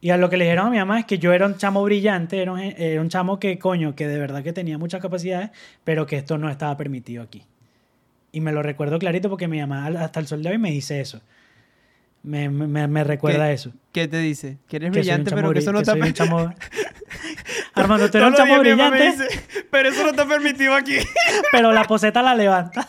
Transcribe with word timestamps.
Y 0.00 0.10
a 0.10 0.16
lo 0.16 0.28
que 0.30 0.36
le 0.36 0.44
dijeron 0.44 0.66
a 0.66 0.70
mi 0.70 0.78
mamá 0.78 1.00
es 1.00 1.06
que 1.06 1.18
yo 1.18 1.32
era 1.32 1.46
un 1.46 1.56
chamo 1.56 1.82
brillante, 1.82 2.40
era 2.40 2.52
un, 2.52 2.60
era 2.60 3.00
un 3.00 3.08
chamo 3.08 3.40
que, 3.40 3.58
coño, 3.58 3.94
que 3.94 4.06
de 4.06 4.18
verdad 4.18 4.42
que 4.42 4.52
tenía 4.52 4.78
muchas 4.78 5.00
capacidades, 5.00 5.50
pero 5.84 6.06
que 6.06 6.16
esto 6.16 6.38
no 6.38 6.50
estaba 6.50 6.76
permitido 6.76 7.22
aquí. 7.22 7.44
Y 8.32 8.40
me 8.40 8.52
lo 8.52 8.62
recuerdo 8.62 8.98
clarito 8.98 9.30
porque 9.30 9.48
mi 9.48 9.58
mamá 9.60 9.86
hasta 10.04 10.20
el 10.20 10.26
sol 10.26 10.42
de 10.42 10.50
hoy 10.50 10.58
me 10.58 10.70
dice 10.70 11.00
eso. 11.00 11.22
Me, 12.22 12.48
me, 12.50 12.86
me 12.88 13.04
recuerda 13.04 13.46
¿Qué- 13.46 13.52
eso. 13.54 13.72
¿Qué 13.92 14.08
te 14.08 14.18
dice? 14.18 14.58
Que 14.68 14.76
eres 14.76 14.90
Que 14.90 14.98
brillante, 14.98 15.30
pero 15.30 15.52
que 15.52 15.60
eso 15.60 15.72
no 15.72 15.78
que 15.78 15.82
está 15.82 15.92
permitido. 15.94 16.52
Armando, 17.74 18.10
tú 18.10 18.18
eres 18.18 18.30
un 18.30 18.34
chamo 18.34 18.58
brillante, 18.58 19.02
dice, 19.10 19.28
pero 19.70 19.88
eso 19.88 20.02
no 20.02 20.10
está 20.10 20.26
permitido 20.26 20.74
aquí. 20.74 20.96
pero 21.52 21.72
la 21.72 21.84
poseta 21.84 22.22
la 22.22 22.34
levanta. 22.34 22.88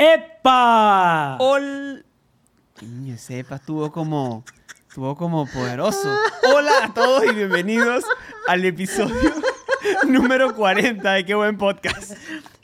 ¡Epa! 0.00 1.36
Ol... 1.40 2.06
Niño, 2.80 3.18
sepa, 3.18 3.56
estuvo 3.56 3.90
como... 3.90 4.44
Estuvo 4.88 5.16
como 5.16 5.44
poderoso. 5.46 6.08
Hola 6.54 6.70
a 6.84 6.94
todos 6.94 7.24
y 7.24 7.34
bienvenidos 7.34 8.04
al 8.46 8.64
episodio 8.64 9.34
número 10.06 10.54
40 10.54 11.12
de 11.14 11.24
Qué 11.24 11.34
Buen 11.34 11.58
Podcast. 11.58 12.12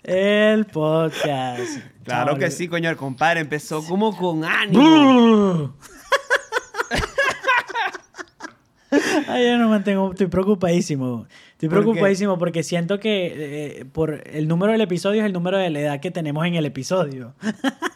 El 0.05 0.67
podcast. 0.67 1.81
Claro 2.05 2.39
que 2.39 2.53
sí, 2.53 2.69
coño, 2.69 2.89
el 2.89 2.97
compadre 2.97 3.41
empezó 3.41 3.85
como 3.85 4.17
con 4.17 4.45
ánimo. 4.45 5.75
Ay, 9.27 9.49
yo 9.49 9.59
no 9.59 9.71
mantengo, 9.71 10.13
estoy 10.13 10.29
preocupadísimo. 10.29 11.27
Estoy 11.67 11.83
preocupadísimo 11.83 12.39
porque 12.39 12.63
siento 12.63 12.99
que 13.01 13.33
eh, 13.81 13.85
por 13.85 14.23
el 14.27 14.49
número 14.49 14.73
del 14.73 14.81
episodio 14.81 15.21
es 15.21 15.27
el 15.27 15.33
número 15.33 15.59
de 15.59 15.71
la 15.71 15.81
edad 15.81 16.01
que 16.01 16.11
tenemos 16.11 16.47
en 16.47 16.55
el 16.55 16.65
episodio. 16.67 17.35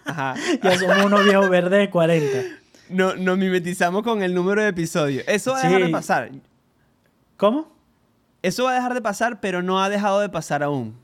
Ajá. 0.05 0.35
ya 0.63 0.79
somos 0.79 1.05
unos 1.05 1.25
viejos 1.25 1.49
verdes 1.51 1.79
de 1.81 1.91
40. 1.91 2.39
No, 2.91 3.15
nos 3.17 3.37
mimetizamos 3.39 4.03
con 4.03 4.23
el 4.23 4.35
número 4.35 4.63
de 4.63 4.69
episodios. 4.69 5.25
Eso 5.29 5.53
va 5.53 5.59
a 5.59 5.63
dejar 5.63 5.81
Sí. 5.81 5.87
de 5.87 5.93
pasar. 5.93 6.31
¿Cómo? 7.37 7.71
Eso 8.43 8.65
va 8.65 8.73
a 8.73 8.75
dejar 8.75 8.95
de 8.95 9.03
pasar, 9.03 9.41
pero 9.41 9.63
no 9.63 9.83
ha 9.83 9.89
dejado 9.89 10.21
de 10.21 10.29
pasar 10.29 10.63
aún. 10.63 10.95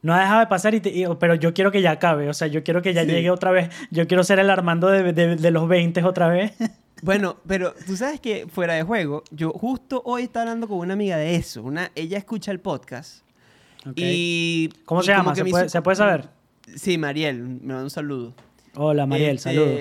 No 0.00 0.14
ha 0.14 0.20
dejado 0.20 0.40
de 0.40 0.46
pasar, 0.46 0.74
y 0.74 0.80
te- 0.80 0.90
y- 0.90 1.04
pero 1.20 1.34
yo 1.36 1.54
quiero 1.54 1.70
que 1.70 1.80
ya 1.82 1.92
acabe. 1.92 2.28
O 2.28 2.34
sea, 2.34 2.48
yo 2.48 2.64
quiero 2.64 2.82
que 2.82 2.92
ya 2.94 3.02
Sí. 3.02 3.08
llegue 3.10 3.30
otra 3.30 3.50
vez. 3.52 3.68
Yo 3.90 4.06
quiero 4.08 4.24
ser 4.24 4.38
el 4.38 4.50
Armando 4.50 4.88
de, 4.88 5.12
de- 5.12 5.36
de 5.36 5.50
los 5.50 5.68
20 5.68 6.02
otra 6.04 6.28
vez. 6.28 6.52
Bueno, 7.02 7.36
pero 7.46 7.74
tú 7.86 7.96
sabes 7.96 8.20
que 8.20 8.46
fuera 8.46 8.74
de 8.74 8.84
juego, 8.84 9.24
yo 9.32 9.50
justo 9.52 10.02
hoy 10.04 10.22
estaba 10.22 10.44
hablando 10.44 10.68
con 10.68 10.78
una 10.78 10.94
amiga 10.94 11.16
de 11.16 11.34
eso. 11.34 11.62
Una, 11.62 11.90
ella 11.96 12.16
escucha 12.16 12.50
el 12.52 12.60
podcast. 12.60 13.22
Ok. 13.84 13.94
Y. 13.96 14.70
¿Cómo 14.84 15.02
y 15.02 15.04
se 15.04 15.10
llama? 15.12 15.34
¿Se 15.34 15.44
puede, 15.44 15.64
hizo- 15.64 15.68
se 15.72 15.82
puede 15.82 15.96
saber? 15.96 16.28
Sí, 16.76 16.96
Mariel, 16.98 17.42
me 17.42 17.58
manda 17.74 17.82
un 17.82 17.90
saludo. 17.90 18.32
Hola, 18.76 19.04
Mariel, 19.06 19.36
Este, 19.36 19.50
saludos. 19.50 19.80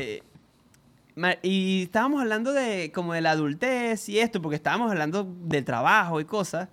Ma- 1.16 1.36
Y 1.44 1.84
estábamos 1.84 2.22
hablando 2.22 2.54
de 2.54 2.92
como 2.92 3.14
de 3.14 3.22
la 3.22 3.32
adultez 3.32 4.10
y 4.10 4.18
esto, 4.20 4.42
porque 4.42 4.56
estábamos 4.56 4.90
hablando 4.92 5.24
del 5.44 5.64
trabajo 5.64 6.20
y 6.20 6.26
cosas. 6.26 6.70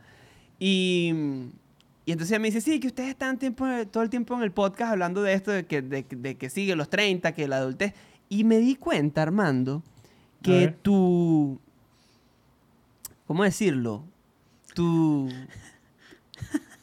Y, 0.59 1.13
y 2.07 2.13
entonces 2.13 2.31
ella 2.33 2.39
me 2.41 2.49
dice, 2.49 2.63
sí, 2.63 2.81
que 2.81 2.87
ustedes 2.89 3.11
están 3.11 3.39
tiempo, 3.39 3.67
todo 3.93 4.03
el 4.03 4.09
tiempo 4.09 4.35
en 4.35 4.43
el 4.43 4.51
podcast 4.53 4.93
hablando 4.93 5.23
de 5.23 5.35
esto, 5.35 5.51
de 5.51 5.67
que, 5.67 5.83
de, 5.83 6.07
de 6.09 6.37
que 6.39 6.49
sigue 6.49 6.75
los 6.75 6.89
30, 6.89 7.33
que 7.33 7.47
la 7.47 7.59
adultez. 7.59 7.93
Y 8.31 8.45
me 8.45 8.59
di 8.59 8.77
cuenta, 8.77 9.23
Armando, 9.23 9.83
que 10.43 10.75
tu... 10.83 11.59
¿Cómo 13.27 13.45
decirlo? 13.45 14.05
Tu... 14.75 15.29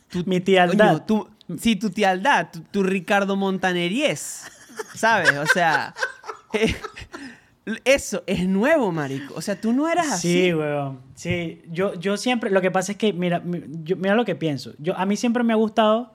tu 0.10 0.24
Mi 0.26 0.40
tialdad. 0.42 1.06
tu, 1.06 1.28
sí, 1.60 1.76
tu 1.76 1.90
tialdad, 1.90 2.50
tu, 2.52 2.60
tu 2.62 2.84
Ricardo 2.84 3.36
Montaneriez, 3.36 4.44
¿sabes? 4.94 5.34
O 5.38 5.46
sea, 5.48 5.94
eh, 6.54 6.76
eso 7.84 8.24
es 8.28 8.48
nuevo, 8.48 8.92
marico. 8.92 9.34
O 9.36 9.42
sea, 9.42 9.60
tú 9.60 9.74
no 9.74 9.90
eras 9.90 10.12
así. 10.12 10.32
Sí, 10.48 10.54
weón. 10.54 11.00
Sí, 11.16 11.62
yo, 11.72 11.94
yo 11.96 12.18
siempre, 12.18 12.52
lo 12.52 12.62
que 12.62 12.72
pasa 12.72 12.92
es 12.92 12.98
que, 12.98 13.14
mira, 13.14 13.42
yo- 13.84 13.96
mira 13.98 14.16
lo 14.16 14.26
que 14.26 14.36
pienso. 14.36 14.74
Yo, 14.78 14.96
a 14.98 15.06
mí 15.06 15.16
siempre 15.18 15.44
me 15.44 15.54
ha 15.54 15.58
gustado, 15.58 16.14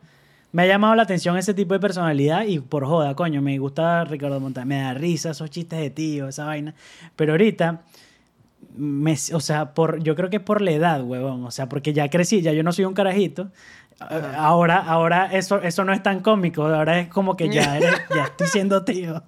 me 0.52 0.62
ha 0.62 0.66
llamado 0.66 0.94
la 0.94 1.02
atención 1.02 1.36
ese 1.36 1.54
tipo 1.54 1.74
de 1.74 1.80
personalidad 1.80 2.44
y 2.44 2.58
por 2.58 2.84
joda, 2.84 3.14
coño, 3.14 3.40
me 3.42 3.56
gusta 3.58 4.04
Ricardo 4.04 4.40
Montaner, 4.40 4.66
me 4.66 4.82
da 4.82 4.94
risa 4.94 5.30
esos 5.30 5.48
chistes 5.50 5.78
de 5.78 5.90
tío, 5.90 6.28
esa 6.28 6.44
vaina. 6.46 6.74
Pero 7.16 7.32
ahorita, 7.32 7.82
me, 8.76 9.12
o 9.32 9.40
sea, 9.40 9.74
por, 9.74 10.02
yo 10.02 10.14
creo 10.16 10.28
que 10.30 10.36
es 10.38 10.42
por 10.42 10.60
la 10.60 10.70
edad, 10.72 11.02
huevón. 11.04 11.44
O 11.44 11.50
sea, 11.50 11.68
porque 11.68 11.92
ya 11.92 12.08
crecí, 12.08 12.42
ya 12.42 12.52
yo 12.52 12.62
no 12.62 12.72
soy 12.72 12.84
un 12.84 12.94
carajito. 12.94 13.50
Ahora, 14.36 14.78
ahora 14.78 15.26
eso, 15.26 15.60
eso 15.60 15.84
no 15.84 15.92
es 15.92 16.02
tan 16.02 16.20
cómico, 16.20 16.64
ahora 16.64 17.00
es 17.00 17.08
como 17.08 17.36
que 17.36 17.50
ya, 17.50 17.76
eres- 17.76 18.00
ya 18.14 18.24
estoy 18.24 18.46
siendo 18.46 18.82
tío. 18.84 19.22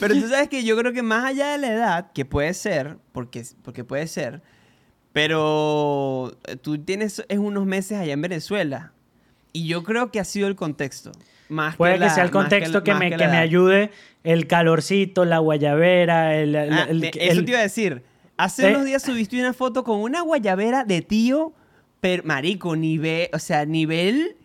Pero 0.00 0.14
tú 0.14 0.28
sabes 0.28 0.48
que 0.50 0.64
yo 0.64 0.76
creo 0.76 0.92
que 0.92 1.02
más 1.02 1.24
allá 1.24 1.52
de 1.52 1.58
la 1.58 1.68
edad, 1.72 2.10
que 2.12 2.24
puede 2.24 2.52
ser, 2.54 2.96
porque, 3.12 3.44
porque 3.62 3.84
puede 3.84 4.08
ser, 4.08 4.42
pero 5.12 6.32
tú 6.62 6.78
tienes 6.78 7.24
es 7.28 7.38
unos 7.38 7.66
meses 7.66 7.98
allá 7.98 8.12
en 8.12 8.22
Venezuela. 8.22 8.92
Y 9.52 9.66
yo 9.66 9.82
creo 9.82 10.10
que 10.10 10.20
ha 10.20 10.24
sido 10.24 10.48
el 10.48 10.56
contexto. 10.56 11.12
Más 11.48 11.76
Puede 11.76 11.94
que, 11.94 11.98
la- 12.00 12.10
sea 12.14 12.22
el 12.24 12.30
contexto 12.30 12.84
que, 12.84 12.94
me, 12.94 13.10
que 13.10 13.26
me 13.28 13.36
ayude 13.38 13.90
el 14.22 14.46
calorcito, 14.46 15.24
la 15.24 15.38
guayabera, 15.38 16.36
el... 16.36 16.54
el- 16.54 16.72
Ah, 16.72 16.86
el- 16.88 17.04
eso 17.04 17.44
te 17.44 17.50
iba 17.50 17.58
a 17.58 17.62
decir. 17.62 18.02
Hace 18.36 18.68
Eh. 18.68 18.70
unos 18.70 18.84
días 18.84 19.02
subiste 19.02 19.38
una 19.40 19.52
foto 19.52 19.82
con 19.84 20.00
una 20.00 20.22
guayabera 20.22 20.84
de 20.84 21.02
tío, 21.02 21.52
pero 22.00 22.22
marico, 22.24 22.76
nivel, 22.76 23.28
o 23.32 23.38
sea, 23.38 23.64
nivel, 23.66 24.36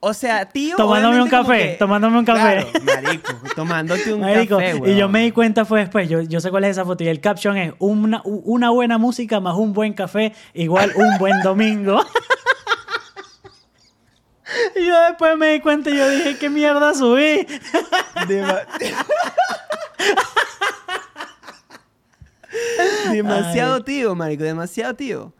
o 0.00 0.14
sea, 0.14 0.46
tío. 0.48 0.76
Tomándome 0.76 1.20
un 1.22 1.28
café, 1.28 1.76
tomándome 1.78 2.18
un 2.18 2.24
café. 2.24 2.66
Claro, 2.72 3.02
marico, 3.04 3.32
tomándote 3.54 4.14
un 4.14 4.20
Marico, 4.22 4.56
café, 4.58 4.80
y 4.90 4.96
yo 4.96 5.08
me 5.08 5.20
di 5.24 5.30
cuenta 5.32 5.64
fue 5.64 5.80
después, 5.80 6.08
yo, 6.08 6.22
yo 6.22 6.40
sé 6.40 6.50
cuál 6.50 6.64
es 6.64 6.70
esa 6.70 6.84
foto 6.84 7.04
y 7.04 7.08
el 7.08 7.20
caption 7.20 7.56
es 7.56 7.72
una, 7.78 8.22
una 8.24 8.70
buena 8.70 8.96
música 8.98 9.38
más 9.40 9.54
un 9.56 9.72
buen 9.74 9.92
café 9.92 10.32
igual 10.54 10.92
un 10.96 11.18
buen 11.18 11.40
domingo. 11.42 12.00
y 14.76 14.86
yo 14.86 14.94
después 15.08 15.36
me 15.36 15.48
di 15.52 15.60
cuenta 15.60 15.90
y 15.90 15.96
yo 15.96 16.08
dije, 16.08 16.38
¿qué 16.38 16.48
mierda 16.50 16.94
subí? 16.94 17.46
Dema- 18.26 18.62
demasiado 23.12 23.76
Ay. 23.76 23.82
tío, 23.82 24.14
marico, 24.14 24.44
demasiado 24.44 24.94
tío. 24.94 25.32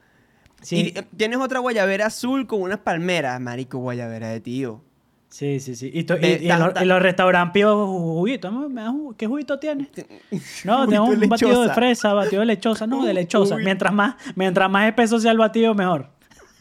Sí, 0.60 0.92
Y 0.96 1.02
tienes 1.16 1.38
otra 1.38 1.60
guayabera 1.60 2.06
azul 2.06 2.46
con 2.46 2.62
unas 2.62 2.78
palmeras, 2.78 3.40
marico, 3.40 3.78
guayabera 3.78 4.28
de 4.28 4.40
tío. 4.40 4.82
sí, 5.28 5.60
sí. 5.60 5.76
sí. 5.76 5.90
Y, 5.94 6.00
y- 6.00 6.46
y 6.46 6.84
los, 6.84 7.02
restaurantes 7.02 7.52
pido 7.52 7.86
juguito. 7.86 8.50
¿no? 8.50 8.68
¿Me 8.68 8.82
das 8.82 8.90
un- 8.90 9.14
¿Qué 9.14 9.26
juguito 9.26 9.58
tienes? 9.58 9.88
No, 10.64 10.86
tengo 10.88 11.04
un 11.04 11.28
batido 11.28 11.62
de 11.62 11.70
fresa, 11.70 12.12
batido 12.12 12.40
de 12.40 12.46
lechosa. 12.46 12.86
No, 12.86 13.04
de 13.04 13.14
lechosa. 13.14 13.54
Uy. 13.54 13.64
Mientras 13.64 13.92
más, 13.92 14.16
mientras 14.34 14.68
más 14.70 14.88
espeso 14.88 15.18
sea 15.20 15.32
el 15.32 15.38
batido, 15.38 15.74
mejor. 15.74 16.10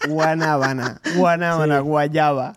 Guanábana, 0.08 1.02
guanábana, 1.16 1.78
Sí. 1.78 1.84
guayaba. 1.84 2.54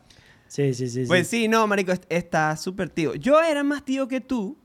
Sí, 0.48 0.75
sí, 0.75 0.88
sí. 0.88 1.04
Pues 1.06 1.28
sí. 1.28 1.42
sí, 1.42 1.48
no, 1.48 1.66
marico, 1.66 1.92
est- 1.92 2.04
está 2.08 2.56
súper 2.56 2.90
tío. 2.90 3.14
Yo 3.14 3.40
era 3.40 3.62
más 3.62 3.84
tío 3.84 4.08
que 4.08 4.20
tú. 4.20 4.56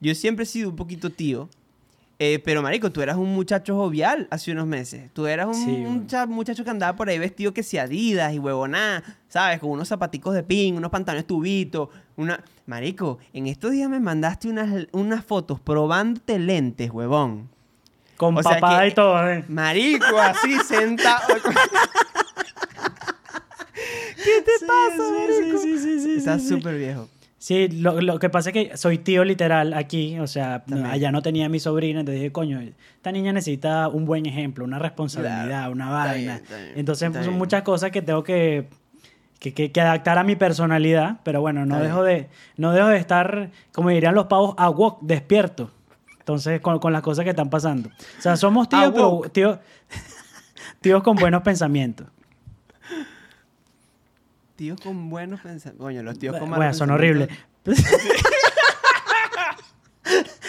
Yo 0.00 0.14
siempre 0.14 0.44
he 0.44 0.46
sido 0.46 0.70
un 0.70 0.76
poquito 0.76 1.10
tío. 1.10 1.48
Eh, 2.18 2.40
pero, 2.44 2.62
marico, 2.62 2.90
tú 2.92 3.00
eras 3.02 3.16
un 3.16 3.34
muchacho 3.34 3.74
jovial 3.76 4.28
hace 4.30 4.52
unos 4.52 4.66
meses. 4.66 5.10
Tú 5.12 5.26
eras 5.26 5.48
un, 5.48 5.54
Sí, 5.54 5.84
muchacho 6.28 6.62
que 6.62 6.70
andaba 6.70 6.96
por 6.96 7.08
ahí 7.08 7.18
vestido 7.18 7.52
que 7.52 7.64
si 7.64 7.78
Adidas 7.78 8.32
y 8.32 8.38
huevoná, 8.38 9.02
¿sabes? 9.28 9.58
Con 9.58 9.70
unos 9.70 9.88
zapaticos 9.88 10.32
de 10.34 10.42
pin, 10.44 10.76
unos 10.76 10.90
pantalones 10.90 11.26
tubitos, 11.26 11.88
una... 12.16 12.42
Marico, 12.64 13.18
en 13.32 13.48
estos 13.48 13.72
días 13.72 13.90
me 13.90 13.98
mandaste 13.98 14.48
unas, 14.48 14.86
unas 14.92 15.24
fotos 15.24 15.58
probándote 15.58 16.38
lentes, 16.38 16.90
huevón. 16.92 17.48
Con 18.22 18.38
o 18.38 18.42
sea 18.42 18.52
papada 18.52 18.82
que- 18.82 18.88
y 18.88 18.92
todo. 18.92 19.28
¿eh? 19.30 19.44
Marico, 19.48 20.16
así 20.20 20.56
sentado. 20.68 21.22
¿Qué 24.24 24.42
te 24.44 24.58
Sí, 24.58 24.66
pasa, 24.66 24.96
sí, 25.08 25.40
marico? 25.42 25.58
sí, 25.58 25.78
sí, 25.78 26.00
sí, 26.00 26.14
Estás 26.18 26.46
súper 26.46 26.76
viejo. 26.78 27.08
Sí, 27.38 27.66
lo, 27.68 28.00
lo 28.00 28.20
que 28.20 28.30
pasa 28.30 28.50
es 28.50 28.52
que 28.52 28.76
soy 28.76 28.98
tío 28.98 29.24
literal 29.24 29.74
aquí, 29.74 30.16
o 30.20 30.28
sea, 30.28 30.62
También. 30.64 30.86
allá 30.88 31.10
no 31.10 31.22
tenía 31.22 31.46
a 31.46 31.48
mi 31.48 31.58
sobrina, 31.58 31.98
entonces 31.98 32.20
dije, 32.20 32.30
coño, 32.32 32.60
esta 32.60 33.10
niña 33.10 33.32
necesita 33.32 33.88
un 33.88 34.04
buen 34.04 34.26
ejemplo, 34.26 34.64
una 34.64 34.78
responsabilidad, 34.78 35.46
Claro, 35.46 35.72
una 35.72 35.86
está 35.86 35.96
vaina. 35.96 36.14
bien, 36.14 36.30
está 36.44 36.56
bien, 36.56 36.72
entonces 36.76 37.12
son 37.12 37.20
bien. 37.24 37.38
muchas 37.38 37.62
cosas 37.62 37.90
que 37.90 38.00
tengo 38.00 38.22
que, 38.22 38.68
que, 39.40 39.52
que- 39.52 39.72
que 39.72 39.80
adaptar 39.80 40.18
a 40.18 40.22
mi 40.22 40.36
personalidad, 40.36 41.16
pero 41.24 41.40
bueno, 41.40 41.66
no 41.66 41.74
Está 41.78 41.86
dejo, 41.88 42.04
de, 42.04 42.28
no 42.58 42.70
dejo 42.72 42.86
de 42.86 42.98
estar, 42.98 43.50
como 43.72 43.88
dirían 43.88 44.14
los 44.14 44.26
pavos, 44.26 44.54
a 44.56 44.70
walk, 44.70 44.98
despierto. 45.00 45.72
Entonces, 46.22 46.60
con, 46.60 46.78
con 46.78 46.92
las 46.92 47.02
cosas 47.02 47.24
que 47.24 47.30
están 47.30 47.50
pasando. 47.50 47.88
O 48.18 48.22
sea, 48.22 48.36
somos 48.36 48.68
tíos, 48.68 48.92
pero 48.94 49.22
tíos, 49.32 49.58
tíos 50.80 51.02
con 51.02 51.16
buenos 51.16 51.42
pensamientos. 51.42 52.06
Tíos 54.54 54.80
con 54.80 55.10
buenos 55.10 55.40
pensamientos. 55.40 55.84
Coño, 55.84 56.02
los 56.04 56.18
tíos 56.18 56.32
con 56.38 56.48
Bueno, 56.48 56.58
malos 56.60 56.76
son 56.76 56.90
horribles. 56.90 57.28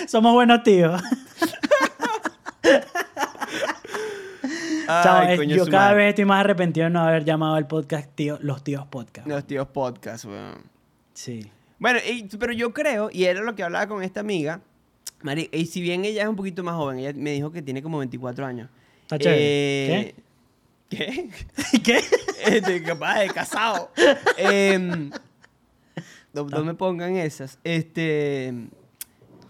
Somos 0.07 0.33
buenos 0.33 0.61
tíos. 0.63 1.01
Chao, 4.85 5.17
Ay, 5.19 5.37
coño, 5.37 5.55
yo 5.55 5.65
cada 5.65 5.85
madre. 5.89 5.97
vez 5.97 6.09
estoy 6.09 6.25
más 6.25 6.41
arrepentido 6.41 6.83
de 6.85 6.89
no 6.91 7.01
haber 7.01 7.23
llamado 7.23 7.55
al 7.55 7.67
podcast 7.67 8.09
tío, 8.15 8.37
Los 8.41 8.63
Tíos 8.63 8.85
Podcast. 8.87 9.27
Los 9.27 9.45
tíos 9.47 9.67
podcast, 9.69 10.25
weón. 10.25 10.61
Sí. 11.13 11.49
Bueno, 11.79 11.99
y- 12.07 12.23
pero 12.37 12.51
yo 12.53 12.73
creo, 12.73 13.09
y 13.11 13.23
era 13.25 13.41
lo 13.41 13.55
que 13.55 13.63
hablaba 13.63 13.87
con 13.87 14.03
esta 14.03 14.19
amiga, 14.19 14.59
Mari, 15.23 15.49
y 15.51 15.65
si 15.65 15.81
bien 15.81 16.05
ella 16.05 16.23
es 16.23 16.27
un 16.29 16.35
poquito 16.35 16.63
más 16.63 16.75
joven, 16.75 16.99
ella 16.99 17.13
me 17.15 17.31
dijo 17.31 17.51
que 17.51 17.61
tiene 17.61 17.81
como 17.81 17.97
24 17.97 18.45
años. 18.45 18.69
Está. 19.09 19.17
Eh, 19.21 20.13
¿Qué? 20.89 21.29
¿Qué? 21.83 22.01
Este, 22.45 22.83
capaz 22.83 23.19
de 23.21 23.27
casado. 23.29 23.89
Em, 24.37 25.09
no, 26.33 26.43
no 26.45 26.63
me 26.65 26.73
pongan 26.73 27.15
esas. 27.15 27.57
Este. 27.63 28.53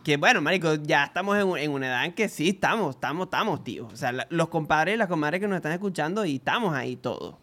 Que 0.04 0.18
bueno, 0.18 0.42
marico, 0.42 0.75
ya 0.75 1.06
estamos 1.06 1.38
en, 1.38 1.58
en 1.64 1.72
una 1.72 1.88
edad 1.88 2.06
en 2.06 2.12
que 2.14 2.28
sí, 2.30 2.50
estamos, 2.50 2.96
estamos, 2.96 3.25
estamos, 3.28 3.64
tío. 3.64 3.88
O 3.88 3.96
sea, 3.96 4.12
la- 4.12 4.28
los 4.30 4.50
compadres 4.50 4.96
y 4.96 4.98
las 4.98 5.08
comadres 5.08 5.40
que 5.40 5.48
nos 5.48 5.56
están 5.56 5.72
escuchando 5.72 6.25
y 6.25 6.36
estamos 6.36 6.75
ahí 6.75 6.98
todos. 6.98 7.36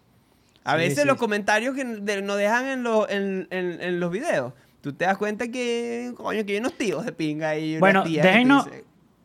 A 0.63 0.73
Sí, 0.75 0.79
veces 0.79 1.01
sí. 1.01 1.07
los 1.07 1.17
comentarios 1.17 1.75
que 1.75 1.85
de- 1.85 2.21
nos 2.23 2.37
dejan 2.37 2.67
en, 2.67 2.87
en, 3.09 3.49
en- 3.51 3.81
en 3.83 3.99
los 3.99 4.13
videos, 4.13 4.53
tú 4.81 4.93
te 4.93 5.05
das 5.05 5.17
cuenta 5.19 5.49
que, 5.49 6.13
coño, 6.17 6.45
que 6.45 6.53
hay 6.53 6.59
unos 6.59 6.75
tíos 6.75 7.05
de 7.05 7.13
pinga 7.13 7.57
y 7.59 7.71
unas 7.73 7.81
Bueno, 7.81 8.05
déjenos, 8.05 8.67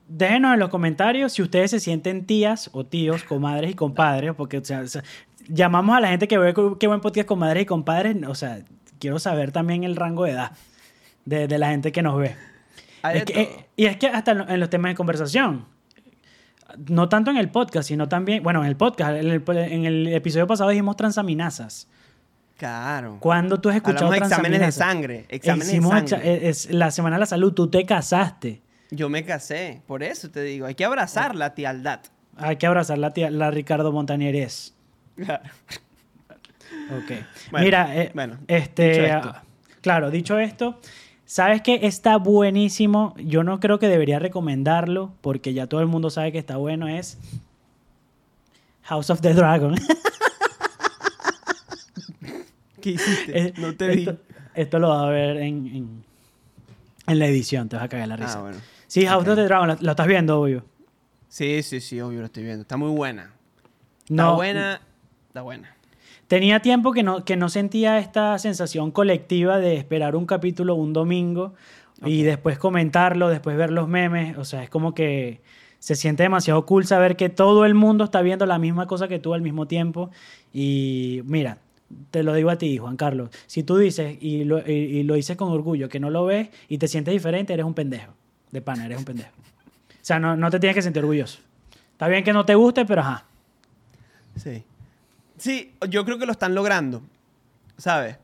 déjenos 0.07 0.53
en 0.53 0.59
los 0.59 0.69
comentarios 0.69 1.33
si 1.33 1.41
ustedes 1.41 1.71
se 1.71 1.79
sienten 1.79 2.25
tías 2.25 2.69
o 2.73 2.85
tíos, 2.85 3.23
comadres 3.23 3.71
y 3.71 3.73
compadres, 3.73 4.33
porque 4.35 4.57
o 4.57 4.65
sea, 4.65 4.81
o 4.81 4.87
sea, 4.87 5.03
llamamos 5.47 5.95
a 5.97 6.01
la 6.01 6.09
gente 6.09 6.27
que 6.27 6.37
ve 6.37 6.53
qué 6.79 6.87
buen 6.87 7.01
podcast 7.01 7.27
comadres 7.27 7.63
y 7.63 7.65
compadres, 7.65 8.15
o 8.27 8.35
sea, 8.35 8.59
quiero 8.99 9.19
saber 9.19 9.51
también 9.51 9.83
el 9.83 9.95
rango 9.95 10.25
de 10.25 10.31
edad 10.31 10.51
de, 11.25 11.47
de 11.47 11.57
la 11.57 11.69
gente 11.69 11.91
que 11.91 12.01
nos 12.01 12.17
ve. 12.17 12.35
Es 13.13 13.23
que- 13.25 13.41
eh, 13.41 13.65
y 13.75 13.85
es 13.85 13.97
que 13.97 14.07
hasta 14.07 14.31
en 14.31 14.59
los 14.59 14.69
temas 14.69 14.91
de 14.91 14.95
conversación, 14.95 15.65
no 16.89 17.07
tanto 17.09 17.31
en 17.31 17.37
el 17.37 17.49
podcast, 17.49 17.87
sino 17.87 18.09
también, 18.09 18.41
bueno, 18.43 18.61
en 18.61 18.67
el 18.67 18.75
podcast, 18.75 19.11
en 19.17 19.29
el, 19.29 19.43
en 19.47 19.85
el 19.85 20.07
episodio 20.07 20.47
pasado 20.47 20.69
dijimos 20.71 20.97
transaminasas. 20.97 21.87
Claro. 22.57 23.17
¿Cuándo 23.19 23.59
tú 23.59 23.69
has 23.69 23.75
escuchado 23.75 24.05
Hablamos 24.07 24.29
exámenes 24.31 24.59
de 24.61 24.71
sangre. 24.71 25.25
Exámenes 25.29 25.67
Hicimos 25.67 25.93
de 26.01 26.07
sangre. 26.07 26.49
es 26.49 26.71
la 26.71 26.89
Semana 26.91 27.17
de 27.17 27.19
la 27.21 27.25
Salud, 27.25 27.53
tú 27.53 27.69
te 27.69 27.85
casaste. 27.85 28.61
Yo 28.91 29.09
me 29.09 29.25
casé, 29.25 29.81
por 29.87 30.03
eso 30.03 30.29
te 30.29 30.41
digo, 30.41 30.65
hay 30.65 30.75
que 30.75 30.85
abrazar 30.85 31.35
la 31.35 31.53
tialdad. 31.53 31.99
Hay 32.37 32.55
que 32.57 32.67
abrazar 32.67 32.97
la, 32.97 33.13
tía, 33.13 33.29
la 33.31 33.51
Ricardo 33.51 33.91
Montañeres. 33.91 34.73
Claro. 35.15 35.43
Ok. 36.87 37.11
Bueno, 37.51 37.65
Mira, 37.65 37.95
eh, 37.95 38.11
bueno, 38.13 38.37
este, 38.47 38.89
dicho 38.89 39.05
esto. 39.05 39.29
ah, 39.33 39.43
claro, 39.81 40.11
dicho 40.11 40.37
esto, 40.37 40.79
¿sabes 41.25 41.61
qué? 41.61 41.79
Está 41.83 42.17
buenísimo. 42.17 43.15
Yo 43.17 43.43
no 43.43 43.59
creo 43.59 43.79
que 43.79 43.87
debería 43.87 44.19
recomendarlo 44.19 45.13
porque 45.21 45.53
ya 45.53 45.65
todo 45.67 45.81
el 45.81 45.87
mundo 45.87 46.09
sabe 46.11 46.31
que 46.31 46.37
está 46.37 46.57
bueno. 46.57 46.87
Es 46.87 47.17
House 48.83 49.09
of 49.09 49.21
the 49.21 49.33
Dragon. 49.33 49.75
¿Qué 52.85 52.91
hiciste? 52.91 53.39
Eh, 53.47 53.53
no 53.57 53.73
te 53.75 53.87
vi. 53.89 53.99
Esto, 54.01 54.17
esto 54.53 54.79
lo 54.79 54.89
vas 54.89 55.03
a 55.03 55.09
ver 55.09 55.37
en, 55.37 55.65
en, 55.67 56.03
en 57.07 57.19
la 57.19 57.25
edición, 57.25 57.67
te 57.67 57.75
vas 57.75 57.85
a 57.85 57.89
cagar 57.89 58.07
la 58.07 58.15
risa. 58.15 58.37
Ah, 58.37 58.41
bueno. 58.41 58.57
Sí, 58.87 59.05
House 59.07 59.23
Ok. 59.23 59.29
of 59.29 59.35
the 59.35 59.43
Dragon, 59.43 59.67
lo, 59.67 59.77
lo 59.81 59.91
estás 59.91 60.07
viendo, 60.07 60.39
obvio. 60.39 60.63
Sí, 61.27 61.63
sí, 61.63 61.81
sí, 61.81 61.99
obvio, 61.99 62.19
lo 62.19 62.25
estoy 62.25 62.43
viendo. 62.43 62.61
Está 62.61 62.77
muy 62.77 62.91
buena. 62.91 63.31
Está 64.03 64.13
No, 64.13 64.35
buena. 64.35 64.79
Está 65.27 65.41
buena. 65.41 65.75
Tenía 66.27 66.59
tiempo 66.61 66.91
que 66.91 67.03
no, 67.03 67.25
que 67.25 67.35
no 67.35 67.49
sentía 67.49 67.97
esta 67.99 68.37
sensación 68.39 68.91
colectiva 68.91 69.57
de 69.59 69.75
esperar 69.77 70.15
un 70.15 70.25
capítulo 70.25 70.75
un 70.75 70.93
domingo 70.93 71.53
y 72.05 72.21
Ok. 72.21 72.25
después 72.25 72.57
comentarlo, 72.57 73.29
después 73.29 73.57
ver 73.57 73.71
los 73.71 73.87
memes. 73.87 74.37
O 74.37 74.45
sea, 74.45 74.63
es 74.63 74.69
como 74.69 74.93
que 74.95 75.41
se 75.79 75.95
siente 75.95 76.23
demasiado 76.23 76.65
cool 76.65 76.85
saber 76.85 77.15
que 77.15 77.29
todo 77.29 77.65
el 77.65 77.73
mundo 77.75 78.03
está 78.05 78.21
viendo 78.21 78.45
la 78.45 78.57
misma 78.59 78.87
cosa 78.87 79.07
que 79.07 79.19
tú 79.19 79.33
al 79.33 79.41
mismo 79.41 79.67
tiempo. 79.67 80.09
Y 80.53 81.21
mira, 81.25 81.57
te 82.11 82.23
lo 82.23 82.33
digo 82.33 82.49
a 82.49 82.57
ti, 82.57 82.77
Juan 82.77 82.97
Carlos. 82.97 83.29
Si 83.47 83.63
tú 83.63 83.77
dices 83.77 84.17
y 84.19 84.43
lo, 84.43 84.59
y, 84.67 85.03
lo 85.03 85.15
dices 85.15 85.37
con 85.37 85.51
orgullo 85.51 85.89
que 85.89 85.99
no 85.99 86.09
lo 86.09 86.25
ves 86.25 86.49
y 86.67 86.77
te 86.77 86.87
sientes 86.87 87.13
diferente, 87.13 87.53
eres 87.53 87.65
un 87.65 87.73
pendejo. 87.73 88.13
De 88.51 88.61
pana, 88.61 88.85
eres 88.85 88.97
un 88.97 89.05
pendejo. 89.05 89.29
O 89.29 90.05
sea, 90.05 90.19
no, 90.19 90.35
no 90.35 90.49
te 90.49 90.59
tienes 90.59 90.75
que 90.75 90.81
sentir 90.81 91.01
orgulloso. 91.01 91.39
Está 91.91 92.07
bien 92.07 92.23
que 92.23 92.33
no 92.33 92.45
te 92.45 92.55
guste, 92.55 92.85
pero 92.85 93.01
ajá. 93.01 93.25
Sí. 94.35 94.63
Sí, 95.37 95.73
yo 95.89 96.05
creo 96.05 96.17
que 96.17 96.25
lo 96.25 96.31
están 96.31 96.55
logrando. 96.55 97.01
¿Sabes? 97.77 98.17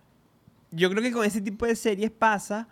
Yo 0.71 0.89
creo 0.89 1.03
que 1.03 1.11
con 1.11 1.25
ese 1.25 1.41
tipo 1.41 1.65
de 1.65 1.75
series 1.75 2.11
pasa 2.11 2.67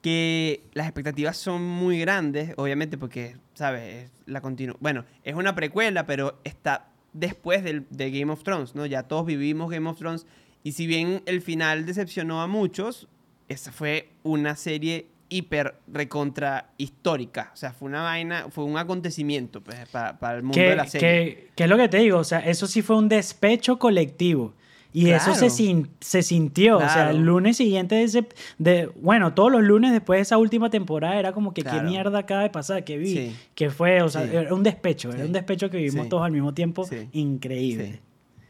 que 0.00 0.64
las 0.72 0.86
expectativas 0.86 1.36
son 1.36 1.62
muy 1.62 2.00
grandes, 2.00 2.54
obviamente, 2.56 2.98
porque, 2.98 3.36
¿sabes? 3.54 4.04
Es 4.04 4.10
la 4.26 4.40
continu 4.40 4.74
bueno, 4.80 5.04
es 5.22 5.34
una 5.34 5.54
precuela, 5.54 6.06
pero 6.06 6.40
está 6.44 6.91
después 7.12 7.62
del, 7.64 7.86
de 7.90 8.10
Game 8.10 8.32
of 8.32 8.42
Thrones, 8.42 8.74
¿no? 8.74 8.86
Ya 8.86 9.04
todos 9.04 9.26
vivimos 9.26 9.70
Game 9.70 9.88
of 9.88 9.98
Thrones. 9.98 10.26
Y 10.64 10.72
si 10.72 10.86
bien 10.86 11.22
el 11.26 11.42
final 11.42 11.86
decepcionó 11.86 12.40
a 12.42 12.46
muchos, 12.46 13.08
esa 13.48 13.72
fue 13.72 14.08
una 14.22 14.54
serie 14.56 15.06
hiper 15.28 15.76
recontra 15.88 16.70
histórica. 16.76 17.50
O 17.54 17.56
sea, 17.56 17.72
fue 17.72 17.88
una 17.88 18.02
vaina, 18.02 18.46
fue 18.50 18.64
un 18.64 18.76
acontecimiento 18.76 19.62
pues, 19.62 19.88
para, 19.88 20.18
para 20.18 20.36
el 20.36 20.42
mundo 20.42 20.60
de 20.60 20.76
la 20.76 20.86
serie. 20.86 21.08
que- 21.08 21.50
que 21.56 21.64
es 21.64 21.70
lo 21.70 21.76
que 21.78 21.88
te 21.88 21.98
digo, 21.98 22.18
o 22.18 22.24
sea, 22.24 22.40
eso 22.40 22.66
sí 22.66 22.82
fue 22.82 22.96
un 22.96 23.08
despecho 23.08 23.78
colectivo. 23.78 24.54
Y 24.94 25.08
eso 25.10 25.34
se, 25.34 25.48
sin- 25.48 25.88
se 26.00 26.22
sintió. 26.22 26.76
O 26.76 26.80
sea, 26.80 27.10
el 27.10 27.22
lunes 27.24 27.56
siguiente 27.56 27.94
de 27.94 28.02
ese. 28.04 28.26
De, 28.58 28.90
bueno, 29.00 29.32
todos 29.32 29.50
los 29.50 29.62
lunes 29.62 29.90
después 29.92 30.18
de 30.18 30.22
esa 30.22 30.36
última 30.38 30.68
temporada 30.68 31.16
era 31.18 31.32
como 31.32 31.54
que 31.54 31.62
Claro. 31.62 31.78
qué 31.78 31.84
mierda 31.84 32.18
acaba 32.18 32.42
de 32.42 32.50
pasar, 32.50 32.84
que 32.84 32.98
vi. 32.98 33.14
Sí. 33.14 33.36
Que 33.54 33.70
fue, 33.70 34.02
o 34.02 34.08
sea, 34.10 34.26
Sí. 34.26 34.36
era 34.36 34.52
un 34.54 34.62
despecho. 34.62 35.10
Era 35.10 35.24
un 35.24 35.32
despecho 35.32 35.70
que 35.70 35.78
vivimos 35.78 36.08
todos 36.10 36.24
al 36.24 36.32
mismo 36.32 36.52
tiempo. 36.52 36.86
Increíble. 37.12 38.00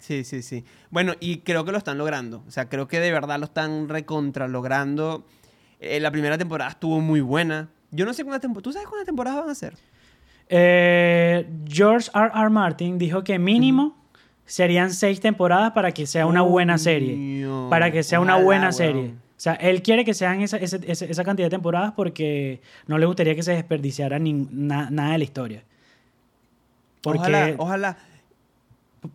Sí, 0.00 0.24
sí, 0.24 0.42
sí. 0.42 0.64
Bueno, 0.90 1.12
y 1.20 1.38
creo 1.38 1.64
que 1.64 1.70
lo 1.70 1.78
están 1.78 1.96
logrando. 1.96 2.42
O 2.48 2.50
sea, 2.50 2.68
creo 2.68 2.88
que 2.88 2.98
de 2.98 3.12
verdad 3.12 3.38
lo 3.38 3.44
están 3.44 3.88
recontra 3.88 4.48
logrando. 4.48 5.24
Eh, 5.78 6.00
la 6.00 6.10
primera 6.10 6.36
temporada 6.38 6.70
estuvo 6.70 7.00
muy 7.00 7.20
buena. 7.20 7.68
Yo 7.92 8.04
no 8.04 8.12
sé 8.12 8.24
cuántas 8.24 8.40
temporadas. 8.40 8.64
¿Tú 8.64 8.72
sabes 8.72 8.88
cuántas 8.88 9.06
temporadas 9.06 9.40
van 9.42 9.50
a 9.50 9.54
ser? 9.54 9.74
Eh, 10.48 11.46
George 11.68 12.10
R. 12.14 12.30
R. 12.34 12.50
Martin 12.50 12.98
dijo 12.98 13.22
que 13.22 13.38
mínimo 13.38 13.96
serían 14.46 14.90
seis 14.92 15.20
temporadas 15.20 15.72
para 15.72 15.92
que 15.92 16.06
sea 16.06 16.26
una 16.26 16.42
buena 16.42 16.78
serie. 16.78 17.46
Para 17.70 17.90
que 17.90 18.02
sea 18.02 18.20
una 18.20 18.36
buena 18.36 18.72
serie. 18.72 19.14
O 19.36 19.40
sea, 19.42 19.54
él 19.54 19.82
quiere 19.82 20.04
que 20.04 20.14
sean 20.14 20.40
esa, 20.40 20.58
cantidad 21.24 21.46
de 21.46 21.50
temporadas 21.50 21.92
porque 21.96 22.60
no 22.86 22.96
le 22.98 23.06
gustaría 23.06 23.34
que 23.34 23.42
se 23.42 23.52
desperdiciara 23.52 24.18
na- 24.20 24.88
nada 24.90 25.12
de 25.12 25.18
la 25.18 25.24
historia. 25.24 25.64
Porque, 27.00 27.18
Ojalá, 27.18 27.54
ojalá. 27.58 27.96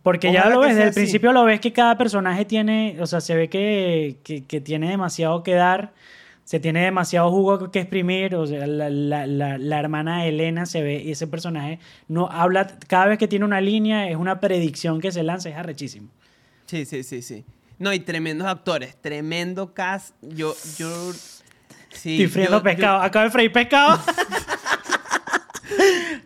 porque 0.04 0.34
ya 0.34 0.50
lo 0.50 0.60
ves, 0.60 0.70
desde 0.72 0.82
el 0.84 0.90
así. 0.90 0.96
principio 1.00 1.32
lo 1.32 1.46
ves 1.46 1.62
que 1.62 1.72
cada 1.72 1.98
personaje 1.98 2.44
tiene, 2.44 2.98
o 3.00 3.06
sea, 3.08 3.22
se 3.22 3.36
ve 3.36 3.48
que, 3.50 4.18
que- 4.24 4.44
que 4.44 4.60
tiene 4.60 4.90
demasiado 4.90 5.44
que 5.44 5.54
dar, 5.54 5.94
se 6.48 6.62
tiene 6.62 6.80
demasiado 6.86 7.30
jugo 7.30 7.72
que 7.72 7.80
exprimir, 7.82 8.34
o 8.36 8.48
sea, 8.48 8.66
la, 8.66 8.90
la- 8.90 9.28
la- 9.28 9.58
la 9.58 9.80
hermana 9.80 10.26
Elena 10.26 10.66
se 10.66 10.82
ve, 10.82 11.04
y 11.04 11.12
ese 11.12 11.28
personaje 11.28 11.78
no 12.08 12.30
habla, 12.32 12.68
cada 12.88 13.08
vez 13.08 13.18
que 13.18 13.28
tiene 13.28 13.44
una 13.44 13.60
línea 13.60 14.08
es 14.10 14.16
una 14.16 14.40
predicción 14.40 15.02
que 15.02 15.12
se 15.12 15.24
lanza, 15.24 15.50
es 15.50 15.58
arrechísimo. 15.58 16.08
Sí, 16.68 16.86
sí, 16.86 17.04
sí, 17.04 17.22
sí. 17.22 17.44
No, 17.80 17.92
y 17.92 18.00
tremendos 18.00 18.48
actores. 18.48 18.96
Tremendo 19.02 19.74
cast. 19.74 20.16
Yo, 20.22 20.56
yo. 20.78 21.12
Sí. 21.92 22.14
Estoy 22.14 22.28
friendo 22.28 22.52
yo- 22.54 22.58
yo- 22.60 22.64
pescado, 22.64 23.02
acabo 23.02 23.26
de 23.26 23.32
freír 23.32 23.52
pescado. 23.52 24.00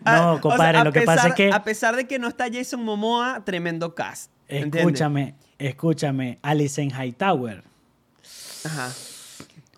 Ah, 0.04 0.16
no, 0.18 0.30
o 0.30 0.34
sea, 0.34 0.42
compadre, 0.42 0.84
lo 0.84 0.92
que 0.92 1.02
pasa 1.02 1.28
es 1.30 1.34
que... 1.36 1.52
A 1.52 1.64
pesar 1.64 1.96
de 1.96 2.08
que 2.08 2.18
no 2.18 2.28
está 2.28 2.46
Jason 2.52 2.84
Momoa, 2.84 3.44
tremendo 3.46 3.94
cast. 3.94 4.32
¿entiendes? 4.48 4.82
Escúchame, 4.82 5.36
escúchame, 5.60 6.40
Alison 6.42 6.90
Hightower. 6.90 7.64
Ajá. 8.66 8.92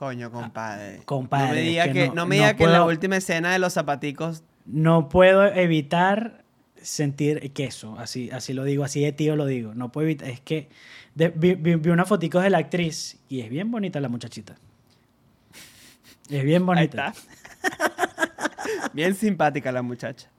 Coño, 0.04 0.32
compadre. 0.32 1.02
compadre, 1.06 1.48
No 1.50 1.54
me 1.56 1.62
diga 1.62 1.84
que 1.86 1.94
que, 1.94 2.08
no- 2.10 2.14
no, 2.16 2.26
me 2.26 2.36
no 2.38 2.42
diga 2.44 2.56
que 2.56 2.64
en 2.66 2.72
la 2.74 2.84
última 2.86 3.16
escena 3.18 3.52
de 3.54 3.60
los 3.60 3.74
zapaticos. 3.74 4.44
No 4.66 5.10
puedo 5.10 5.46
evitar 5.46 6.44
sentir 6.82 7.52
queso, 7.54 7.98
así, 8.00 8.30
así 8.32 8.54
lo 8.54 8.64
digo, 8.66 8.84
así 8.84 9.02
de 9.02 9.12
tío 9.14 9.36
lo 9.36 9.46
digo. 9.46 9.74
No 9.74 9.92
puedo 9.92 10.06
evitar, 10.08 10.30
es 10.30 10.42
que 10.42 10.70
de- 11.16 11.30
vi, 11.30 11.56
vi- 11.56 11.76
vi 11.76 11.90
unas 11.90 12.08
foticos 12.08 12.44
de 12.44 12.50
la 12.50 12.58
actriz 12.58 13.18
y 13.30 13.42
es 13.42 13.50
bien 13.50 13.72
bonita 13.72 14.00
la 14.00 14.10
muchachita. 14.10 14.56
Es 16.30 16.44
bien 16.44 16.62
Ahí 16.64 16.66
bonita. 16.66 17.08
está. 17.08 17.22
Bien 18.94 19.16
simpática 19.16 19.72
la 19.72 19.82
muchacha. 19.82 20.30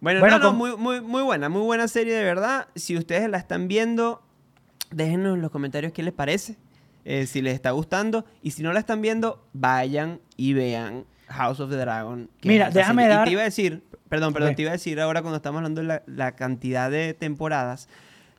Bueno, 0.00 0.20
Bueno, 0.20 0.38
no, 0.38 0.44
no, 0.44 0.48
con- 0.50 0.58
muy, 0.58 0.76
muy, 0.76 1.00
muy 1.00 1.22
buena, 1.22 1.48
muy 1.48 1.62
buena 1.62 1.88
serie 1.88 2.14
de 2.14 2.22
verdad. 2.24 2.68
Si 2.74 2.96
ustedes 2.96 3.28
la 3.28 3.38
están 3.38 3.66
viendo, 3.68 4.22
déjenos 4.90 5.34
en 5.34 5.42
los 5.42 5.50
comentarios 5.50 5.92
qué 5.92 6.02
les 6.02 6.14
parece, 6.14 6.56
eh, 7.10 7.26
si 7.26 7.40
les 7.40 7.54
está 7.54 7.70
gustando. 7.70 8.24
Y 8.42 8.50
si 8.50 8.62
no 8.62 8.72
la 8.74 8.80
están 8.80 9.00
viendo, 9.00 9.42
vayan 9.54 10.20
y 10.36 10.52
vean 10.52 11.04
House 11.28 11.58
of 11.60 11.70
the 11.70 11.76
Dragon. 11.76 12.28
que 12.40 12.48
Mira, 12.48 12.66
es 12.66 12.70
esa 12.72 12.78
déjame 12.80 13.02
serie. 13.04 13.14
Y 13.14 13.16
dar- 13.16 13.24
te 13.26 13.32
iba 13.32 13.40
a 13.40 13.44
decir, 13.44 13.82
perdón, 14.10 14.32
perdón, 14.34 14.50
Ok. 14.50 14.56
te 14.56 14.62
iba 14.62 14.70
a 14.70 14.72
decir 14.72 15.00
ahora 15.00 15.22
cuando 15.22 15.36
estamos 15.36 15.58
hablando 15.58 15.80
de 15.80 15.86
la, 15.86 16.02
la 16.06 16.36
cantidad 16.36 16.90
de 16.90 17.14
temporadas, 17.14 17.88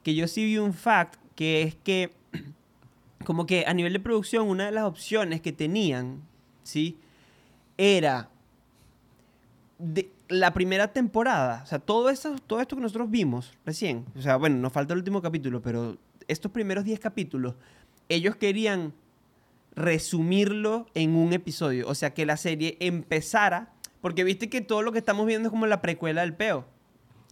que 0.03 0.13
yo 0.15 0.27
sí 0.27 0.45
vi 0.45 0.57
un 0.59 0.73
fact, 0.73 1.15
que 1.35 1.63
es 1.63 1.75
que 1.75 2.11
como 3.25 3.45
que 3.47 3.65
a 3.67 3.73
nivel 3.73 3.93
de 3.93 3.99
producción, 3.99 4.47
una 4.47 4.65
de 4.65 4.71
las 4.71 4.83
opciones 4.83 5.41
que 5.41 5.51
tenían, 5.51 6.21
¿sí? 6.63 6.97
Era 7.77 8.29
de 9.77 10.11
la 10.27 10.53
primera 10.53 10.89
temporada, 10.89 11.61
o 11.63 11.65
sea, 11.65 11.79
todo, 11.79 12.09
eso, 12.09 12.35
todo 12.45 12.59
esto 12.61 12.75
que 12.75 12.81
nosotros 12.81 13.09
vimos 13.09 13.53
recién, 13.65 14.05
o 14.15 14.21
sea, 14.21 14.35
bueno, 14.35 14.57
nos 14.57 14.71
falta 14.73 14.93
el 14.93 14.99
último 14.99 15.21
capítulo, 15.21 15.61
pero 15.61 15.97
estos 16.27 16.51
primeros 16.51 16.83
10 16.83 16.99
capítulos, 16.99 17.55
ellos 18.09 18.35
querían 18.35 18.93
resumirlo 19.75 20.87
en 20.93 21.15
un 21.15 21.31
episodio, 21.33 21.87
o 21.87 21.95
sea, 21.95 22.13
que 22.13 22.25
la 22.25 22.37
serie 22.37 22.75
empezara, 22.79 23.71
porque 24.01 24.23
viste 24.23 24.49
que 24.49 24.61
todo 24.61 24.81
lo 24.81 24.91
que 24.91 24.99
estamos 24.99 25.25
viendo 25.25 25.47
es 25.47 25.51
como 25.51 25.67
la 25.67 25.81
precuela 25.81 26.21
del 26.21 26.33
peo. 26.33 26.65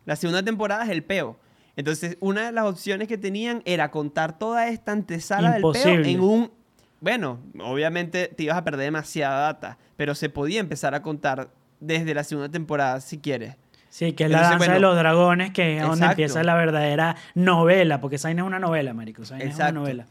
La 0.05 0.15
segunda 0.15 0.43
temporada 0.43 0.84
es 0.86 0.89
el 0.89 1.03
peo. 1.03 1.38
Entonces, 1.75 2.17
una 2.22 2.46
de 2.46 2.51
las 2.51 2.65
opciones 2.65 3.07
que 3.07 3.17
tenían 3.17 3.62
era 3.65 3.91
contar 3.91 4.39
toda 4.39 4.69
esta 4.69 4.93
antesala 4.93 5.51
del 5.51 5.62
peo 5.62 5.93
en 5.93 6.19
un... 6.22 6.51
Bueno, 7.00 7.39
obviamente 7.60 8.29
te 8.29 8.43
ibas 8.43 8.57
a 8.57 8.63
perder 8.63 8.86
demasiada 8.86 9.41
data, 9.41 9.77
pero 9.96 10.15
se 10.15 10.29
podía 10.29 10.60
empezar 10.60 10.96
a 10.96 11.01
contar 11.01 11.51
desde 11.79 12.15
la 12.15 12.24
segunda 12.24 12.50
temporada 12.50 13.00
si 13.01 13.19
quieres. 13.19 13.55
Sí, 13.89 14.13
que 14.13 14.25
es 14.25 14.31
la 14.31 14.41
danza 14.41 14.74
de 14.74 14.79
los 14.79 14.96
dragones, 14.96 15.51
que 15.51 15.77
es 15.77 15.84
donde 15.84 16.05
empieza 16.05 16.43
la 16.43 16.55
verdadera 16.55 17.15
novela, 17.36 18.01
porque 18.01 18.17
Zayn 18.17 18.39
es 18.39 18.46
una 18.46 18.60
novela, 18.60 18.93
marico. 18.93 19.25
Zayn 19.25 19.41
es 19.41 19.55
una 19.55 19.72
novela. 19.72 20.07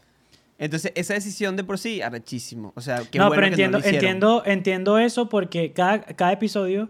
Entonces, 0.59 0.91
esa 0.95 1.13
decisión 1.13 1.55
de 1.55 1.63
por 1.63 1.77
sí, 1.77 2.01
arrechísimo. 2.01 2.73
O 2.75 2.81
sea, 2.81 3.01
qué 3.09 3.19
no, 3.19 3.27
bueno 3.27 3.41
pero 3.41 3.55
que 3.55 3.63
entiendo, 3.63 3.77
no 3.77 3.83
lo 3.83 3.89
entiendo, 3.89 4.43
entiendo 4.45 4.97
eso 4.97 5.29
porque 5.29 5.71
cada, 5.71 6.01
cada 6.01 6.31
episodio 6.31 6.89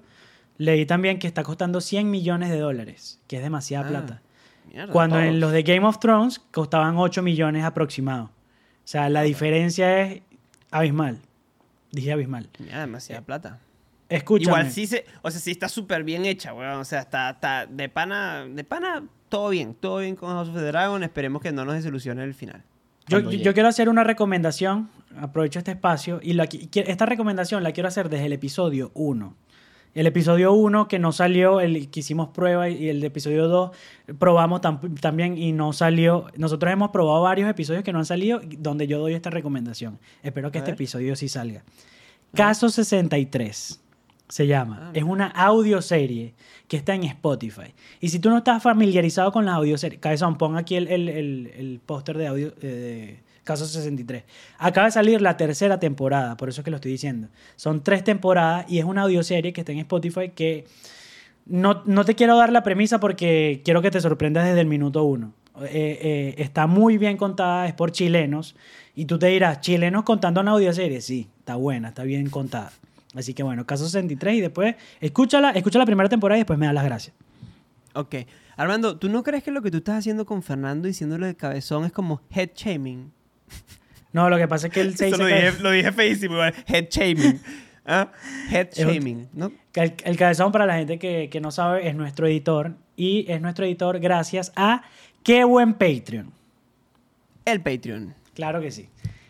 leí 0.57 0.85
también 0.85 1.19
que 1.19 1.27
está 1.27 1.43
costando 1.43 1.81
100 1.81 2.09
millones 2.09 2.49
de 2.49 2.59
dólares, 2.59 3.19
que 3.27 3.37
es 3.37 3.43
demasiada 3.43 3.85
Ah, 3.85 3.89
plata. 3.89 4.21
Mierda, 4.71 4.93
Cuando 4.93 5.19
en 5.19 5.39
los 5.39 5.51
de 5.51 5.63
Game 5.63 5.85
of 5.85 5.99
Thrones 5.99 6.39
costaban 6.51 6.97
8 6.97 7.21
millones 7.21 7.63
aproximados. 7.63 8.29
O 8.29 8.89
sea, 8.89 9.09
la 9.09 9.21
diferencia 9.21 10.01
es 10.01 10.21
abismal. 10.71 11.19
Dije 11.91 12.13
abismal. 12.13 12.49
Mierda, 12.59 12.81
demasiada 12.81 13.21
plata. 13.21 13.59
Escúchame. 14.09 14.57
Igual 14.57 14.71
sí 14.71 14.87
se, 14.87 15.05
o 15.21 15.29
sea, 15.29 15.41
sí 15.41 15.51
está 15.51 15.67
súper 15.67 16.05
bien 16.05 16.23
hecha, 16.25 16.53
weón. 16.53 16.79
O 16.79 16.85
sea, 16.85 17.01
está, 17.01 17.31
está 17.31 17.65
de 17.65 17.89
pana, 17.89 18.45
de 18.45 18.63
pana, 18.63 19.03
todo 19.27 19.49
bien, 19.49 19.73
todo 19.73 19.97
bien 19.97 20.15
con 20.15 20.29
House 20.29 20.47
of 20.47 20.55
the 20.55 20.61
Dragon. 20.61 21.03
Esperemos 21.03 21.41
que 21.41 21.51
no 21.51 21.65
nos 21.65 21.75
desilusione 21.75 22.23
el 22.23 22.33
final. 22.33 22.63
Yo, 23.09 23.53
quiero 23.53 23.67
hacer 23.69 23.89
una 23.89 24.03
recomendación, 24.03 24.89
aprovecho 25.19 25.59
este 25.59 25.71
espacio, 25.71 26.19
y 26.21 26.33
la 26.33 26.47
esta 26.73 27.05
recomendación 27.05 27.63
la 27.63 27.71
quiero 27.71 27.87
hacer 27.87 28.09
desde 28.09 28.25
el 28.25 28.33
episodio 28.33 28.91
1. 28.93 29.33
El 29.93 30.05
episodio 30.05 30.53
1 30.53 30.87
que 30.87 30.99
no 30.99 31.11
salió, 31.11 31.59
el 31.59 31.89
que 31.89 32.01
hicimos 32.01 32.29
prueba, 32.29 32.69
y 32.69 32.89
el 32.89 33.01
de 33.01 33.07
episodio 33.07 33.47
2 33.47 33.71
probamos 34.19 34.61
tam- 34.61 34.99
también 34.99 35.37
y 35.37 35.53
no 35.53 35.73
salió. 35.73 36.27
Nosotros 36.37 36.71
hemos 36.71 36.91
probado 36.91 37.23
varios 37.23 37.49
episodios 37.49 37.83
que 37.83 37.93
no 37.93 37.99
han 37.99 38.05
salido, 38.05 38.41
donde 38.59 38.85
yo 38.85 38.99
doy 38.99 39.13
esta 39.13 39.29
recomendación. 39.31 39.97
Espero 40.21 40.51
que 40.51 40.57
A 40.57 40.61
este 40.61 40.71
ver. 40.71 40.75
episodio 40.75 41.15
sí 41.15 41.29
salga. 41.29 41.63
Caso 42.35 42.69
63 42.69 43.81
se 44.29 44.47
llama. 44.47 44.79
Ah, 44.87 44.91
es 44.93 45.03
una 45.03 45.27
audioserie 45.27 46.33
que 46.67 46.77
está 46.77 46.93
en 46.95 47.03
Spotify. 47.05 47.73
Y 48.01 48.09
si 48.09 48.19
tú 48.19 48.29
no 48.29 48.37
estás 48.39 48.61
familiarizado 48.61 49.31
con 49.31 49.45
las 49.45 49.55
audioseries, 49.55 49.99
Cabezón, 50.01 50.37
pon 50.37 50.57
aquí 50.57 50.75
el, 50.75 50.87
el, 50.87 51.09
el- 51.09 51.51
el 51.57 51.79
póster 51.85 52.17
de 52.17 52.27
audio 52.27 52.53
eh, 52.61 52.67
de 52.67 53.19
Caso 53.43 53.65
63. 53.65 54.23
Acaba 54.57 54.87
de 54.87 54.91
salir 54.91 55.21
la 55.21 55.37
tercera 55.37 55.79
temporada, 55.79 56.35
por 56.35 56.49
eso 56.49 56.59
es 56.61 56.65
que 56.65 56.71
lo 56.71 56.75
estoy 56.77 56.91
diciendo. 56.91 57.29
Son 57.55 57.81
tres 57.81 58.03
temporadas 58.03 58.65
y 58.69 58.79
es 58.79 58.83
una 58.85 59.03
audioserie 59.03 59.53
que 59.53 59.61
está 59.61 59.71
en 59.71 59.79
Spotify 59.79 60.29
que 60.35 60.65
no, 61.45 61.81
no 61.85 62.03
te 62.03 62.15
quiero 62.15 62.35
dar 62.35 62.51
la 62.51 62.63
premisa 62.63 62.99
porque 62.99 63.61
quiero 63.63 63.81
que 63.81 63.89
te 63.91 64.01
sorprendas 64.01 64.45
desde 64.45 64.59
el 64.59 64.67
minuto 64.67 65.03
uno. 65.03 65.33
Eh, 65.61 65.65
eh, 66.01 66.35
está 66.39 66.67
muy 66.67 66.97
bien 66.97 67.15
contada, 67.15 67.67
es 67.67 67.73
por 67.73 67.91
chilenos. 67.93 68.55
Y 68.95 69.05
tú 69.05 69.17
te 69.17 69.27
dirás, 69.27 69.61
chilenos 69.61 70.03
contando 70.03 70.41
una 70.41 70.51
audioserie. 70.51 70.99
Sí, 70.99 71.29
está 71.39 71.55
buena, 71.55 71.87
está 71.89 72.03
bien 72.03 72.29
contada. 72.29 72.71
Así 73.17 73.33
que 73.33 73.43
bueno, 73.43 73.65
caso 73.65 73.85
63 73.85 74.35
y 74.35 74.41
después 74.41 74.75
escúchala, 75.01 75.51
escucha 75.51 75.79
la 75.79 75.85
primera 75.85 76.07
temporada 76.07 76.37
y 76.37 76.41
después 76.41 76.59
me 76.59 76.67
da 76.67 76.73
las 76.73 76.85
gracias. 76.85 77.15
Ok. 77.93 78.15
Armando, 78.55 78.97
¿tú 78.97 79.09
no 79.09 79.23
crees 79.23 79.43
que 79.43 79.51
lo 79.51 79.61
que 79.61 79.71
tú 79.71 79.77
estás 79.77 79.97
haciendo 79.97 80.25
con 80.25 80.43
Fernando 80.43 80.87
diciéndole 80.87 81.27
de 81.27 81.35
cabezón 81.35 81.85
es 81.85 81.91
como 81.91 82.21
head 82.31 82.49
shaming? 82.55 83.11
No, 84.13 84.29
lo 84.29 84.37
que 84.37 84.47
pasa 84.47 84.67
es 84.67 84.73
que 84.73 84.81
él 84.81 84.97
se 84.97 85.07
dice 85.07 85.17
lo 85.17 85.25
dije, 85.25 85.51
lo 85.59 85.69
dije 85.69 85.91
feísimo, 85.91 86.35
igual. 86.35 86.53
Head 86.65 86.87
shaming. 86.89 87.39
¿Ah? 87.85 88.09
Head 88.49 88.69
shaming, 88.73 89.27
¿no? 89.33 89.51
el, 89.75 89.93
el 90.03 90.17
cabezón, 90.17 90.51
para 90.51 90.65
la 90.65 90.75
gente 90.75 90.97
que, 90.97 91.29
que 91.29 91.39
no 91.39 91.51
sabe, 91.51 91.87
es 91.87 91.93
nuestro 91.93 92.25
editor. 92.25 92.73
Y 92.95 93.29
es 93.31 93.41
nuestro 93.41 93.65
editor 93.65 93.99
gracias 93.99 94.53
a 94.55 94.81
Qué 95.21 95.43
Buen 95.43 95.73
Patreon. 95.73 96.31
El 97.45 97.61
Patreon. 97.61 98.15
Claro 98.33 98.59
que 98.59 98.71
sí. 98.71 98.89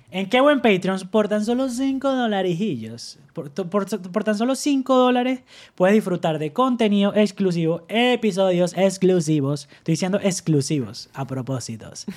En 0.10 0.30
qué 0.30 0.40
buen 0.40 0.62
Patreon, 0.62 1.00
por 1.12 1.28
tan 1.28 1.44
solo 1.44 1.68
5 1.68 2.10
dolarijillos, 2.16 3.20
por, 3.34 3.52
por- 3.52 3.86
por 4.12 4.24
tan 4.24 4.38
solo 4.38 4.56
5 4.56 4.96
dólares, 4.96 5.42
puedes 5.76 5.94
disfrutar 5.96 6.40
de 6.40 6.54
contenido 6.54 7.14
exclusivo, 7.14 7.82
episodios 7.90 8.74
exclusivos. 8.78 9.68
Estoy 9.80 9.94
diciendo 9.94 10.18
exclusivos, 10.24 11.10
a 11.14 11.26
propósitos. 11.28 12.06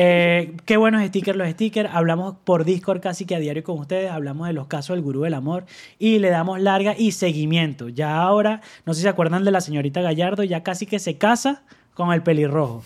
Eh, 0.00 0.54
qué 0.64 0.76
buenos 0.76 1.04
stickers 1.08 1.36
los 1.36 1.48
stickers. 1.50 1.88
Hablamos 1.92 2.36
por 2.44 2.64
Discord 2.64 3.00
casi 3.00 3.24
que 3.24 3.34
a 3.34 3.40
diario 3.40 3.64
con 3.64 3.78
ustedes. 3.80 4.10
Hablamos 4.12 4.46
de 4.46 4.52
los 4.52 4.68
casos 4.68 4.94
del 4.94 5.02
gurú 5.02 5.22
del 5.22 5.34
amor 5.34 5.64
y 5.98 6.18
le 6.20 6.28
damos 6.28 6.60
larga 6.60 6.94
y 6.96 7.12
seguimiento. 7.12 7.88
Ya 7.88 8.20
ahora, 8.20 8.60
no 8.86 8.92
sé 8.94 8.98
si 8.98 9.02
se 9.04 9.08
acuerdan 9.08 9.42
de 9.44 9.50
la 9.50 9.60
señorita 9.60 10.00
Gallardo, 10.00 10.44
ya 10.44 10.62
casi 10.62 10.86
que 10.86 11.00
se 11.00 11.16
casa 11.18 11.62
con 11.94 12.12
el 12.12 12.22
pelirrojo. 12.22 12.84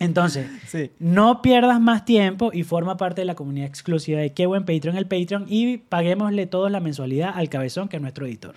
Entonces, 0.00 0.46
Sí. 0.68 0.90
no 0.98 1.42
pierdas 1.42 1.80
más 1.80 2.04
tiempo 2.04 2.50
y 2.52 2.62
forma 2.62 2.96
parte 2.96 3.20
de 3.20 3.24
la 3.24 3.34
comunidad 3.34 3.66
exclusiva 3.66 4.20
de 4.20 4.32
Qué 4.32 4.46
Buen 4.46 4.64
Patreon, 4.64 4.96
el 4.96 5.06
Patreon, 5.06 5.46
y 5.48 5.78
paguémosle 5.78 6.46
todos 6.46 6.70
la 6.70 6.80
mensualidad 6.80 7.32
al 7.34 7.48
cabezón, 7.48 7.88
que 7.88 7.96
es 7.96 8.02
nuestro 8.02 8.26
editor. 8.26 8.56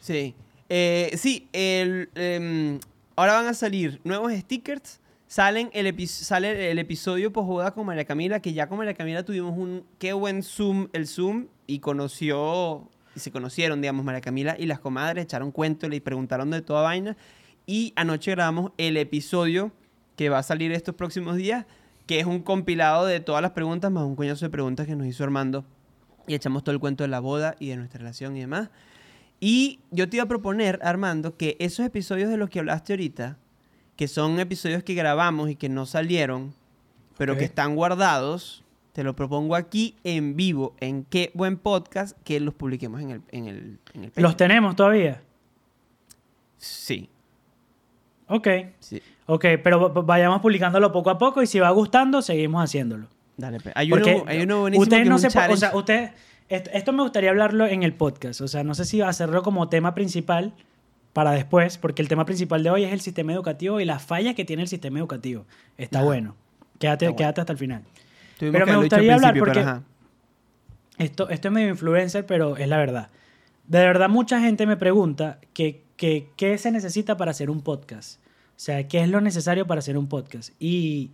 Sí. 0.00 0.34
Eh, 0.68 1.12
sí, 1.16 1.48
el, 1.52 2.08
em, 2.16 2.80
ahora 3.14 3.34
van 3.34 3.46
a 3.46 3.54
salir 3.54 4.00
nuevos 4.04 4.32
stickers. 4.32 5.00
Salen 5.28 5.70
el 5.72 5.86
epi- 5.86 6.06
sale 6.06 6.70
el 6.70 6.78
episodio 6.78 7.32
posboda 7.32 7.72
con 7.72 7.86
María 7.86 8.04
Camila, 8.04 8.40
que 8.40 8.52
ya 8.52 8.68
con 8.68 8.78
María 8.78 8.94
Camila 8.94 9.24
tuvimos 9.24 9.56
un 9.58 9.84
qué 9.98 10.12
buen 10.12 10.42
Zoom, 10.42 10.88
el 10.92 11.06
Zoom, 11.08 11.46
y 11.66 11.80
conoció, 11.80 12.88
y 13.14 13.20
se 13.20 13.32
conocieron, 13.32 13.80
digamos, 13.80 14.04
María 14.04 14.20
Camila 14.20 14.56
y 14.58 14.66
las 14.66 14.78
comadres, 14.78 15.24
echaron 15.24 15.50
cuento, 15.50 15.88
le 15.88 16.00
preguntaron 16.00 16.50
de 16.50 16.62
toda 16.62 16.82
vaina. 16.82 17.16
Y 17.66 17.92
anoche 17.96 18.30
grabamos 18.32 18.70
el 18.78 18.96
episodio 18.96 19.72
que 20.16 20.28
va 20.28 20.38
a 20.38 20.42
salir 20.42 20.72
estos 20.72 20.94
próximos 20.94 21.36
días, 21.36 21.66
que 22.06 22.18
es 22.18 22.26
un 22.26 22.40
compilado 22.40 23.06
de 23.06 23.20
todas 23.20 23.42
las 23.42 23.52
preguntas, 23.52 23.90
más 23.90 24.04
un 24.04 24.16
coñazo 24.16 24.46
de 24.46 24.50
preguntas 24.50 24.86
que 24.86 24.96
nos 24.96 25.06
hizo 25.06 25.22
Armando. 25.24 25.64
Y 26.26 26.34
echamos 26.34 26.64
todo 26.64 26.72
el 26.72 26.80
cuento 26.80 27.04
de 27.04 27.08
la 27.08 27.20
boda 27.20 27.54
y 27.60 27.68
de 27.68 27.76
nuestra 27.76 27.98
relación 27.98 28.36
y 28.36 28.40
demás. 28.40 28.70
Y 29.38 29.80
yo 29.90 30.08
te 30.08 30.16
iba 30.16 30.24
a 30.24 30.28
proponer, 30.28 30.80
Armando, 30.82 31.36
que 31.36 31.56
esos 31.60 31.84
episodios 31.84 32.30
de 32.30 32.36
los 32.36 32.50
que 32.50 32.58
hablaste 32.58 32.94
ahorita, 32.94 33.36
que 33.96 34.08
son 34.08 34.40
episodios 34.40 34.82
que 34.82 34.94
grabamos 34.94 35.50
y 35.50 35.56
que 35.56 35.68
no 35.68 35.86
salieron, 35.86 36.54
pero 37.16 37.36
que 37.36 37.44
están 37.44 37.76
guardados, 37.76 38.64
te 38.92 39.04
lo 39.04 39.14
propongo 39.14 39.54
aquí 39.54 39.94
en 40.04 40.36
vivo, 40.36 40.74
en 40.80 41.04
qué 41.04 41.30
buen 41.34 41.58
podcast, 41.58 42.16
que 42.24 42.40
los 42.40 42.54
publiquemos 42.54 43.00
en 43.00 43.10
el, 43.10 43.22
en 43.30 43.46
el, 43.46 43.78
en 43.94 44.04
el 44.04 44.12
¿Los 44.16 44.36
tenemos 44.36 44.74
todavía? 44.74 45.22
Sí, 46.56 47.08
Ok. 48.28 48.48
sí. 48.80 49.02
Ok, 49.28 49.44
pero 49.62 49.90
vayamos 50.04 50.40
publicándolo 50.40 50.92
poco 50.92 51.10
a 51.10 51.18
poco 51.18 51.42
y 51.42 51.48
si 51.48 51.58
va 51.58 51.70
gustando, 51.70 52.22
seguimos 52.22 52.62
haciéndolo. 52.62 53.08
Dale, 53.36 53.58
pe. 53.58 53.72
Hay 53.74 53.90
Porque 53.90 54.14
uno, 54.14 54.24
hay 54.28 54.42
uno 54.42 54.60
buenísimo 54.60 54.82
ustedes 54.82 55.02
que 55.02 55.08
no 55.08 55.18
se 55.18 55.26
o 55.26 55.56
sea, 55.56 55.74
ustedes 55.74 56.12
esto, 56.48 56.70
esto 56.72 56.92
me 56.92 57.02
gustaría 57.02 57.30
hablarlo 57.30 57.66
en 57.66 57.82
el 57.82 57.92
podcast, 57.92 58.40
o 58.40 58.48
sea, 58.48 58.62
no 58.62 58.74
sé 58.74 58.84
si 58.84 59.00
hacerlo 59.00 59.42
como 59.42 59.68
tema 59.68 59.94
principal 59.94 60.54
para 61.12 61.32
después, 61.32 61.76
porque 61.78 62.02
el 62.02 62.08
tema 62.08 62.24
principal 62.24 62.62
de 62.62 62.70
hoy 62.70 62.84
es 62.84 62.92
el 62.92 63.00
sistema 63.00 63.32
educativo 63.32 63.80
y 63.80 63.84
las 63.84 64.02
fallas 64.02 64.34
que 64.34 64.44
tiene 64.44 64.62
el 64.62 64.68
sistema 64.68 64.98
educativo. 64.98 65.44
Está 65.76 66.02
bueno. 66.02 66.36
Quédate, 66.78 67.06
Está 67.06 67.16
quédate 67.16 67.40
hasta 67.40 67.52
el 67.52 67.58
final. 67.58 67.82
Tuvimos 68.38 68.52
pero 68.52 68.66
me 68.66 68.76
gustaría 68.76 69.14
hablar 69.14 69.36
porque-. 69.38 69.64
Esto, 70.98 71.28
esto 71.28 71.48
es 71.48 71.52
medio 71.52 71.68
influencer, 71.68 72.24
pero 72.26 72.56
es 72.56 72.68
la 72.68 72.76
verdad. 72.76 73.08
De 73.66 73.78
verdad, 73.78 74.08
mucha 74.08 74.40
gente 74.40 74.66
me 74.66 74.76
pregunta 74.76 75.40
que, 75.52 75.82
que- 75.96 76.28
qué 76.36 76.56
se 76.58 76.70
necesita 76.70 77.16
para 77.16 77.30
hacer 77.32 77.50
un 77.50 77.62
podcast. 77.62 78.20
O 78.50 78.58
sea, 78.58 78.86
qué 78.88 79.02
es 79.02 79.08
lo 79.08 79.20
necesario 79.20 79.66
para 79.66 79.78
hacer 79.80 79.96
un 79.98 80.08
podcast. 80.08 80.50
Y 80.60 81.10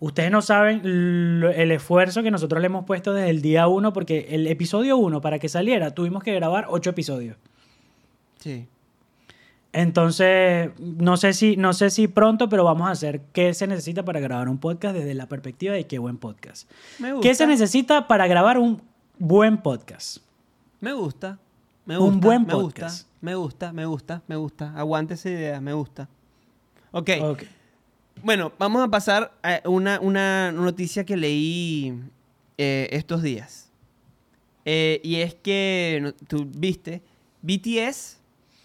Ustedes 0.00 0.30
no 0.30 0.42
saben 0.42 0.82
el 0.84 1.72
esfuerzo 1.72 2.22
que 2.22 2.30
nosotros 2.30 2.60
le 2.60 2.66
hemos 2.66 2.84
puesto 2.84 3.12
desde 3.12 3.30
el 3.30 3.42
día 3.42 3.66
uno, 3.66 3.92
porque 3.92 4.28
el 4.30 4.46
episodio 4.46 4.96
uno, 4.96 5.20
para 5.20 5.40
que 5.40 5.48
saliera, 5.48 5.90
tuvimos 5.92 6.22
que 6.22 6.32
grabar 6.32 6.66
ocho 6.68 6.90
episodios. 6.90 7.36
Sí. 8.38 8.68
Entonces, 9.72 10.70
no 10.78 11.16
sé 11.16 11.32
si, 11.32 11.56
no 11.56 11.72
sé 11.72 11.90
si 11.90 12.06
pronto, 12.06 12.48
pero 12.48 12.62
vamos 12.62 12.86
a 12.88 12.92
hacer 12.92 13.22
qué 13.32 13.52
se 13.54 13.66
necesita 13.66 14.04
para 14.04 14.20
grabar 14.20 14.48
un 14.48 14.58
podcast 14.58 14.94
desde 14.96 15.14
la 15.14 15.26
perspectiva 15.26 15.74
de 15.74 15.88
qué 15.88 15.98
buen 15.98 16.16
podcast. 16.16 16.70
Me 17.00 17.12
gusta. 17.12 17.28
¿Qué 17.28 17.34
se 17.34 17.48
necesita 17.48 18.06
para 18.06 18.28
grabar 18.28 18.56
un 18.58 18.80
buen 19.18 19.58
podcast? 19.58 20.18
Me 20.80 20.92
gusta. 20.92 21.40
Me 21.88 21.96
Un 21.98 22.20
buen 22.20 22.42
me 22.42 22.52
podcast. 22.52 23.06
Gusta, 23.06 23.16
me 23.22 23.34
gusta, 23.34 23.72
me 23.72 23.86
gusta, 23.86 24.22
me 24.26 24.36
gusta. 24.36 24.72
Aguante 24.76 25.14
esa 25.14 25.30
idea, 25.30 25.58
me 25.58 25.72
gusta. 25.72 26.06
Ok. 26.90 27.10
Ok. 27.22 27.42
Bueno, 28.22 28.52
vamos 28.58 28.82
a 28.84 28.88
pasar 28.88 29.32
a 29.42 29.66
una, 29.66 29.98
una 30.00 30.52
noticia 30.52 31.06
que 31.06 31.16
leí 31.16 31.98
eh, 32.58 32.90
estos 32.92 33.22
días. 33.22 33.70
Eh, 34.66 35.00
y 35.02 35.16
es 35.22 35.34
que, 35.34 35.98
no- 36.02 36.12
tú 36.12 36.46
viste, 36.54 37.00
BTS 37.40 38.18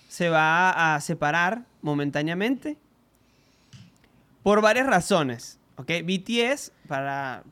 se 0.10 0.27
va 0.27 0.96
a 0.96 1.00
separar 1.00 1.63
momentáneamente 1.82 2.75
por 4.44 4.62
varias 4.62 4.86
razones. 4.86 5.60
¿ok? 5.77 5.89
BTS, 6.03 6.74
para 6.89 7.44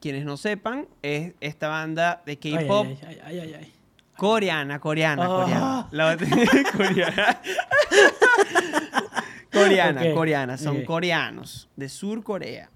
quienes 0.00 0.24
no 0.24 0.36
sepan, 0.36 0.88
es 1.02 1.34
esta 1.40 1.68
banda 1.68 2.20
de 2.26 2.32
Ay, 2.32 2.36
K-pop 2.36 2.86
ay, 2.88 2.98
ay, 3.06 3.18
ay, 3.24 3.38
ay, 3.38 3.54
ay. 3.60 3.72
Coreana, 4.20 4.78
coreana, 4.80 5.24
Ah. 5.24 5.28
coreana. 5.28 5.88
La- 5.92 6.16
coreana. 6.76 7.40
coreana, 9.50 10.02
coreana. 10.14 10.58
Son 10.58 10.84
coreanos 10.84 11.70
de 11.74 11.88
Sur 11.88 12.22
Corea. 12.22 12.68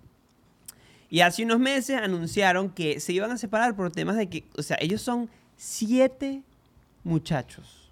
Y 1.10 1.20
hace 1.20 1.44
unos 1.44 1.58
meses 1.58 2.00
anunciaron 2.00 2.70
que 2.70 2.98
se 2.98 3.12
iban 3.12 3.30
a 3.30 3.36
separar 3.36 3.76
por 3.76 3.92
temas 3.92 4.16
de 4.16 4.30
que, 4.30 4.44
o 4.56 4.62
sea, 4.62 4.78
ellos 4.80 5.02
son 5.02 5.28
siete 5.58 6.40
muchachos. 7.04 7.90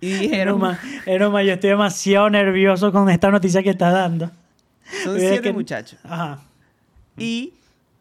Y 0.00 0.10
dijeron, 0.14 0.56
Enoma, 0.56 0.80
Enoma, 1.06 1.42
yo 1.44 1.52
estoy 1.54 1.70
demasiado 1.70 2.28
nervioso 2.28 2.90
con 2.90 3.08
esta 3.08 3.30
noticia 3.30 3.62
que 3.62 3.70
está 3.70 3.92
dando. 3.92 4.32
son 5.04 5.16
siete 5.16 5.42
que- 5.42 5.52
muchachos. 5.52 6.00
Ajá. 6.02 6.40
Y 7.16 7.52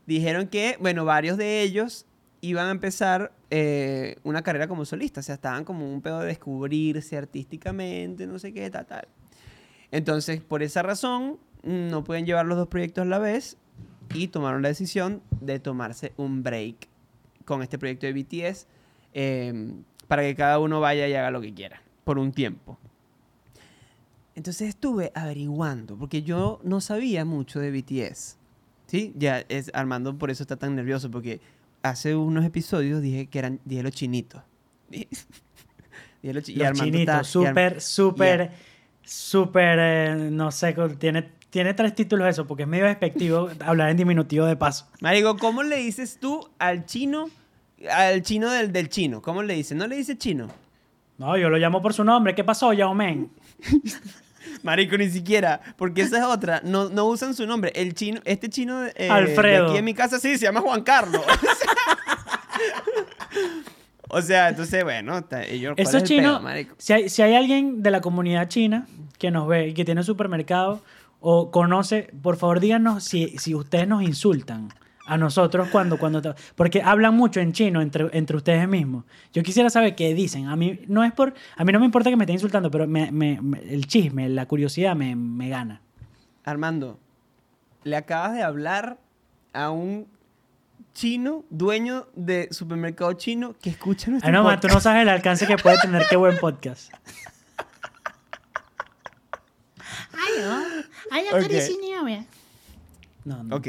dijeron 0.08 0.48
que, 0.48 0.78
bueno, 0.80 1.06
varios 1.06 1.38
de 1.38 1.62
ellos 1.62 2.08
iban 2.42 2.68
a 2.68 2.72
empezar 2.72 3.32
eh, 3.50 4.18
una 4.24 4.42
carrera 4.42 4.68
como 4.68 4.86
solista. 4.86 5.20
O 5.20 5.24
sea, 5.24 5.36
estaban 5.36 5.64
como 5.64 5.92
un 5.92 6.02
pedo 6.02 6.20
de 6.20 6.28
descubrirse 6.28 7.18
artísticamente, 7.18 8.28
no 8.28 8.40
sé 8.40 8.54
qué, 8.54 8.70
tal, 8.70 8.86
tal. 8.86 9.08
Entonces, 9.92 10.42
por 10.42 10.64
esa 10.64 10.84
razón, 10.84 11.38
no 11.64 12.04
pueden 12.04 12.26
llevar 12.26 12.46
los 12.46 12.58
dos 12.58 12.68
proyectos 12.68 13.04
a 13.04 13.06
la 13.06 13.20
vez 13.20 13.58
y 14.14 14.28
tomaron 14.28 14.62
la 14.62 14.70
decisión 14.70 15.22
de 15.42 15.60
tomarse 15.60 16.14
un 16.18 16.44
break 16.44 16.88
con 17.46 17.62
este 17.62 17.78
proyecto 17.78 18.06
de 18.06 18.14
BTS 18.14 18.68
eh, 19.14 19.72
para 20.08 20.22
que 20.22 20.36
cada 20.36 20.60
uno 20.60 20.80
vaya 20.80 21.08
y 21.08 21.14
haga 21.14 21.32
lo 21.32 21.42
que 21.42 21.54
quiera 21.54 21.82
por 22.04 22.20
un 22.20 22.32
tiempo. 22.32 22.78
Entonces 24.36 24.70
estuve 24.70 25.12
averiguando, 25.16 25.98
porque 25.98 26.22
yo 26.22 26.60
no 26.64 26.80
sabía 26.80 27.26
mucho 27.26 27.60
de 27.60 27.72
BTS. 27.72 28.38
¿Sí? 28.86 29.14
Ya 29.18 29.40
es, 29.50 29.72
Armando 29.74 30.18
por 30.18 30.30
eso 30.30 30.44
está 30.44 30.56
tan 30.56 30.76
nervioso, 30.76 31.12
porque 31.12 31.42
hace 31.90 32.16
unos 32.16 32.46
episodios 32.46 33.02
dije 33.02 33.28
que 33.28 33.40
eran, 33.40 33.60
dije 33.66 33.84
los 33.84 33.92
chinitos. 33.94 34.42
Dije 34.90 36.34
los 36.34 36.44
chi- 36.44 36.56
Los 36.56 36.68
chinitos, 36.74 37.28
súper, 37.28 37.82
súper, 37.82 38.52
súper, 39.04 39.80
eh, 39.80 40.16
no 40.32 40.52
sé, 40.52 40.76
tiene, 40.98 41.30
tiene 41.50 41.74
tres 41.74 41.94
títulos 41.96 42.28
eso, 42.28 42.48
porque 42.48 42.64
es 42.64 42.70
medio 42.70 42.86
despectivo 42.86 43.50
hablar 43.66 43.90
en 43.90 43.98
diminutivo 43.98 44.46
de 44.46 44.56
paso. 44.56 44.88
Marico, 45.02 45.38
¿cómo 45.38 45.64
le 45.64 45.78
dices 45.78 46.18
tú 46.20 46.50
al 46.60 46.86
chino, 46.86 47.30
al 47.92 48.22
chino 48.24 48.50
del, 48.52 48.72
del 48.74 48.90
chino? 48.90 49.22
¿Cómo 49.22 49.44
le 49.44 49.54
dices? 49.54 49.78
¿No 49.78 49.88
le 49.88 49.96
dices 49.98 50.18
chino? 50.18 50.48
No, 51.20 51.38
yo 51.38 51.50
lo 51.50 51.58
llamo 51.58 51.82
por 51.82 51.94
su 51.94 52.04
nombre. 52.04 52.34
¿Qué 52.36 52.44
pasó, 52.44 52.74
Yao 52.74 52.94
Men? 52.94 53.30
Marico, 54.64 54.98
ni 54.98 55.10
siquiera, 55.10 55.62
porque 55.78 56.02
esa 56.02 56.18
es 56.18 56.24
otra. 56.24 56.62
No, 56.64 56.90
no 56.90 57.06
usan 57.06 57.34
su 57.34 57.46
nombre. 57.46 57.72
El 57.76 57.94
chino, 57.94 58.22
este 58.26 58.50
chino 58.50 58.86
eh, 58.96 59.10
Alfredo. 59.10 59.66
de 59.66 59.70
aquí 59.72 59.78
en 59.80 59.86
mi 59.86 59.94
casa 59.94 60.20
sí 60.20 60.38
se 60.38 60.46
llama 60.46 60.62
Juan 60.62 60.82
Carlos. 60.84 61.22
o 64.10 64.22
sea, 64.22 64.50
entonces, 64.50 64.84
bueno, 64.84 65.24
ta- 65.24 65.44
ellos, 65.44 65.74
¿cuál 65.76 65.88
Esos 65.88 66.04
es 66.04 66.10
chinos, 66.10 66.42
si 66.78 66.94
hay, 66.94 67.10
si 67.10 67.22
hay 67.22 67.36
alguien 67.36 67.84
de 67.84 67.92
la 67.92 68.02
comunidad 68.02 68.48
china 68.48 68.88
que 69.18 69.32
nos 69.32 69.48
ve 69.48 69.70
y 69.70 69.74
que 69.74 69.86
tiene 69.86 70.04
supermercado 70.04 70.82
o 71.20 71.52
conoce, 71.52 72.10
por 72.22 72.38
favor 72.38 72.60
díganos 72.60 73.04
si, 73.04 73.38
si 73.40 73.56
ustedes 73.56 73.88
nos 73.88 74.04
insultan 74.04 74.70
a 75.08 75.18
nosotros 75.18 75.70
cuando, 75.70 75.98
cuando... 75.98 76.36
Porque 76.56 76.82
hablan 76.82 77.16
mucho 77.16 77.40
en 77.40 77.54
chino 77.54 77.82
entre, 77.82 78.10
entre 78.18 78.38
ustedes 78.38 78.68
mismos. 78.68 79.06
Yo 79.34 79.42
quisiera 79.44 79.70
saber 79.70 79.96
qué 79.96 80.14
dicen. 80.14 80.48
A 80.48 80.56
mí 80.56 80.80
no 80.88 81.04
es 81.04 81.12
por... 81.14 81.34
A 81.56 81.64
mí 81.64 81.72
no 81.72 81.80
me 81.80 81.86
importa 81.86 82.10
que 82.10 82.16
me 82.16 82.24
estén 82.26 82.36
insultando, 82.36 82.70
pero 82.70 82.88
me- 82.88 83.12
me- 83.12 83.40
me- 83.42 83.60
el 83.74 83.88
chisme, 83.88 84.30
la 84.30 84.46
curiosidad 84.46 84.96
me, 84.96 85.16
me 85.16 85.50
gana. 85.50 85.82
Armando, 86.44 87.00
le 87.84 87.96
acabas 87.96 88.34
de 88.34 88.44
hablar 88.44 88.98
a 89.54 89.70
un 89.72 90.08
chino, 90.94 91.44
dueño 91.50 92.08
de 92.16 92.48
supermercado 92.52 93.14
chino, 93.14 93.56
que 93.62 93.70
escucha 93.70 94.10
nuestro 94.12 94.28
Ay, 94.30 94.34
no, 94.34 94.44
man, 94.44 94.60
tú 94.60 94.68
no 94.68 94.74
podcast. 94.74 94.84
sabes 94.84 95.02
el 95.04 95.10
alcance 95.10 95.46
que 95.48 95.58
puede 95.58 95.78
tener 95.78 96.04
qué 96.10 96.16
buen 96.16 96.38
podcast. 96.38 96.92
Ayo, 100.14 100.52
ayo 101.12 101.28
Ok. 101.36 101.42
caricinho, 101.42 102.04
mira. 102.04 102.26
No, 103.26 103.44
no. 103.44 103.56
Ok. 103.58 103.68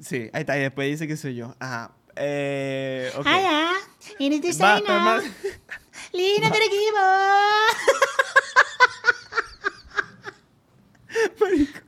Sí, 0.00 0.30
ahí 0.32 0.40
está. 0.40 0.56
Y 0.56 0.60
después 0.62 0.88
dice 0.88 1.06
que 1.08 1.16
soy 1.16 1.34
yo. 1.36 1.54
Ajá. 1.58 1.90
Eh, 2.16 3.12
ok. 3.16 3.26
Ayo, 3.26 3.48
ini 4.18 4.40
tuh 4.40 4.48
Basta, 4.48 4.78
sana. 4.86 4.98
man. 5.00 5.22
Lina. 6.12 6.50
Marico, 11.40 11.78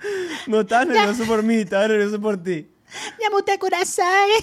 no 0.46 0.60
estaba 0.60 0.84
nervioso 0.86 1.24
por 1.24 1.42
mí, 1.42 1.56
estaba 1.56 1.88
nervioso 1.88 2.20
por 2.20 2.42
ti. 2.42 2.70
Yamute 3.20 3.58
kudasai. 3.58 4.30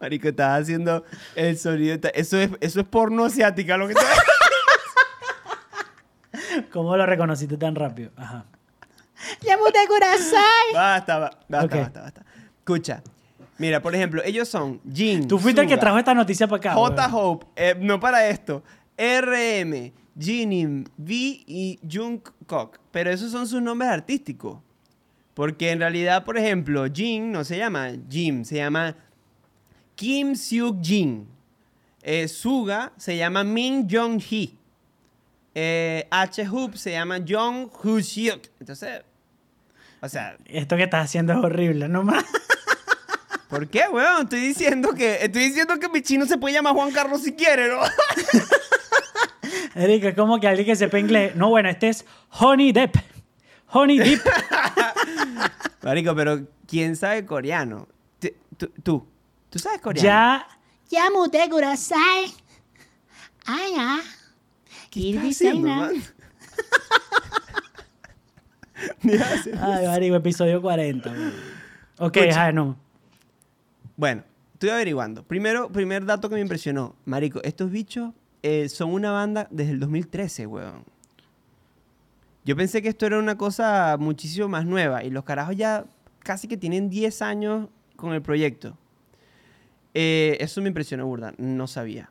Marico, 0.00 0.28
estás 0.28 0.62
haciendo 0.62 1.04
el 1.34 1.58
sonido. 1.58 1.94
está- 1.94 2.08
Eso 2.10 2.38
es, 2.38 2.50
eso 2.60 2.80
es 2.80 2.86
porno 2.86 3.24
asiática 3.24 3.76
lo 3.76 3.86
que 3.86 3.94
estás 3.94 4.18
¿Cómo 6.72 6.96
lo 6.96 7.06
reconociste 7.06 7.56
tan 7.56 7.74
rápido? 7.74 8.10
Ajá. 8.16 8.44
Kudasai. 9.88 10.72
Basta, 10.74 11.18
ba- 11.18 11.30
basta, 11.48 11.66
Ok. 11.66 11.82
basta, 11.82 12.00
basta. 12.02 12.24
Escucha. 12.58 13.02
Mira, 13.58 13.80
por 13.80 13.94
ejemplo, 13.94 14.22
ellos 14.24 14.48
son 14.48 14.80
Jin. 14.92 15.26
Tú 15.26 15.38
fuiste 15.38 15.60
el 15.62 15.66
que 15.66 15.74
Suga, 15.74 15.80
trajo 15.80 15.98
esta 15.98 16.14
noticia 16.14 16.46
para 16.46 16.58
acá. 16.58 16.74
J. 16.74 17.08
weón. 17.08 17.14
Hope, 17.14 17.46
eh, 17.56 17.74
no 17.80 17.98
para 17.98 18.28
esto. 18.28 18.62
RM, 18.98 19.92
Jinim, 20.18 20.84
V 20.98 21.14
y 21.46 21.78
Jungkook. 21.90 22.78
Pero 22.90 23.10
esos 23.10 23.32
son 23.32 23.46
sus 23.46 23.62
nombres 23.62 23.90
artísticos. 23.90 24.58
Porque 25.34 25.70
en 25.70 25.80
realidad, 25.80 26.24
por 26.24 26.36
ejemplo, 26.38 26.84
Jin 26.92 27.32
no 27.32 27.44
se 27.44 27.56
llama 27.58 27.90
Jim, 28.10 28.44
se 28.44 28.56
llama 28.56 28.94
Kim 29.94 30.34
Seok 30.34 30.82
Jin. 30.82 31.26
Eh, 32.02 32.28
Suga 32.28 32.92
se 32.96 33.16
llama 33.16 33.42
Min 33.44 33.86
Jong 33.90 34.20
Hee. 34.20 34.56
Eh, 35.58 36.06
H. 36.10 36.46
Hoop 36.48 36.76
se 36.76 36.92
llama 36.92 37.16
Hoo 37.16 38.02
Seok. 38.02 38.42
Entonces, 38.60 39.00
o 40.02 40.08
sea, 40.08 40.36
Esto 40.44 40.76
que 40.76 40.82
estás 40.82 41.06
haciendo 41.06 41.32
es 41.32 41.38
horrible, 41.38 41.88
no 41.88 42.02
más. 42.02 42.26
¿por 43.48 43.66
qué, 43.66 43.84
weón? 43.90 44.24
Estoy 44.24 44.40
diciendo 44.40 44.92
que 44.92 45.24
estoy 45.24 45.44
diciendo 45.44 45.78
que 45.78 45.88
mi 45.88 46.02
chino 46.02 46.26
se 46.26 46.36
puede 46.36 46.56
llamar 46.56 46.74
Juan 46.74 46.92
Carlos 46.92 47.22
si 47.22 47.32
quiere, 47.32 47.68
¿no? 47.68 47.80
Erika, 49.74 50.08
es 50.08 50.14
como 50.14 50.38
que 50.38 50.46
alguien 50.46 50.66
que 50.66 50.76
sepa 50.76 50.98
inglés. 50.98 51.34
No, 51.36 51.48
bueno, 51.48 51.70
este 51.70 51.88
es 51.88 52.04
Honey 52.38 52.72
Depp. 52.72 52.96
Honey 53.68 53.98
Depp. 53.98 54.26
Marico, 55.82 56.14
pero 56.14 56.46
¿quién 56.68 56.96
sabe 56.96 57.24
coreano? 57.24 57.88
Tú, 58.18 58.68
tú, 58.82 59.06
¿tú 59.48 59.58
sabes 59.58 59.80
coreano? 59.80 60.06
ya. 60.06 60.46
Yamute 60.90 61.48
kudasai. 61.48 62.34
Ayo. 63.46 64.15
¿Qué 64.96 65.18
haciendo, 65.18 65.68
man? 65.68 65.94
Hacer 69.22 69.58
Ay, 69.60 69.86
marico, 69.86 70.16
episodio 70.16 70.62
40. 70.62 71.10
weón. 71.10 71.32
Ok, 71.98 72.16
Escucha. 72.16 72.52
no. 72.52 72.76
Bueno, 73.96 74.24
estoy 74.54 74.70
averiguando. 74.70 75.22
Primero, 75.22 75.70
primer 75.70 76.04
dato 76.04 76.28
que 76.28 76.34
me 76.36 76.40
impresionó. 76.40 76.94
Marico, 77.04 77.42
estos 77.42 77.70
bichos 77.70 78.12
eh, 78.42 78.68
son 78.68 78.92
una 78.92 79.10
banda 79.12 79.48
desde 79.50 79.72
el 79.72 79.80
2013, 79.80 80.46
weón. 80.46 80.84
Yo 82.44 82.56
pensé 82.56 82.80
que 82.80 82.88
esto 82.88 83.06
era 83.06 83.18
una 83.18 83.36
cosa 83.36 83.96
muchísimo 83.98 84.48
más 84.48 84.64
nueva 84.64 85.04
y 85.04 85.10
los 85.10 85.24
carajos 85.24 85.56
ya 85.56 85.84
casi 86.20 86.48
que 86.48 86.56
tienen 86.56 86.88
10 86.88 87.22
años 87.22 87.68
con 87.96 88.12
el 88.14 88.22
proyecto. 88.22 88.78
Eh, 89.94 90.36
eso 90.40 90.60
me 90.62 90.68
impresionó, 90.68 91.06
burda. 91.06 91.34
No 91.38 91.66
sabía. 91.66 92.10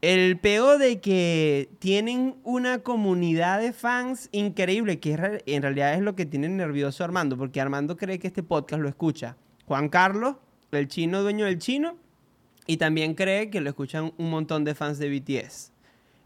El 0.00 0.38
peo 0.38 0.78
de 0.78 1.00
que 1.00 1.70
tienen 1.80 2.36
una 2.44 2.78
comunidad 2.80 3.60
de 3.60 3.72
fans 3.72 4.28
increíble, 4.30 5.00
que 5.00 5.14
en 5.46 5.62
realidad 5.62 5.94
es 5.94 6.00
lo 6.00 6.14
que 6.14 6.24
tiene 6.24 6.48
nervioso 6.48 7.02
Armando, 7.02 7.36
porque 7.36 7.60
Armando 7.60 7.96
cree 7.96 8.18
que 8.18 8.28
este 8.28 8.42
podcast 8.42 8.80
lo 8.80 8.88
escucha 8.88 9.36
Juan 9.66 9.88
Carlos, 9.88 10.36
el 10.70 10.86
chino 10.88 11.22
dueño 11.22 11.46
del 11.46 11.58
chino, 11.58 11.96
y 12.66 12.76
también 12.76 13.14
cree 13.14 13.50
que 13.50 13.60
lo 13.60 13.70
escuchan 13.70 14.12
un 14.18 14.30
montón 14.30 14.64
de 14.64 14.74
fans 14.74 14.98
de 14.98 15.08
BTS. 15.08 15.72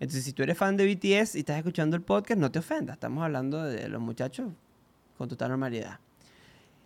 Entonces, 0.00 0.24
si 0.24 0.32
tú 0.32 0.42
eres 0.42 0.58
fan 0.58 0.76
de 0.76 0.92
BTS 0.92 1.37
y 1.37 1.40
estás 1.40 1.56
escuchando 1.56 1.96
el 1.96 2.02
podcast, 2.02 2.38
no 2.40 2.50
te 2.50 2.58
ofendas, 2.58 2.96
estamos 2.96 3.24
hablando 3.24 3.62
de 3.62 3.88
los 3.88 4.02
muchachos 4.02 4.50
con 5.16 5.28
total 5.28 5.50
normalidad. 5.50 6.00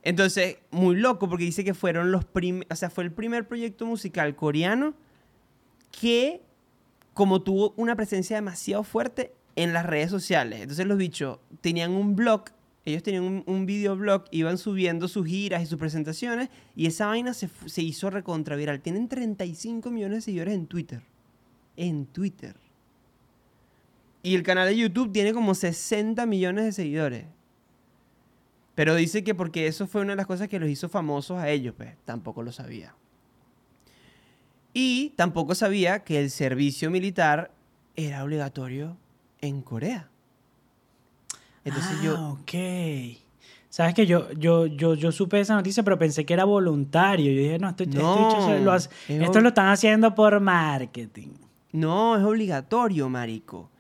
Entonces, 0.02 0.58
muy 0.70 0.96
loco 0.96 1.28
porque 1.28 1.44
dice 1.44 1.64
que 1.64 1.74
fueron 1.74 2.12
los 2.12 2.24
prim 2.24 2.62
o 2.70 2.76
sea, 2.76 2.90
fue 2.90 3.04
el 3.04 3.12
primer 3.12 3.48
proyecto 3.48 3.86
musical 3.86 4.36
coreano 4.36 4.94
que 5.90 6.42
como 7.16 7.40
tuvo 7.40 7.72
una 7.78 7.96
presencia 7.96 8.36
demasiado 8.36 8.84
fuerte 8.84 9.32
en 9.54 9.72
las 9.72 9.86
redes 9.86 10.10
sociales. 10.10 10.60
Entonces 10.60 10.84
los 10.84 10.98
bichos 10.98 11.38
tenían 11.62 11.92
un 11.92 12.14
blog, 12.14 12.44
ellos 12.84 13.02
tenían 13.02 13.22
un, 13.22 13.42
un 13.46 13.64
videoblog, 13.64 14.24
iban 14.32 14.58
subiendo 14.58 15.08
sus 15.08 15.26
giras 15.26 15.62
y 15.62 15.66
sus 15.66 15.78
presentaciones 15.78 16.50
y 16.74 16.84
esa 16.84 17.06
vaina 17.06 17.32
se, 17.32 17.48
se 17.64 17.80
hizo 17.80 18.10
recontra 18.10 18.54
viral. 18.54 18.82
Tienen 18.82 19.08
35 19.08 19.90
millones 19.90 20.18
de 20.18 20.20
seguidores 20.20 20.52
en 20.52 20.66
Twitter. 20.66 21.02
En 21.76 22.04
Twitter. 22.04 22.54
Y 24.22 24.34
el 24.34 24.42
canal 24.42 24.68
de 24.68 24.76
YouTube 24.76 25.10
tiene 25.10 25.32
como 25.32 25.54
60 25.54 26.26
millones 26.26 26.66
de 26.66 26.72
seguidores. 26.72 27.24
Pero 28.74 28.94
dice 28.94 29.24
que 29.24 29.34
porque 29.34 29.68
eso 29.68 29.86
fue 29.86 30.02
una 30.02 30.12
de 30.12 30.16
las 30.16 30.26
cosas 30.26 30.48
que 30.48 30.60
los 30.60 30.68
hizo 30.68 30.90
famosos 30.90 31.38
a 31.38 31.48
ellos, 31.48 31.72
pues 31.74 31.96
tampoco 32.04 32.42
lo 32.42 32.52
sabía. 32.52 32.94
Y 34.78 35.14
tampoco 35.16 35.54
sabía 35.54 36.04
que 36.04 36.20
el 36.20 36.30
servicio 36.30 36.90
militar 36.90 37.50
era 37.96 38.22
obligatorio 38.22 38.98
en 39.40 39.62
Corea. 39.62 40.10
Entonces 41.64 41.92
ah, 41.98 42.04
yo... 42.04 42.28
ok. 42.32 43.18
Sabes 43.70 43.94
que 43.94 44.04
yo, 44.06 44.30
yo, 44.32 44.66
yo, 44.66 44.92
yo 44.94 45.12
supe 45.12 45.40
esa 45.40 45.54
noticia, 45.54 45.82
pero 45.82 45.98
pensé 45.98 46.26
que 46.26 46.34
era 46.34 46.44
voluntario. 46.44 47.32
Yo 47.32 47.40
dije, 47.42 47.58
no, 47.58 47.70
esto, 47.70 47.84
esto, 47.84 47.98
No, 47.98 48.58
lo 48.58 48.72
hace- 48.72 48.90
es 49.08 49.22
esto 49.22 49.38
ob- 49.38 49.42
lo 49.42 49.48
están 49.48 49.68
haciendo 49.68 50.14
por 50.14 50.38
marketing. 50.40 51.28
No, 51.72 52.14
es 52.14 52.22
obligatorio, 52.22 53.08
marico. 53.08 53.70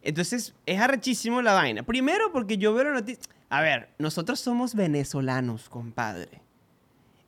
Entonces, 0.00 0.54
es 0.64 0.80
arrechísimo 0.80 1.42
la 1.42 1.52
vaina. 1.52 1.82
Primero 1.82 2.32
porque 2.32 2.56
yo 2.56 2.72
veo 2.72 2.84
la 2.84 2.92
noticia... 2.94 3.22
A 3.50 3.60
ver, 3.60 3.90
nosotros 3.98 4.40
somos 4.40 4.74
venezolanos, 4.74 5.68
compadre. 5.68 6.40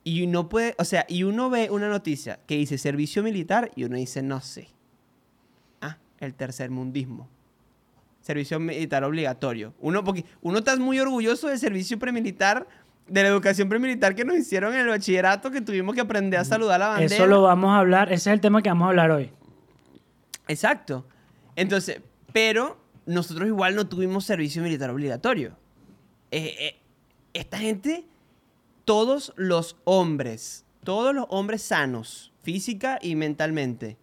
Y 0.03 0.23
uno 0.23 0.49
puede... 0.49 0.75
O 0.77 0.85
sea, 0.85 1.05
y 1.07 1.23
uno 1.23 1.49
ve 1.49 1.69
una 1.69 1.89
noticia 1.89 2.39
que 2.45 2.55
dice 2.55 2.77
servicio 2.77 3.23
militar 3.23 3.71
y 3.75 3.85
uno 3.85 3.95
dice, 3.95 4.21
no 4.21 4.41
sé. 4.41 4.69
Ah, 5.81 5.97
el 6.19 6.33
tercer 6.33 6.69
mundismo. 6.69 7.29
Servicio 8.21 8.59
militar 8.59 9.03
obligatorio. 9.03 9.73
Uno, 9.79 10.03
porque 10.03 10.25
uno 10.41 10.59
está 10.59 10.75
muy 10.77 10.99
orgulloso 10.99 11.47
del 11.47 11.59
servicio 11.59 11.99
premilitar, 11.99 12.67
de 13.07 13.21
la 13.21 13.29
educación 13.29 13.69
premilitar 13.69 14.15
que 14.15 14.23
nos 14.23 14.37
hicieron 14.37 14.73
en 14.73 14.81
el 14.81 14.87
bachillerato, 14.87 15.51
que 15.51 15.61
tuvimos 15.61 15.93
que 15.95 16.01
aprender 16.01 16.39
a 16.39 16.45
saludar 16.45 16.79
la 16.79 16.87
bandera. 16.87 17.15
Eso 17.15 17.27
lo 17.27 17.41
vamos 17.41 17.71
a 17.71 17.79
hablar, 17.79 18.11
ese 18.13 18.29
es 18.29 18.33
el 18.33 18.41
tema 18.41 18.61
que 18.61 18.69
vamos 18.69 18.85
a 18.85 18.89
hablar 18.89 19.11
hoy. 19.11 19.31
Exacto. 20.47 21.05
Entonces, 21.55 22.01
pero 22.31 22.77
nosotros 23.05 23.47
igual 23.47 23.75
no 23.75 23.87
tuvimos 23.87 24.25
servicio 24.25 24.61
militar 24.63 24.89
obligatorio. 24.89 25.55
Eh, 26.31 26.55
eh, 26.59 26.79
esta 27.33 27.57
gente, 27.57 28.05
todos 28.85 29.33
los 29.35 29.77
hombres, 29.83 30.65
todos 30.83 31.13
los 31.15 31.25
hombres 31.29 31.61
sanos, 31.61 32.33
física 32.41 32.99
y 33.01 33.15
mentalmente, 33.15 33.97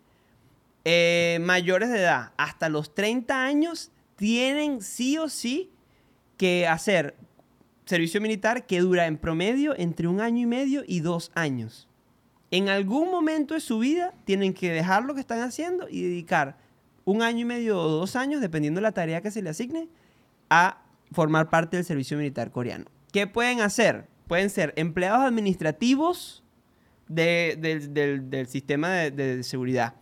eh, 0.84 1.38
mayores 1.42 1.90
de 1.90 2.00
edad, 2.00 2.32
hasta 2.36 2.68
los 2.68 2.94
30 2.94 3.44
años, 3.44 3.90
tienen 4.16 4.82
sí 4.82 5.18
o 5.18 5.28
sí 5.28 5.70
que 6.36 6.66
hacer 6.66 7.16
servicio 7.84 8.20
militar 8.20 8.66
que 8.66 8.80
dura 8.80 9.06
en 9.06 9.18
promedio 9.18 9.74
entre 9.76 10.08
un 10.08 10.20
año 10.20 10.42
y 10.42 10.46
medio 10.46 10.82
y 10.86 11.00
dos 11.00 11.32
años. 11.34 11.88
En 12.50 12.68
algún 12.68 13.10
momento 13.10 13.54
de 13.54 13.60
su 13.60 13.78
vida 13.78 14.14
tienen 14.24 14.54
que 14.54 14.70
dejar 14.70 15.04
lo 15.04 15.14
que 15.14 15.20
están 15.20 15.40
haciendo 15.40 15.88
y 15.88 16.02
dedicar 16.02 16.56
un 17.04 17.22
año 17.22 17.40
y 17.40 17.44
medio 17.44 17.78
o 17.78 17.88
dos 17.88 18.16
años, 18.16 18.40
dependiendo 18.40 18.78
de 18.78 18.82
la 18.82 18.92
tarea 18.92 19.20
que 19.20 19.30
se 19.30 19.42
le 19.42 19.50
asigne, 19.50 19.88
a 20.48 20.82
formar 21.12 21.50
parte 21.50 21.76
del 21.76 21.84
servicio 21.84 22.16
militar 22.16 22.50
coreano. 22.50 22.86
¿Qué 23.12 23.26
pueden 23.26 23.60
hacer? 23.60 24.06
Pueden 24.30 24.48
ser 24.48 24.72
empleados 24.76 25.22
administrativos 25.22 26.44
de- 27.08 27.58
del, 27.58 28.46
sistema 28.46 28.90
de, 28.90 29.42
seguridad. 29.42 29.94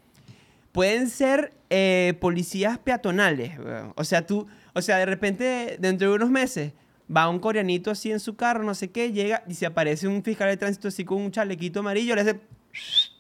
Pueden 0.70 1.08
ser 1.08 1.54
eh, 1.70 2.12
policías 2.20 2.76
peatonales. 2.76 3.52
O 3.94 4.04
sea, 4.04 4.26
tú, 4.26 4.46
o 4.74 4.82
sea, 4.82 4.98
de 4.98 5.06
repente, 5.06 5.78
dentro 5.80 6.10
de 6.10 6.16
unos 6.16 6.28
meses, 6.28 6.74
va 7.10 7.26
un 7.30 7.38
coreanito 7.38 7.90
así 7.90 8.12
en 8.12 8.20
su 8.20 8.36
carro, 8.36 8.64
no 8.64 8.74
sé 8.74 8.90
qué, 8.90 9.12
llega 9.12 9.44
y 9.48 9.54
se 9.54 9.64
aparece 9.64 10.06
un 10.06 10.22
fiscal 10.22 10.50
de 10.50 10.58
tránsito 10.58 10.88
así 10.88 11.06
con 11.06 11.22
un 11.22 11.30
chalequito 11.30 11.80
amarillo, 11.80 12.14
le 12.14 12.20
hace... 12.20 12.40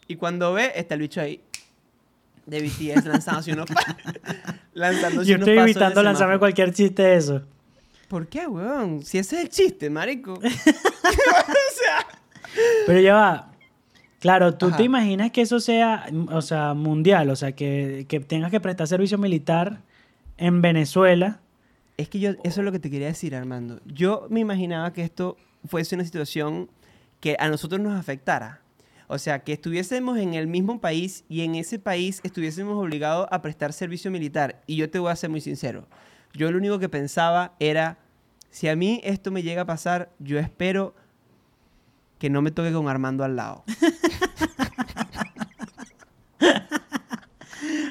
Y 0.08 0.16
cuando 0.16 0.52
ve, 0.52 0.72
está 0.74 0.92
el 0.92 1.00
bicho 1.00 1.22
ahí 1.22 1.40
de 2.44 2.60
BTS 2.60 3.06
lanzándose 3.06 3.54
unos, 3.54 3.70
lanzándose 4.74 5.30
Yo 5.30 5.36
unos 5.36 5.48
estoy 5.48 5.56
pasos 5.56 5.74
de 5.74 5.80
evitando 5.80 6.02
lanzarme 6.02 6.38
cualquier 6.38 6.74
chiste 6.74 7.00
de 7.00 7.16
eso. 7.16 7.46
¿Por 8.08 8.28
qué, 8.28 8.46
weón? 8.46 9.02
Si 9.02 9.18
ese 9.18 9.36
es 9.36 9.42
el 9.42 9.48
chiste, 9.50 9.90
marico. 9.90 10.40
Pero 12.86 13.00
ya 13.00 13.14
va. 13.14 13.52
Claro, 14.20 14.54
tú 14.54 14.66
Ajá. 14.66 14.78
te 14.78 14.82
imaginas 14.82 15.30
que 15.30 15.42
eso 15.42 15.60
sea, 15.60 16.06
o 16.32 16.42
sea, 16.42 16.74
mundial, 16.74 17.30
o 17.30 17.36
sea, 17.36 17.52
que, 17.52 18.06
que 18.08 18.18
tengas 18.18 18.50
que 18.50 18.60
prestar 18.60 18.88
servicio 18.88 19.18
militar 19.18 19.82
en 20.38 20.60
Venezuela. 20.60 21.40
Es 21.96 22.08
que 22.08 22.18
yo, 22.18 22.30
eso 22.42 22.60
es 22.60 22.64
lo 22.64 22.72
que 22.72 22.80
te 22.80 22.90
quería 22.90 23.08
decir, 23.08 23.36
Armando. 23.36 23.80
Yo 23.84 24.26
me 24.30 24.40
imaginaba 24.40 24.92
que 24.92 25.02
esto 25.02 25.36
fuese 25.66 25.94
una 25.94 26.04
situación 26.04 26.68
que 27.20 27.36
a 27.38 27.48
nosotros 27.48 27.80
nos 27.80 27.98
afectara. 27.98 28.60
O 29.06 29.18
sea, 29.18 29.40
que 29.40 29.54
estuviésemos 29.54 30.18
en 30.18 30.34
el 30.34 30.46
mismo 30.46 30.80
país 30.80 31.24
y 31.28 31.42
en 31.42 31.54
ese 31.54 31.78
país 31.78 32.20
estuviésemos 32.24 32.76
obligados 32.76 33.26
a 33.30 33.40
prestar 33.40 33.72
servicio 33.72 34.10
militar. 34.10 34.62
Y 34.66 34.76
yo 34.76 34.90
te 34.90 34.98
voy 34.98 35.10
a 35.10 35.16
ser 35.16 35.30
muy 35.30 35.40
sincero. 35.40 35.86
Yo 36.34 36.50
lo 36.50 36.58
único 36.58 36.78
que 36.78 36.88
pensaba 36.88 37.52
era, 37.58 37.98
si 38.50 38.68
a 38.68 38.76
mí 38.76 39.00
esto 39.04 39.30
me 39.30 39.42
llega 39.42 39.62
a 39.62 39.66
pasar, 39.66 40.10
yo 40.18 40.38
espero 40.38 40.94
que 42.18 42.30
no 42.30 42.42
me 42.42 42.50
toque 42.50 42.72
con 42.72 42.88
Armando 42.88 43.24
al 43.24 43.36
lado. 43.36 43.64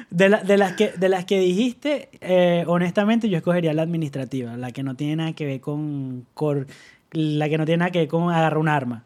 De, 0.09 0.29
la- 0.29 0.41
de 0.41 0.57
las, 0.57 0.73
que, 0.73 0.91
de 0.91 1.09
las 1.09 1.25
que 1.25 1.39
dijiste, 1.39 2.09
eh, 2.21 2.63
honestamente 2.67 3.29
yo 3.29 3.37
escogería 3.37 3.73
la 3.73 3.83
administrativa, 3.83 4.55
la 4.57 4.71
que 4.71 4.81
no 4.81 4.95
tiene 4.95 5.17
nada 5.17 5.33
que 5.33 5.45
ver 5.45 5.61
con, 5.61 6.25
con- 6.33 6.65
la 7.11 7.49
que 7.49 7.57
no 7.57 7.65
tiene 7.65 7.79
nada 7.79 7.91
que 7.91 7.99
ver 7.99 8.07
con 8.07 8.31
agarrar 8.31 8.57
un 8.57 8.67
arma. 8.69 9.03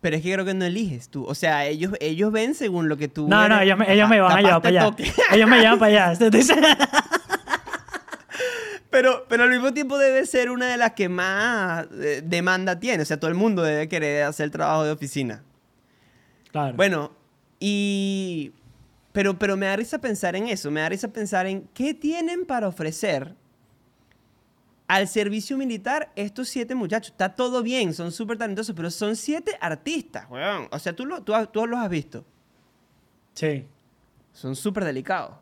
Pero 0.00 0.16
es 0.16 0.22
que 0.22 0.32
creo 0.32 0.44
que 0.44 0.54
no 0.54 0.64
eliges 0.64 1.08
tú. 1.10 1.24
O 1.26 1.34
sea, 1.34 1.66
ellos, 1.66 1.92
ellos 2.00 2.32
ven 2.32 2.54
según 2.54 2.88
lo 2.88 2.96
que 2.96 3.08
tú... 3.08 3.28
No, 3.28 3.48
no, 3.48 3.56
eres. 3.56 3.66
ellos 3.66 3.78
me, 3.78 3.92
ellos 3.92 4.08
me 4.08 4.20
van 4.20 4.38
a 4.38 4.40
llevar 4.40 4.62
para 4.62 4.86
allá. 4.86 4.96
Ellos 5.32 5.48
me 5.50 5.58
llevan 5.60 5.78
para 5.78 6.12
allá. 6.12 6.18
Pero, 9.00 9.26
pero 9.28 9.44
al 9.44 9.50
mismo 9.50 9.72
tiempo 9.72 9.96
debe 9.96 10.26
ser 10.26 10.50
una 10.50 10.66
de 10.66 10.76
las 10.76 10.94
que 10.94 11.08
más 11.08 11.86
eh, 11.92 12.20
demanda 12.24 12.80
tiene. 12.80 13.04
O 13.04 13.06
sea, 13.06 13.16
todo 13.20 13.30
el 13.30 13.36
mundo 13.36 13.62
debe 13.62 13.86
querer 13.88 14.24
hacer 14.24 14.50
trabajo 14.50 14.82
de 14.82 14.90
oficina. 14.90 15.44
Claro. 16.50 16.74
Bueno, 16.74 17.12
y... 17.60 18.52
Pero, 19.12 19.38
pero 19.38 19.56
me 19.56 19.66
da 19.66 19.76
risa 19.76 20.00
pensar 20.00 20.34
en 20.34 20.48
eso. 20.48 20.72
Me 20.72 20.80
da 20.80 20.88
risa 20.88 21.06
pensar 21.12 21.46
en 21.46 21.68
qué 21.74 21.94
tienen 21.94 22.44
para 22.44 22.66
ofrecer 22.66 23.36
al 24.88 25.06
servicio 25.06 25.56
militar 25.56 26.10
estos 26.16 26.48
siete 26.48 26.74
muchachos. 26.74 27.12
Está 27.12 27.36
todo 27.36 27.62
bien, 27.62 27.94
son 27.94 28.10
súper 28.10 28.36
talentosos, 28.36 28.74
pero 28.74 28.90
son 28.90 29.14
siete 29.14 29.56
artistas, 29.60 30.26
weón. 30.28 30.66
O 30.72 30.78
sea, 30.80 30.92
tú, 30.92 31.06
lo- 31.06 31.22
tú, 31.22 31.34
tú 31.52 31.64
los 31.68 31.78
has 31.78 31.88
visto. 31.88 32.24
Sí. 33.34 33.64
Son 34.32 34.56
súper 34.56 34.84
delicados. 34.84 35.36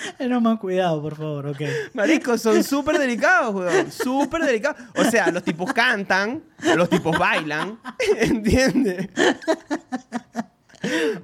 Era 0.18 0.40
más 0.40 0.58
cuidado, 0.58 1.00
por 1.02 1.16
favor, 1.16 1.46
ok. 1.48 1.60
Marico, 1.94 2.36
son 2.38 2.62
súper 2.64 2.98
delicados, 2.98 3.54
weón. 3.54 3.90
Súper 3.92 4.42
delicados. 4.44 4.80
O 4.96 5.04
sea, 5.04 5.30
los 5.30 5.42
tipos 5.42 5.72
cantan, 5.72 6.42
los 6.76 6.88
tipos 6.88 7.18
bailan. 7.18 7.78
¿Entiendes? 8.18 9.08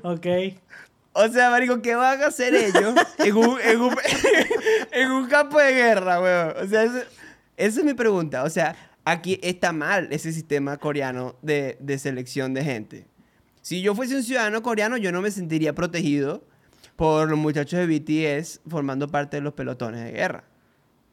Ok. 0.02 0.26
O 1.18 1.28
sea, 1.28 1.48
marico, 1.50 1.80
¿qué 1.80 1.94
van 1.94 2.22
a 2.22 2.26
hacer 2.26 2.54
ellos 2.54 2.94
en 3.18 3.36
un, 3.36 3.58
en 3.60 3.80
un, 3.80 3.96
en 4.92 5.10
un 5.10 5.26
campo 5.28 5.58
de 5.58 5.72
guerra, 5.72 6.20
weón? 6.20 6.54
O 6.64 6.68
sea, 6.68 6.82
eso- 6.84 7.06
esa 7.56 7.80
es 7.80 7.84
mi 7.86 7.94
pregunta. 7.94 8.42
O 8.44 8.50
sea, 8.50 8.76
aquí 9.04 9.40
está 9.42 9.72
mal 9.72 10.08
ese 10.10 10.30
sistema 10.32 10.76
coreano 10.76 11.36
de, 11.40 11.78
de 11.80 11.98
selección 11.98 12.52
de 12.52 12.64
gente. 12.64 13.06
Si 13.62 13.80
yo 13.80 13.94
fuese 13.94 14.14
un 14.16 14.22
ciudadano 14.22 14.62
coreano, 14.62 14.98
yo 14.98 15.10
no 15.10 15.22
me 15.22 15.30
sentiría 15.30 15.74
protegido 15.74 16.44
por 16.96 17.28
los 17.28 17.38
muchachos 17.38 17.78
de 17.78 17.86
BTS 17.86 18.60
formando 18.68 19.08
parte 19.08 19.36
de 19.36 19.42
los 19.42 19.52
pelotones 19.54 20.02
de 20.04 20.12
guerra. 20.12 20.44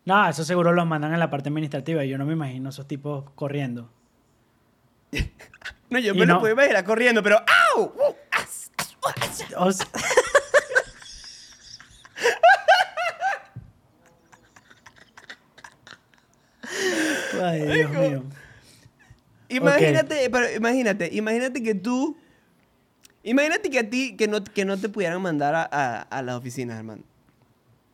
No, 0.05 0.27
eso 0.27 0.43
seguro 0.43 0.73
los 0.73 0.85
mandan 0.85 1.13
en 1.13 1.19
la 1.19 1.29
parte 1.29 1.49
administrativa. 1.49 2.03
Yo 2.05 2.17
no 2.17 2.25
me 2.25 2.33
imagino 2.33 2.69
esos 2.69 2.87
tipos 2.87 3.25
corriendo. 3.35 3.91
No, 5.89 5.99
yo 5.99 6.15
Y 6.15 6.19
me 6.19 6.25
lo 6.25 6.35
no. 6.35 6.39
puedo 6.39 6.53
imaginar 6.53 6.83
corriendo, 6.85 7.21
pero 7.21 7.37
¡au! 7.75 7.83
¡Uh! 7.83 8.15
¡As! 8.31 8.71
O 9.57 9.71
sea- 9.71 9.87
Ay, 17.41 17.61
Dios 17.61 17.91
mío. 17.91 18.23
Imagínate, 19.49 20.29
pero 20.29 20.51
imagínate, 20.55 21.09
imagínate 21.13 21.61
que 21.61 21.75
tú. 21.75 22.17
Imagínate 23.23 23.69
que 23.69 23.79
a 23.79 23.89
ti, 23.89 24.15
que 24.17 24.27
no, 24.27 24.43
que 24.43 24.65
no 24.65 24.77
te 24.77 24.89
pudieran 24.89 25.21
mandar 25.21 25.55
a, 25.55 25.63
a, 25.71 26.01
a 26.01 26.21
las 26.21 26.35
oficinas, 26.35 26.77
hermano. 26.77 27.03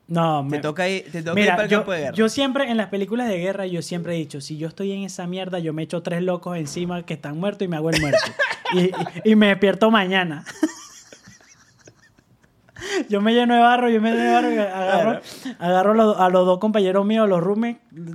No, 0.08 0.40
Te 0.50 0.56
me- 0.56 0.60
toca 0.60 0.90
ir, 0.90 1.12
te 1.12 1.22
toca 1.22 1.40
ir 1.40 1.48
para 1.50 1.64
el 1.66 1.70
yo, 1.70 1.78
campo 1.80 1.92
de 1.92 2.00
guerra. 2.00 2.16
yo 2.16 2.30
siempre 2.30 2.70
en 2.72 2.78
las 2.78 2.88
películas 2.88 3.28
de 3.30 3.38
guerra, 3.38 3.68
yo 3.68 3.84
siempre 3.84 4.16
he 4.16 4.18
dicho, 4.18 4.42
si 4.42 4.58
yo 4.58 4.68
estoy 4.68 4.92
en 4.92 5.04
esa 5.04 5.28
mierda, 5.28 5.60
yo 5.60 5.72
me 5.72 5.84
echo 5.84 6.02
tres 6.02 6.24
locos 6.24 6.58
encima 6.58 7.04
que 7.06 7.14
están 7.14 7.38
muertos 7.38 7.64
y 7.66 7.68
me 7.68 7.76
hago 7.78 7.92
el 7.92 8.02
muerto. 8.02 8.18
y, 8.74 8.80
y- 8.80 8.94
y 9.32 9.36
me 9.36 9.48
despierto 9.50 9.92
mañana. 9.92 10.44
yo 13.08 13.22
me 13.22 13.34
lleno 13.34 13.54
de 13.54 13.60
barro, 13.60 13.90
yo 13.90 14.02
me 14.02 14.12
lleno 14.12 14.24
de 14.24 14.34
barro 14.34 14.52
y 14.54 14.58
agarro, 14.58 15.22
agarro 15.60 15.92
a 15.92 15.96
los, 15.96 16.20
a 16.20 16.30
los 16.30 16.46
dos 16.48 16.58
compañeros 16.60 17.06
míos, 17.06 17.28
los 17.30 17.40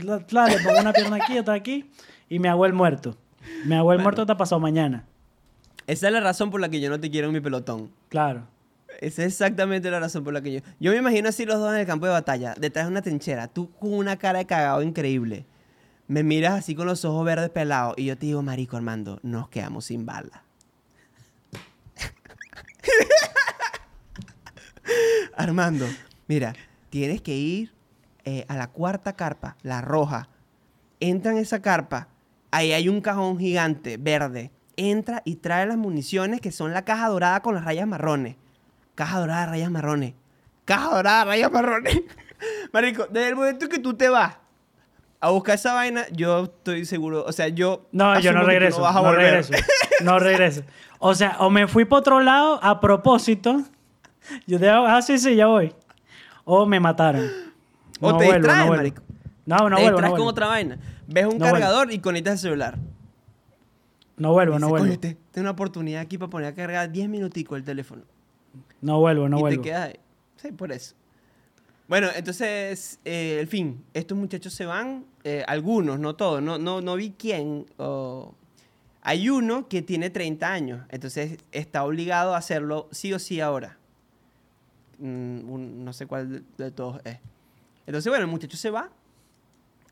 la- 0.02 0.48
le 0.48 0.58
pongo 0.58 0.80
una 0.80 0.92
pierna 0.92 1.16
aquí, 1.22 1.38
otra 1.38 1.54
aquí, 1.54 1.90
y 2.28 2.38
me 2.40 2.48
hago 2.48 2.66
el 2.66 2.72
muerto. 2.72 3.16
Me 3.66 3.76
hago 3.76 3.92
el 3.92 4.00
muerto 4.00 4.22
hasta 4.22 4.36
pasado 4.36 4.60
mañana. 4.60 5.04
Esa 5.86 6.06
es 6.06 6.12
la 6.12 6.20
razón 6.20 6.50
por 6.50 6.60
la 6.60 6.68
que 6.68 6.80
yo 6.80 6.88
no 6.88 6.98
te 6.98 7.10
quiero 7.10 7.28
en 7.28 7.34
mi 7.34 7.40
pelotón. 7.40 7.90
Claro. 8.08 8.46
Esa 9.00 9.22
es 9.22 9.32
exactamente 9.32 9.90
la 9.90 10.00
razón 10.00 10.24
por 10.24 10.32
la 10.32 10.40
que 10.40 10.52
yo. 10.52 10.60
Yo 10.80 10.92
me 10.92 10.98
imagino 10.98 11.28
así 11.28 11.44
los 11.44 11.58
dos 11.58 11.72
en 11.74 11.80
el 11.80 11.86
campo 11.86 12.06
de 12.06 12.12
batalla, 12.12 12.54
detrás 12.58 12.86
de 12.86 12.92
una 12.92 13.02
trinchera, 13.02 13.48
tú 13.48 13.70
con 13.72 13.92
una 13.92 14.16
cara 14.16 14.38
de 14.38 14.46
cagado 14.46 14.82
increíble. 14.82 15.46
Me 16.06 16.22
miras 16.22 16.54
así 16.54 16.74
con 16.74 16.86
los 16.86 17.04
ojos 17.04 17.24
verdes 17.24 17.50
pelados 17.50 17.94
y 17.96 18.06
yo 18.06 18.16
te 18.16 18.26
digo, 18.26 18.42
Marico 18.42 18.76
Armando, 18.76 19.18
nos 19.22 19.48
quedamos 19.48 19.86
sin 19.86 20.06
bala. 20.06 20.44
Armando, 25.36 25.86
mira, 26.28 26.54
tienes 26.90 27.22
que 27.22 27.34
ir 27.34 27.72
eh, 28.24 28.44
a 28.48 28.56
la 28.56 28.68
cuarta 28.68 29.14
carpa, 29.14 29.56
la 29.62 29.80
roja. 29.80 30.28
Entra 31.00 31.32
en 31.32 31.38
esa 31.38 31.60
carpa, 31.60 32.08
ahí 32.50 32.72
hay 32.72 32.88
un 32.88 33.00
cajón 33.00 33.38
gigante, 33.38 33.96
verde. 33.96 34.50
Entra 34.76 35.22
y 35.24 35.36
trae 35.36 35.66
las 35.66 35.76
municiones 35.76 36.40
que 36.40 36.52
son 36.52 36.72
la 36.72 36.84
caja 36.84 37.08
dorada 37.08 37.40
con 37.40 37.54
las 37.54 37.64
rayas 37.64 37.86
marrones. 37.86 38.36
Caja 38.94 39.20
dorada, 39.20 39.46
rayas 39.46 39.70
marrones. 39.70 40.14
Caja 40.64 40.94
dorada, 40.94 41.24
rayas 41.24 41.52
marrones. 41.52 42.02
Marico, 42.72 43.06
desde 43.10 43.28
el 43.28 43.36
momento 43.36 43.68
que 43.68 43.78
tú 43.78 43.94
te 43.94 44.08
vas 44.08 44.36
a 45.20 45.30
buscar 45.30 45.54
esa 45.54 45.72
vaina, 45.72 46.04
yo 46.12 46.44
estoy 46.44 46.84
seguro, 46.84 47.24
o 47.26 47.32
sea, 47.32 47.48
yo... 47.48 47.86
No, 47.92 48.18
yo 48.20 48.32
no 48.32 48.42
regreso. 48.42 48.82
vas 48.82 48.94
a 48.94 49.00
No, 49.00 49.12
regreso. 49.12 49.52
No 50.02 50.18
regreso. 50.18 50.62
O 50.98 51.14
sea, 51.14 51.36
o 51.38 51.48
me 51.50 51.66
fui 51.66 51.84
para 51.86 52.00
otro 52.00 52.20
lado 52.20 52.60
a 52.62 52.80
propósito. 52.80 53.62
Yo 54.46 54.58
te 54.58 54.68
hago, 54.68 54.86
ah, 54.86 55.00
sí, 55.02 55.18
sí, 55.18 55.34
ya 55.34 55.46
voy. 55.46 55.74
O 56.44 56.66
me 56.66 56.78
mataron. 56.78 57.26
O 58.00 58.12
No 58.12 58.18
te 58.18 58.26
vuelvo, 58.26 58.48
distraes, 58.48 58.70
marico. 58.70 59.02
No, 59.46 59.68
no 59.68 59.76
te 59.76 59.82
vuelvo, 59.82 59.98
distraes 59.98 60.18
con 60.18 60.28
otra 60.28 60.46
vaina. 60.46 60.78
Ves 61.06 61.24
un 61.24 61.38
vuelvo. 61.38 61.44
cargador 61.54 61.92
y 61.92 61.98
conectas 62.00 62.34
el 62.34 62.38
celular. 62.40 62.78
No 64.16 64.32
vuelvo, 64.32 64.58
no 64.58 64.68
vuelvo. 64.68 64.98
Tengo 64.98 65.16
una 65.36 65.50
oportunidad 65.50 66.00
aquí 66.00 66.18
para 66.18 66.30
poner 66.30 66.48
a 66.48 66.54
cargar 66.54 66.90
10 66.90 67.08
minuticos 67.08 67.58
el 67.58 67.64
teléfono. 67.64 68.02
No 68.80 69.00
vuelvo, 69.00 69.28
no 69.28 69.38
y 69.38 69.40
vuelvo. 69.40 69.62
te 69.62 69.68
quedas 69.68 69.88
ahí. 69.88 69.98
Sí, 70.36 70.52
por 70.52 70.70
eso. 70.72 70.94
Bueno, 71.88 72.08
entonces, 72.14 72.98
eh, 73.04 73.38
el 73.40 73.46
fin, 73.46 73.84
estos 73.92 74.16
muchachos 74.16 74.54
se 74.54 74.64
van, 74.66 75.04
eh, 75.24 75.44
algunos, 75.46 75.98
no 75.98 76.14
todos, 76.16 76.42
no, 76.42 76.58
no, 76.58 76.80
no 76.80 76.94
vi 76.96 77.10
quién. 77.10 77.66
o- 77.76 78.34
Hay 79.02 79.28
uno 79.28 79.68
que 79.68 79.82
tiene 79.82 80.08
30 80.08 80.50
años, 80.50 80.86
entonces 80.88 81.38
está 81.52 81.84
obligado 81.84 82.34
a 82.34 82.38
hacerlo 82.38 82.88
sí 82.90 83.12
o 83.12 83.18
sí 83.18 83.40
ahora. 83.40 83.76
Mm, 84.98 85.50
un- 85.50 85.84
no 85.84 85.92
sé 85.92 86.06
cuál 86.06 86.30
de, 86.56 86.64
de 86.64 86.70
todos 86.70 87.00
es. 87.04 87.18
Entonces, 87.86 88.08
bueno, 88.10 88.24
el 88.24 88.30
muchacho 88.30 88.56
se 88.56 88.70
va 88.70 88.90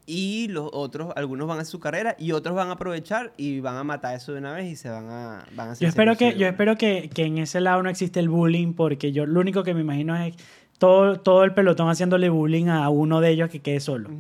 y 0.06 0.48
los 0.48 0.68
otros, 0.72 1.12
algunos 1.16 1.46
van 1.46 1.60
a 1.60 1.64
su 1.64 1.78
carrera 1.80 2.16
y 2.18 2.32
otros 2.32 2.54
van 2.54 2.68
a 2.68 2.72
aprovechar 2.72 3.32
y 3.36 3.60
van 3.60 3.76
a 3.76 3.84
matar 3.84 4.16
eso 4.16 4.32
de 4.32 4.38
una 4.38 4.52
vez 4.52 4.70
y 4.70 4.76
se 4.76 4.90
van 4.90 5.08
a, 5.08 5.44
van 5.54 5.68
a 5.68 5.72
hacer 5.72 5.86
Yo 5.86 5.88
espero 5.88 6.16
que, 6.16 6.36
yo 6.36 6.46
espero 6.46 6.76
que, 6.76 7.10
que 7.12 7.24
en 7.24 7.38
ese 7.38 7.60
lado 7.60 7.82
no 7.82 7.88
existe 7.88 8.20
el 8.20 8.28
bullying, 8.28 8.74
porque 8.74 9.12
yo 9.12 9.26
lo 9.26 9.40
único 9.40 9.62
que 9.62 9.74
me 9.74 9.80
imagino 9.80 10.16
es 10.16 10.34
todo, 10.78 11.20
todo 11.20 11.44
el 11.44 11.54
pelotón 11.54 11.88
haciéndole 11.88 12.28
bullying 12.28 12.66
a 12.66 12.88
uno 12.88 13.20
de 13.20 13.30
ellos 13.30 13.50
que 13.50 13.60
quede 13.60 13.80
solo. 13.80 14.10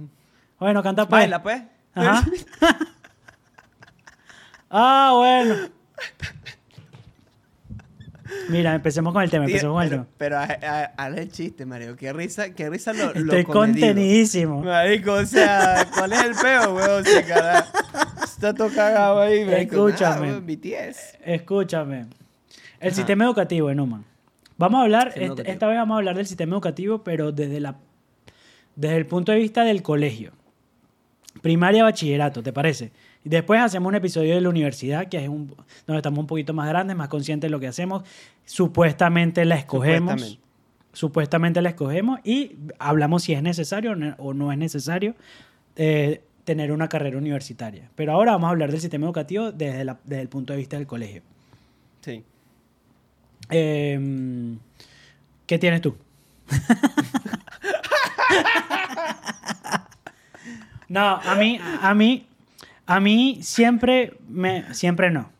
Bueno, 0.60 0.82
canta 0.82 1.08
pues. 1.08 1.22
Baila, 1.22 1.42
pues. 1.42 1.62
Ajá. 1.94 2.24
ah, 4.70 5.12
bueno. 5.16 5.56
Mira, 8.48 8.74
empecemos 8.74 9.12
con 9.12 9.22
el 9.22 9.30
tema, 9.30 9.44
empecemos 9.46 9.74
con 9.74 9.82
el 9.82 9.88
pero, 9.88 10.02
tema. 10.04 10.14
pero 10.18 10.38
haz 10.96 11.16
el 11.18 11.30
chiste, 11.30 11.64
Mario. 11.66 11.96
Qué 11.96 12.12
risa, 12.12 12.54
qué 12.54 12.68
risa 12.68 12.92
lo, 12.92 13.06
lo 13.06 13.20
Estoy 13.20 13.44
comedido. 13.44 13.52
contenidísimo. 13.52 14.62
Marico, 14.62 15.12
o 15.14 15.26
sea, 15.26 15.86
¿cuál 15.96 16.12
es 16.12 16.22
el 16.24 16.34
peo, 16.34 16.74
weón? 16.74 17.02
O 17.02 17.04
sea, 17.04 17.24
cara, 17.24 17.66
está 18.24 18.54
todo 18.54 18.68
cagado 18.68 19.20
ahí, 19.20 19.44
marico. 19.44 19.88
Escúchame. 19.88 20.28
Weón, 20.32 20.46
BTS. 20.46 21.18
Escúchame. 21.24 22.06
El 22.80 22.88
Ajá. 22.88 22.96
sistema 22.96 23.24
educativo, 23.24 23.70
Enuman. 23.70 24.04
Vamos 24.58 24.80
a 24.80 24.82
hablar, 24.82 25.12
educativo. 25.16 25.52
esta 25.52 25.66
vez 25.68 25.76
vamos 25.76 25.94
a 25.94 25.98
hablar 25.98 26.16
del 26.16 26.26
sistema 26.26 26.54
educativo, 26.54 27.02
pero 27.02 27.32
desde, 27.32 27.60
la, 27.60 27.76
desde 28.76 28.96
el 28.96 29.06
punto 29.06 29.32
de 29.32 29.38
vista 29.38 29.64
del 29.64 29.82
colegio. 29.82 30.32
Primaria, 31.40 31.82
bachillerato, 31.84 32.42
¿te 32.42 32.52
parece? 32.52 32.92
Y 33.24 33.28
después 33.28 33.60
hacemos 33.60 33.88
un 33.88 33.94
episodio 33.94 34.34
de 34.34 34.40
la 34.40 34.48
universidad, 34.48 35.08
que 35.08 35.18
es 35.18 35.28
un, 35.28 35.54
donde 35.86 35.98
estamos 35.98 36.18
un 36.18 36.26
poquito 36.26 36.52
más 36.54 36.68
grandes, 36.68 36.96
más 36.96 37.08
conscientes 37.08 37.48
de 37.48 37.52
lo 37.52 37.60
que 37.60 37.68
hacemos. 37.68 38.02
Supuestamente 38.44 39.44
la 39.44 39.56
escogemos. 39.56 40.12
Supuestamente. 40.12 40.42
Supuestamente 40.94 41.62
la 41.62 41.68
escogemos 41.70 42.20
y 42.24 42.56
hablamos 42.78 43.22
si 43.22 43.32
es 43.32 43.42
necesario 43.42 43.94
o 44.18 44.34
no- 44.34 44.52
es 44.52 44.58
necesario 44.58 45.14
eh, 45.76 46.22
tener 46.44 46.70
una 46.72 46.88
carrera 46.88 47.16
universitaria. 47.16 47.88
Pero 47.94 48.12
ahora 48.12 48.32
vamos 48.32 48.48
a 48.48 48.50
hablar 48.50 48.70
del 48.72 48.80
sistema 48.80 49.06
educativo 49.06 49.52
desde, 49.52 49.84
la- 49.84 49.98
desde 50.04 50.20
el 50.22 50.28
punto 50.28 50.52
de 50.52 50.58
vista 50.58 50.76
del 50.76 50.86
colegio. 50.86 51.22
Sí. 52.02 52.22
Eh, 53.50 54.56
¿Qué 55.46 55.58
tienes 55.58 55.80
tú? 55.80 55.94
no, 60.88 61.16
a 61.16 61.34
mí, 61.36 61.58
a 61.80 61.94
mí, 61.94 62.26
a 62.92 63.00
mí 63.00 63.38
siempre 63.40 64.14
me, 64.28 64.74
siempre 64.74 65.10
no. 65.10 65.30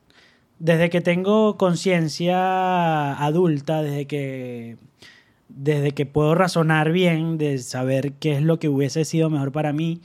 Desde 0.59 0.88
que 0.91 1.01
tengo 1.01 1.59
conciencia 1.59 3.12
adulta, 3.15 3.83
desde 3.83 4.07
que, 4.07 4.77
desde 5.49 5.91
que 5.91 6.07
puedo 6.07 6.35
razonar 6.35 6.93
bien, 6.93 7.37
de 7.37 7.59
saber 7.59 8.12
qué 8.15 8.37
es 8.37 8.43
lo 8.43 8.59
que 8.59 8.69
hubiese 8.69 9.05
sido 9.05 9.29
mejor 9.29 9.53
para 9.53 9.73
mí, 9.73 10.01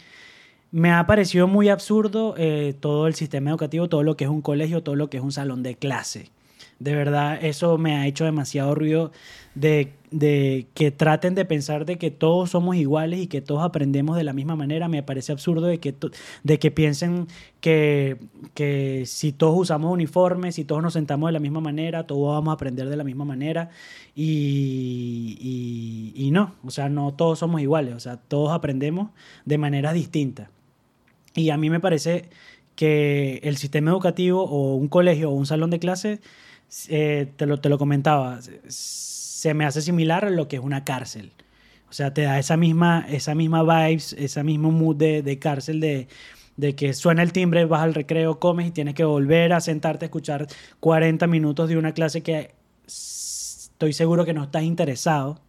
me 0.72 0.92
ha 0.92 1.08
parecido 1.08 1.48
muy 1.48 1.70
absurdo 1.70 2.36
eh, 2.38 2.76
todo 2.78 3.08
el 3.08 3.16
sistema 3.16 3.52
educativo, 3.52 3.88
todo 3.88 4.04
lo 4.04 4.18
que 4.18 4.26
es 4.26 4.30
un 4.30 4.42
colegio, 4.42 4.84
todo 4.84 4.96
lo 4.96 5.10
que 5.10 5.18
es 5.18 5.24
un 5.24 5.32
salón 5.32 5.64
de 5.64 5.76
clase. 5.76 6.32
De 6.80 6.96
verdad, 6.96 7.40
eso 7.42 7.78
me 7.78 7.96
ha 7.96 8.08
hecho 8.08 8.26
demasiado 8.26 8.76
ruido 8.76 9.12
de, 9.60 9.94
de 10.12 10.68
que 10.74 10.92
traten 10.92 11.36
de 11.36 11.44
pensar 11.44 11.86
de 11.86 11.98
que 11.98 12.12
todos 12.12 12.52
somos 12.52 12.76
iguales 12.76 13.20
y 13.20 13.28
que 13.28 13.42
todos 13.42 13.64
aprendemos 13.64 14.16
de 14.16 14.24
la 14.24 14.34
misma 14.34 14.56
manera. 14.56 14.88
Me 14.88 15.04
parece 15.04 15.32
absurdo 15.32 15.66
de 15.66 15.80
que, 15.80 15.96
de 16.44 16.60
que 16.60 16.72
piensen 16.72 17.28
que, 17.60 18.18
que 18.54 19.04
si 19.06 19.32
todos 19.32 19.58
usamos 19.58 19.92
uniformes, 19.92 20.56
si 20.56 20.64
todos 20.64 20.82
nos 20.84 20.94
sentamos 20.94 21.28
de 21.30 21.34
la 21.34 21.40
misma 21.40 21.60
manera, 21.60 22.06
todos 22.06 22.36
vamos 22.36 22.52
a 22.52 22.54
aprender 22.54 22.88
de 22.90 22.98
la 22.98 23.04
misma 23.04 23.26
manera. 23.26 23.70
Y, 24.16 26.14
y, 26.16 26.32
no, 26.32 26.56
o 26.64 26.72
sea, 26.72 26.90
no 26.90 27.14
todos 27.14 27.40
somos 27.40 27.62
iguales, 27.62 27.96
o 27.96 28.00
sea, 28.00 28.18
todos 28.18 28.52
aprendemos 28.52 29.10
de 29.46 29.58
maneras 29.58 29.94
distintas. 29.94 30.50
Y 31.36 31.50
a 31.50 31.58
mí 31.58 31.70
me 31.70 31.80
parece 31.80 32.30
que 32.76 33.40
el 33.44 33.58
sistema 33.58 33.92
educativo 33.92 34.44
o 34.44 34.76
un 34.76 34.88
colegio 34.88 35.32
o 35.32 35.34
un 35.34 35.46
salón 35.46 35.72
de 35.72 35.80
clase, 35.80 36.20
eh, 36.90 37.28
te, 37.38 37.46
lo, 37.46 37.60
te 37.60 37.70
lo 37.70 37.78
comentaba, 37.78 38.40
se- 39.38 39.54
me 39.54 39.66
hace 39.66 39.82
similar 39.82 40.26
a 40.26 40.30
lo 40.32 40.48
que 40.48 40.56
es 40.58 40.62
una 40.64 40.84
cárcel. 40.84 41.32
O 41.90 41.94
sea, 41.94 42.14
te 42.14 42.24
da 42.24 42.40
esa 42.40 42.58
misma, 42.58 43.06
esa 43.10 43.36
misma 43.36 43.62
vibes, 43.64 44.14
esa 44.14 44.44
mismo 44.44 44.72
mood 44.72 44.96
de, 44.98 45.22
de 45.22 45.40
cárcel 45.40 45.80
de, 45.80 46.08
de 46.58 46.76
que 46.76 46.94
suena 46.94 47.22
el 47.24 47.32
timbre, 47.34 47.66
vas 47.66 47.82
al 47.82 47.94
recreo, 47.94 48.40
comes 48.40 48.68
y 48.68 48.72
tienes 48.72 48.96
que 48.96 49.04
volver 49.06 49.54
a 49.54 49.62
sentarte 49.62 50.06
a 50.06 50.08
escuchar 50.08 50.48
40 50.80 51.28
minutos 51.28 51.70
de 51.70 51.78
una 51.78 51.94
clase 51.94 52.24
que 52.24 52.56
estoy 52.88 53.94
seguro 53.94 54.26
que 54.26 54.34
no 54.34 54.44
estás 54.44 54.64
interesado 54.64 55.40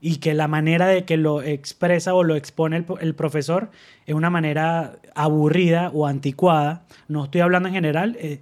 y 0.00 0.16
que 0.16 0.34
la 0.34 0.48
manera 0.48 0.86
de 0.88 1.04
que 1.04 1.16
lo 1.16 1.42
expresa 1.42 2.14
o 2.14 2.24
lo 2.24 2.34
expone 2.36 2.76
el, 2.78 2.86
el 3.00 3.14
profesor 3.14 3.70
es 4.06 4.14
una 4.14 4.30
manera 4.30 4.98
aburrida 5.14 5.90
o 5.94 6.06
anticuada. 6.06 6.86
No 7.08 7.24
estoy 7.24 7.40
hablando 7.42 7.68
en 7.68 7.74
general, 7.74 8.16
eh, 8.20 8.40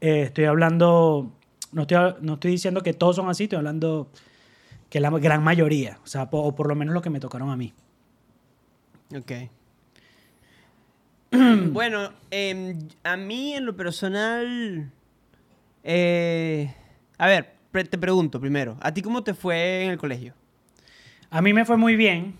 eh, 0.00 0.22
estoy 0.22 0.44
hablando, 0.46 1.32
no 1.72 1.82
estoy, 1.82 2.14
no 2.22 2.34
estoy 2.34 2.50
diciendo 2.52 2.82
que 2.82 2.92
todos 2.92 3.16
son 3.16 3.28
así, 3.28 3.44
estoy 3.44 3.58
hablando 3.58 4.10
que 4.96 5.00
la 5.00 5.10
gran 5.10 5.44
mayoría, 5.44 5.98
o 6.02 6.06
sea, 6.06 6.30
po- 6.30 6.40
o 6.40 6.54
por 6.54 6.68
lo 6.68 6.74
menos 6.74 6.94
lo 6.94 7.02
que 7.02 7.10
me 7.10 7.20
tocaron 7.20 7.50
a 7.50 7.56
mí. 7.56 7.74
Ok. 9.14 9.30
bueno, 11.72 12.14
em, 12.30 12.78
a 13.04 13.18
mí 13.18 13.52
en 13.52 13.66
lo 13.66 13.76
personal... 13.76 14.90
eh, 15.84 16.74
a 17.18 17.26
ver, 17.26 17.52
te 17.72 17.98
pregunto 17.98 18.40
primero, 18.40 18.78
¿a 18.80 18.94
ti 18.94 19.02
cómo 19.02 19.22
te 19.22 19.34
fue 19.34 19.84
en 19.84 19.90
el 19.90 19.98
colegio? 19.98 20.32
A 21.28 21.42
mí 21.42 21.52
me 21.52 21.66
fue 21.66 21.76
muy 21.76 21.94
bien. 21.94 22.34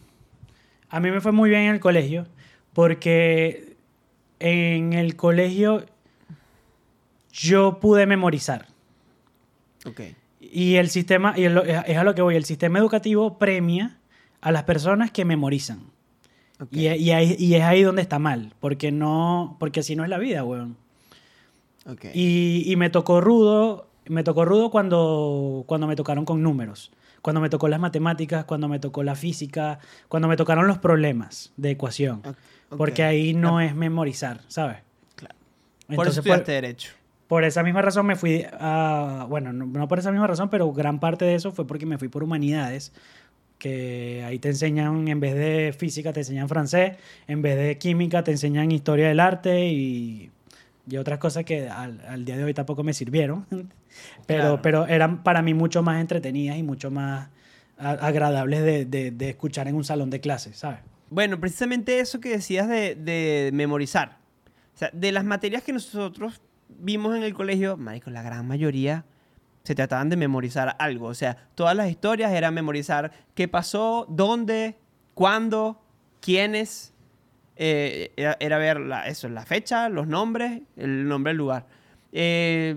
A 0.89 0.99
mí 0.99 1.11
me 1.11 1.21
fue 1.21 1.33
muy 1.33 1.51
bien 1.51 1.63
en 1.65 1.75
el 1.75 1.81
colegio 1.81 2.27
porque 2.73 3.77
en 4.39 4.95
el 4.95 5.15
colegio 5.15 5.85
yo 7.33 7.81
pude 7.81 8.07
memorizar. 8.07 8.67
Ok. 9.85 10.01
Y 10.59 10.77
el 10.77 10.89
sistema, 10.89 11.35
y 11.37 11.45
es 11.45 11.97
a 11.99 12.05
lo 12.05 12.15
que 12.15 12.23
voy, 12.23 12.35
el 12.37 12.45
sistema 12.47 12.79
educativo 12.79 13.37
premia 13.39 13.99
a 14.41 14.51
las 14.53 14.63
personas 14.63 15.11
que 15.11 15.25
memorizan. 15.25 15.81
Y, 16.71 16.87
y 16.89 17.11
ahí- 17.11 17.37
y 17.39 17.55
es 17.55 17.63
ahí 17.63 17.83
donde 17.83 18.01
está 18.01 18.19
mal, 18.19 18.55
porque 18.61 18.91
no, 18.91 19.57
porque 19.61 19.81
así 19.81 19.95
no 19.97 20.05
es 20.05 20.09
la 20.09 20.17
vida, 20.19 20.43
weón. 20.45 20.77
ok. 21.87 22.07
Y, 22.15 22.63
y 22.67 22.77
me 22.77 22.89
tocó 22.89 23.21
rudo, 23.21 23.87
me 24.07 24.23
tocó 24.25 24.47
rudo 24.47 24.71
cuando, 24.71 25.65
cuando 25.67 25.87
me 25.87 25.95
tocaron 25.97 26.25
con 26.25 26.43
números, 26.43 26.91
cuando 27.21 27.41
me 27.43 27.51
tocó 27.51 27.69
las 27.69 27.79
matemáticas, 27.81 28.47
cuando 28.47 28.69
me 28.69 28.79
tocó 28.79 29.03
la 29.03 29.15
física, 29.15 29.79
cuando 30.09 30.27
me 30.29 30.37
tocaron 30.39 30.67
los 30.67 30.79
problemas 30.79 31.53
de 31.59 31.73
ecuación, 31.73 32.21
Ok, 32.25 32.37
ok. 32.71 32.79
porque 32.79 33.03
ahí 33.03 33.35
no 33.35 33.61
es 33.61 33.75
memorizar, 33.75 34.41
¿sabes? 34.49 34.79
Claro. 35.17 35.35
Por 35.35 35.93
eso 35.93 36.01
Entonces, 36.01 36.15
por, 36.25 36.37
estudiaste 36.39 36.53
Derecho. 36.53 36.93
Por 37.29 37.45
esa 37.45 37.63
misma 37.63 37.83
razón 37.83 38.07
me 38.07 38.17
fui 38.17 38.45
a, 38.61 39.27
bueno, 39.29 39.53
no, 39.53 39.67
no 39.67 39.89
por 39.89 39.99
esa 39.99 40.13
misma 40.13 40.27
razón, 40.27 40.49
pero 40.51 40.73
gran 40.73 41.01
parte 41.01 41.25
de 41.25 41.35
eso 41.35 41.51
fue 41.53 41.67
porque 41.67 41.87
me 41.87 41.99
fui 41.99 42.09
por 42.09 42.23
humanidades, 42.23 42.93
que 43.59 44.23
ahí 44.27 44.39
te 44.39 44.49
enseñan, 44.49 45.09
en 45.09 45.19
vez 45.21 45.35
de 45.35 45.75
física, 45.77 46.13
te 46.13 46.21
enseñan 46.21 46.49
francés, 46.49 46.97
en 47.27 47.43
vez 47.43 47.57
de 47.57 47.79
química, 47.79 48.23
te 48.23 48.31
enseñan 48.31 48.71
historia 48.71 49.09
del 49.09 49.19
arte 49.21 49.67
y, 49.67 50.31
y 50.89 50.97
otras 50.99 51.19
cosas 51.19 51.45
que 51.45 51.69
al, 51.69 52.01
al 52.07 52.25
día 52.25 52.37
de 52.37 52.45
hoy 52.45 52.55
tampoco 52.55 52.83
me 52.85 52.93
sirvieron, 52.93 53.47
pero, 54.27 54.43
Claro. 54.43 54.63
pero 54.63 54.87
eran 54.87 55.23
para 55.23 55.43
mí 55.43 55.55
mucho 55.55 55.83
más 55.83 56.01
entretenidas 56.01 56.59
y 56.59 56.63
mucho 56.63 56.91
más 56.91 57.29
a- 57.79 57.91
agradables 57.93 58.63
de, 58.63 58.85
de- 58.85 59.11
de 59.11 59.31
escuchar 59.31 59.69
en 59.69 59.75
un 59.75 59.85
salón 59.85 60.11
de 60.11 60.21
clases, 60.21 60.59
¿sabes? 60.59 60.81
Bueno, 61.09 61.41
precisamente 61.41 61.99
eso 62.01 62.21
que 62.21 62.29
decías 62.31 62.69
de, 62.69 62.95
de 62.95 63.51
memorizar. 63.55 64.19
O 64.75 64.79
sea, 64.79 64.91
de 64.93 65.13
las 65.13 65.25
materias 65.25 65.63
que 65.63 65.73
nosotros 65.73 66.41
vimos 66.69 67.17
en 67.17 67.23
el 67.23 67.35
colegio, 67.35 67.77
marico, 67.77 68.11
la 68.11 68.23
gran 68.23 68.47
mayoría 68.47 69.05
se 69.67 69.75
trataban 69.75 70.09
de 70.09 70.17
memorizar 70.17 70.77
algo. 70.79 71.07
O 71.07 71.15
sea, 71.15 71.37
todas 71.55 71.77
las 71.77 71.91
historias 71.91 72.33
eran 72.33 72.55
memorizar 72.55 73.11
qué 73.35 73.49
pasó, 73.49 74.07
dónde, 74.09 74.77
cuándo, 75.15 75.83
quiénes. 76.21 76.93
Eh, 77.57 78.13
era, 78.17 78.59
ver 78.59 78.79
la, 78.79 79.09
eso, 79.09 79.29
la 79.29 79.45
fecha, 79.45 79.89
los 79.89 80.07
nombres, 80.07 80.63
el 80.77 81.09
nombre 81.09 81.31
del 81.31 81.39
lugar. 81.39 81.67
Eh, 82.13 82.77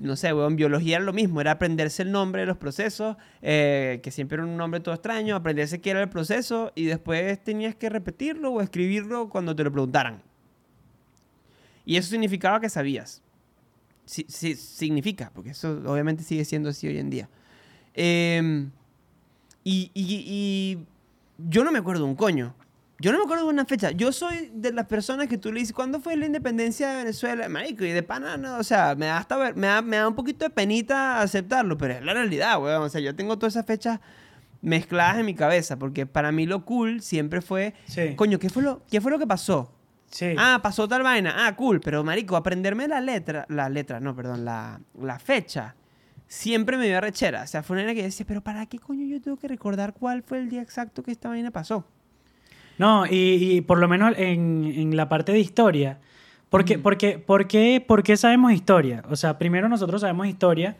no 0.00 0.16
sé, 0.16 0.32
weón, 0.32 0.56
biología 0.56 0.96
era 0.96 1.04
lo 1.04 1.12
mismo, 1.12 1.40
era 1.40 1.52
aprenderse 1.52 2.02
el 2.02 2.12
nombre 2.12 2.42
de 2.42 2.46
los 2.46 2.56
procesos, 2.56 3.16
eh, 3.40 4.00
que 4.02 4.10
siempre 4.10 4.36
era 4.36 4.44
un 4.44 4.56
nombre 4.56 4.80
todo 4.80 4.94
extraño, 4.94 5.34
aprenderse 5.34 5.80
qué 5.80 5.90
era 5.90 6.02
el 6.02 6.08
proceso 6.08 6.72
y 6.74 6.84
después 6.84 7.42
tenías 7.42 7.74
que 7.74 7.88
repetirlo 7.88 8.50
o 8.50 8.60
escribirlo 8.60 9.28
cuando 9.28 9.56
te 9.56 9.64
lo 9.64 9.72
preguntaran. 9.72 10.22
Y 11.84 11.96
eso 11.96 12.10
significaba 12.10 12.60
que 12.60 12.68
sabías. 12.68 13.22
Sí, 14.04 14.26
sí, 14.28 14.54
significa, 14.56 15.30
porque 15.34 15.50
eso 15.50 15.80
obviamente 15.86 16.22
sigue 16.24 16.44
siendo 16.44 16.68
así 16.70 16.86
hoy 16.88 16.98
en 16.98 17.10
día. 17.10 17.28
Em, 17.94 18.70
y, 19.64 19.90
y- 19.94 20.24
y 20.26 20.78
yo 21.48 21.64
no 21.64 21.72
me 21.72 21.78
acuerdo 21.78 22.04
un 22.04 22.14
coño. 22.16 22.54
Yo 22.98 23.10
no 23.10 23.18
me 23.18 23.24
acuerdo 23.24 23.44
de 23.46 23.50
una 23.50 23.64
fecha. 23.64 23.90
Yo 23.90 24.12
soy 24.12 24.50
de 24.54 24.72
las 24.72 24.86
personas 24.86 25.26
que 25.26 25.36
tú 25.36 25.52
le 25.52 25.58
dices, 25.60 25.74
¿cuándo 25.74 26.00
fue 26.00 26.16
la 26.16 26.26
independencia 26.26 26.90
de 26.90 26.96
Venezuela? 26.98 27.48
Marico, 27.48 27.84
y 27.84 27.90
de 27.90 28.02
pana, 28.04 28.36
no, 28.36 28.58
o 28.58 28.62
sea, 28.64 28.94
me 28.94 29.06
da, 29.06 29.18
hasta 29.18 29.36
ver- 29.36 29.56
me, 29.56 29.66
da, 29.66 29.82
me 29.82 29.96
da 29.96 30.06
un 30.08 30.14
poquito 30.14 30.44
de 30.44 30.50
penita 30.50 31.20
aceptarlo, 31.20 31.76
pero 31.76 31.94
es 31.94 32.02
la 32.04 32.14
realidad, 32.14 32.62
weón. 32.62 32.82
O 32.82 32.88
sea, 32.88 33.00
yo 33.00 33.14
tengo 33.16 33.36
todas 33.38 33.54
esas 33.54 33.66
fechas 33.66 33.98
mezcladas 34.60 35.18
en 35.18 35.26
mi 35.26 35.34
cabeza, 35.34 35.76
porque 35.78 36.06
para 36.06 36.30
mí 36.30 36.46
lo 36.46 36.64
cool 36.64 37.02
siempre 37.02 37.40
fue, 37.40 37.74
Sí. 37.86 38.14
coño, 38.14 38.38
¿qué 38.38 38.48
fue 38.50 38.62
lo, 38.62 38.82
qué 38.88 39.00
fue 39.00 39.10
lo 39.10 39.18
que 39.18 39.26
pasó? 39.26 39.72
Sí. 40.12 40.34
Ah, 40.38 40.60
pasó 40.62 40.86
tal 40.86 41.02
vaina. 41.02 41.46
Ah, 41.46 41.56
cool. 41.56 41.80
Pero, 41.80 42.04
marico, 42.04 42.36
aprenderme 42.36 42.86
la 42.86 43.00
letra, 43.00 43.46
la 43.48 43.68
letra, 43.68 43.98
no, 43.98 44.14
perdón, 44.14 44.44
la, 44.44 44.78
la 45.00 45.18
fecha, 45.18 45.74
siempre 46.26 46.76
me 46.76 46.86
dio 46.86 47.00
rechera. 47.00 47.42
O 47.42 47.46
sea, 47.46 47.62
fue 47.62 47.74
una 47.74 47.84
vaina 47.84 47.94
que 47.94 48.00
yo 48.00 48.06
decía, 48.06 48.26
pero 48.28 48.42
¿para 48.42 48.66
qué 48.66 48.78
coño 48.78 49.06
yo 49.06 49.20
tengo 49.20 49.38
que 49.38 49.48
recordar 49.48 49.94
cuál 49.94 50.22
fue 50.22 50.38
el 50.38 50.50
día 50.50 50.62
exacto 50.62 51.02
que 51.02 51.10
esta 51.10 51.30
vaina 51.30 51.50
pasó? 51.50 51.84
No, 52.76 53.06
y, 53.06 53.56
y 53.56 53.60
por 53.62 53.78
lo 53.78 53.88
menos 53.88 54.14
en, 54.18 54.64
en 54.64 54.96
la 54.96 55.08
parte 55.08 55.32
de 55.32 55.40
historia. 55.40 55.98
Porque, 56.50 56.78
porque, 56.78 57.18
por, 57.18 57.48
qué, 57.48 57.82
¿Por 57.86 58.02
qué 58.02 58.18
sabemos 58.18 58.52
historia? 58.52 59.02
O 59.08 59.16
sea, 59.16 59.38
primero 59.38 59.70
nosotros 59.70 60.02
sabemos 60.02 60.26
historia. 60.26 60.76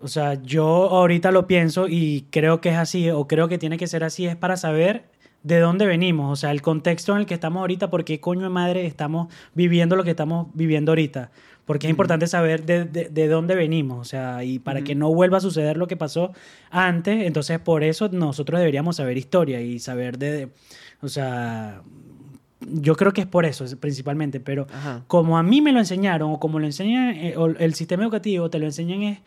O 0.00 0.08
sea, 0.08 0.34
yo 0.42 0.64
ahorita 0.66 1.30
lo 1.30 1.46
pienso 1.46 1.86
y 1.88 2.26
creo 2.30 2.62
que 2.62 2.70
es 2.70 2.76
así, 2.76 3.10
o 3.10 3.28
creo 3.28 3.48
que 3.48 3.58
tiene 3.58 3.76
que 3.76 3.86
ser 3.86 4.04
así, 4.04 4.26
es 4.26 4.36
para 4.36 4.56
saber 4.56 5.04
de 5.46 5.60
dónde 5.60 5.86
venimos, 5.86 6.32
o 6.32 6.36
sea, 6.36 6.50
el 6.50 6.60
contexto 6.60 7.12
en 7.12 7.18
el 7.18 7.26
que 7.26 7.34
estamos 7.34 7.60
ahorita, 7.60 7.88
por 7.88 8.04
qué 8.04 8.18
coño 8.18 8.42
de 8.42 8.48
madre 8.48 8.84
estamos 8.86 9.28
viviendo 9.54 9.94
lo 9.94 10.02
que 10.02 10.10
estamos 10.10 10.48
viviendo 10.54 10.90
ahorita. 10.92 11.30
Porque 11.64 11.86
es 11.86 11.90
importante 11.90 12.26
saber 12.26 12.64
de, 12.64 12.84
de- 12.84 13.08
de 13.08 13.28
dónde 13.28 13.54
venimos, 13.54 13.98
o 14.00 14.04
sea, 14.04 14.42
y 14.44 14.58
para 14.58 14.82
que 14.82 14.94
no 14.94 15.12
vuelva 15.12 15.38
a 15.38 15.40
suceder 15.40 15.76
lo 15.76 15.86
que 15.86 15.96
pasó 15.96 16.32
antes, 16.70 17.26
entonces 17.26 17.58
por 17.60 17.82
eso 17.84 18.08
nosotros 18.08 18.58
deberíamos 18.60 18.96
saber 18.96 19.16
historia 19.18 19.60
y 19.60 19.78
saber 19.80 20.16
de, 20.18 20.48
o 21.00 21.08
sea, 21.08 21.82
yo 22.60 22.96
creo 22.96 23.12
que 23.12 23.20
es 23.20 23.26
por 23.26 23.44
eso 23.44 23.64
principalmente, 23.78 24.40
pero 24.40 24.66
Ajá. 24.72 25.02
como 25.06 25.38
a 25.38 25.42
mí 25.42 25.60
me 25.60 25.72
lo 25.72 25.78
enseñaron 25.78 26.32
o 26.32 26.38
como 26.40 26.58
lo 26.58 26.66
enseñan, 26.66 27.14
eh, 27.16 27.34
o 27.36 27.46
el 27.46 27.74
sistema 27.74 28.02
educativo 28.04 28.48
te 28.50 28.58
lo 28.58 28.64
enseñan 28.66 29.02
es, 29.02 29.18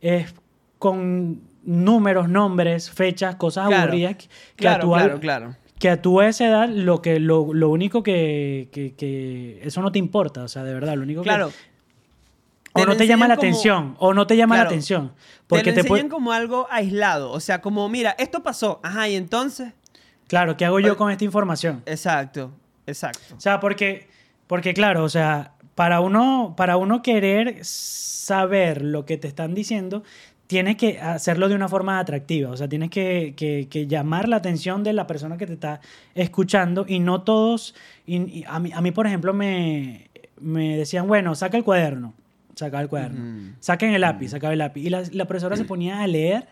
es 0.00 0.34
con 0.78 1.40
números, 1.64 2.28
nombres, 2.28 2.90
fechas, 2.90 3.34
cosas 3.36 3.66
Claro. 3.68 3.82
aburridas 3.82 4.16
que, 4.16 4.26
que 4.56 4.68
a 4.68 4.78
Claro, 4.78 4.80
tu, 4.82 4.92
claro, 4.92 5.20
claro. 5.20 5.56
Que 5.80 5.90
a 5.90 6.00
tu 6.00 6.20
esa 6.20 6.46
edad 6.46 6.68
lo, 6.68 7.02
que, 7.02 7.18
lo, 7.18 7.52
lo 7.52 7.68
único 7.70 8.04
que, 8.04 8.68
que, 8.70 8.94
que- 8.94 9.58
Eso 9.64 9.82
no 9.82 9.90
te 9.90 9.98
importa, 9.98 10.44
o 10.44 10.48
sea, 10.48 10.62
de 10.62 10.72
verdad, 10.74 10.94
lo 10.94 11.02
único 11.02 11.22
Claro. 11.22 11.48
que... 11.48 11.54
Te 12.72 12.82
O 12.82 12.84
lo 12.84 12.92
no 12.92 12.96
te 12.96 13.08
llama 13.08 13.26
la 13.26 13.34
enseñan 13.34 13.52
como- 13.54 13.58
atención, 13.58 13.96
o 13.98 14.14
no 14.14 14.26
te 14.28 14.36
llama 14.36 14.54
Claro. 14.54 14.68
la 14.70 14.70
atención. 14.70 15.08
Te 15.08 15.14
Porque 15.48 15.70
lo 15.70 15.74
te, 15.74 15.80
enseñan 15.80 15.88
puede- 15.88 16.08
como 16.08 16.30
algo 16.32 16.68
aislado. 16.70 17.32
O 17.32 17.40
sea, 17.40 17.60
como, 17.60 17.88
mira, 17.88 18.14
esto 18.18 18.44
pasó. 18.44 18.78
Ajá, 18.84 19.08
y 19.08 19.16
entonces... 19.16 19.72
Claro, 20.28 20.56
¿qué 20.56 20.64
hago 20.66 20.78
yo 20.78 20.96
con 20.96 21.10
esta 21.10 21.24
información? 21.24 21.82
Exacto, 21.86 22.52
exacto. 22.86 23.34
O 23.36 23.40
sea, 23.40 23.58
porque, 23.58 24.06
porque 24.46 24.72
claro, 24.74 25.02
o 25.02 25.08
sea, 25.08 25.54
para 25.74 25.98
uno, 26.00 26.54
para 26.56 26.76
uno 26.76 27.02
querer 27.02 27.58
saber 27.64 28.82
lo 28.82 29.04
que 29.06 29.16
te 29.16 29.26
están 29.26 29.54
diciendo, 29.54 30.04
tienes 30.50 30.74
que 30.74 30.98
hacerlo 31.00 31.48
de 31.48 31.54
una 31.54 31.68
forma 31.68 32.00
atractiva. 32.00 32.50
O 32.50 32.56
sea, 32.56 32.68
tienes 32.68 32.90
que, 32.90 33.34
que- 33.36 33.68
que 33.70 33.86
llamar 33.86 34.28
la 34.28 34.34
atención 34.34 34.82
de 34.82 34.92
la 34.92 35.06
persona 35.06 35.36
que 35.36 35.46
te 35.46 35.52
está 35.52 35.80
escuchando 36.16 36.84
y 36.88 36.98
no 36.98 37.22
todos. 37.22 37.76
y- 38.04 38.16
y 38.40 38.44
a, 38.48 38.58
mí, 38.58 38.72
a 38.74 38.80
mí, 38.80 38.90
por 38.90 39.06
ejemplo, 39.06 39.32
me, 39.32 40.10
me 40.40 40.76
decían, 40.76 41.06
bueno, 41.06 41.36
saca 41.36 41.56
el 41.56 41.62
cuaderno. 41.62 42.14
Sacaba 42.56 42.82
el 42.82 42.88
cuaderno. 42.88 43.20
Ujú. 43.20 43.52
Saquen 43.60 43.94
el 43.94 44.00
lápiz, 44.00 44.30
sacaba 44.30 44.52
el 44.52 44.58
lápiz. 44.58 44.80
Y 44.82 44.90
la, 44.90 45.04
la 45.12 45.24
profesora 45.26 45.54
se 45.56 45.64
ponía 45.64 46.00
a 46.02 46.06
leer 46.08 46.48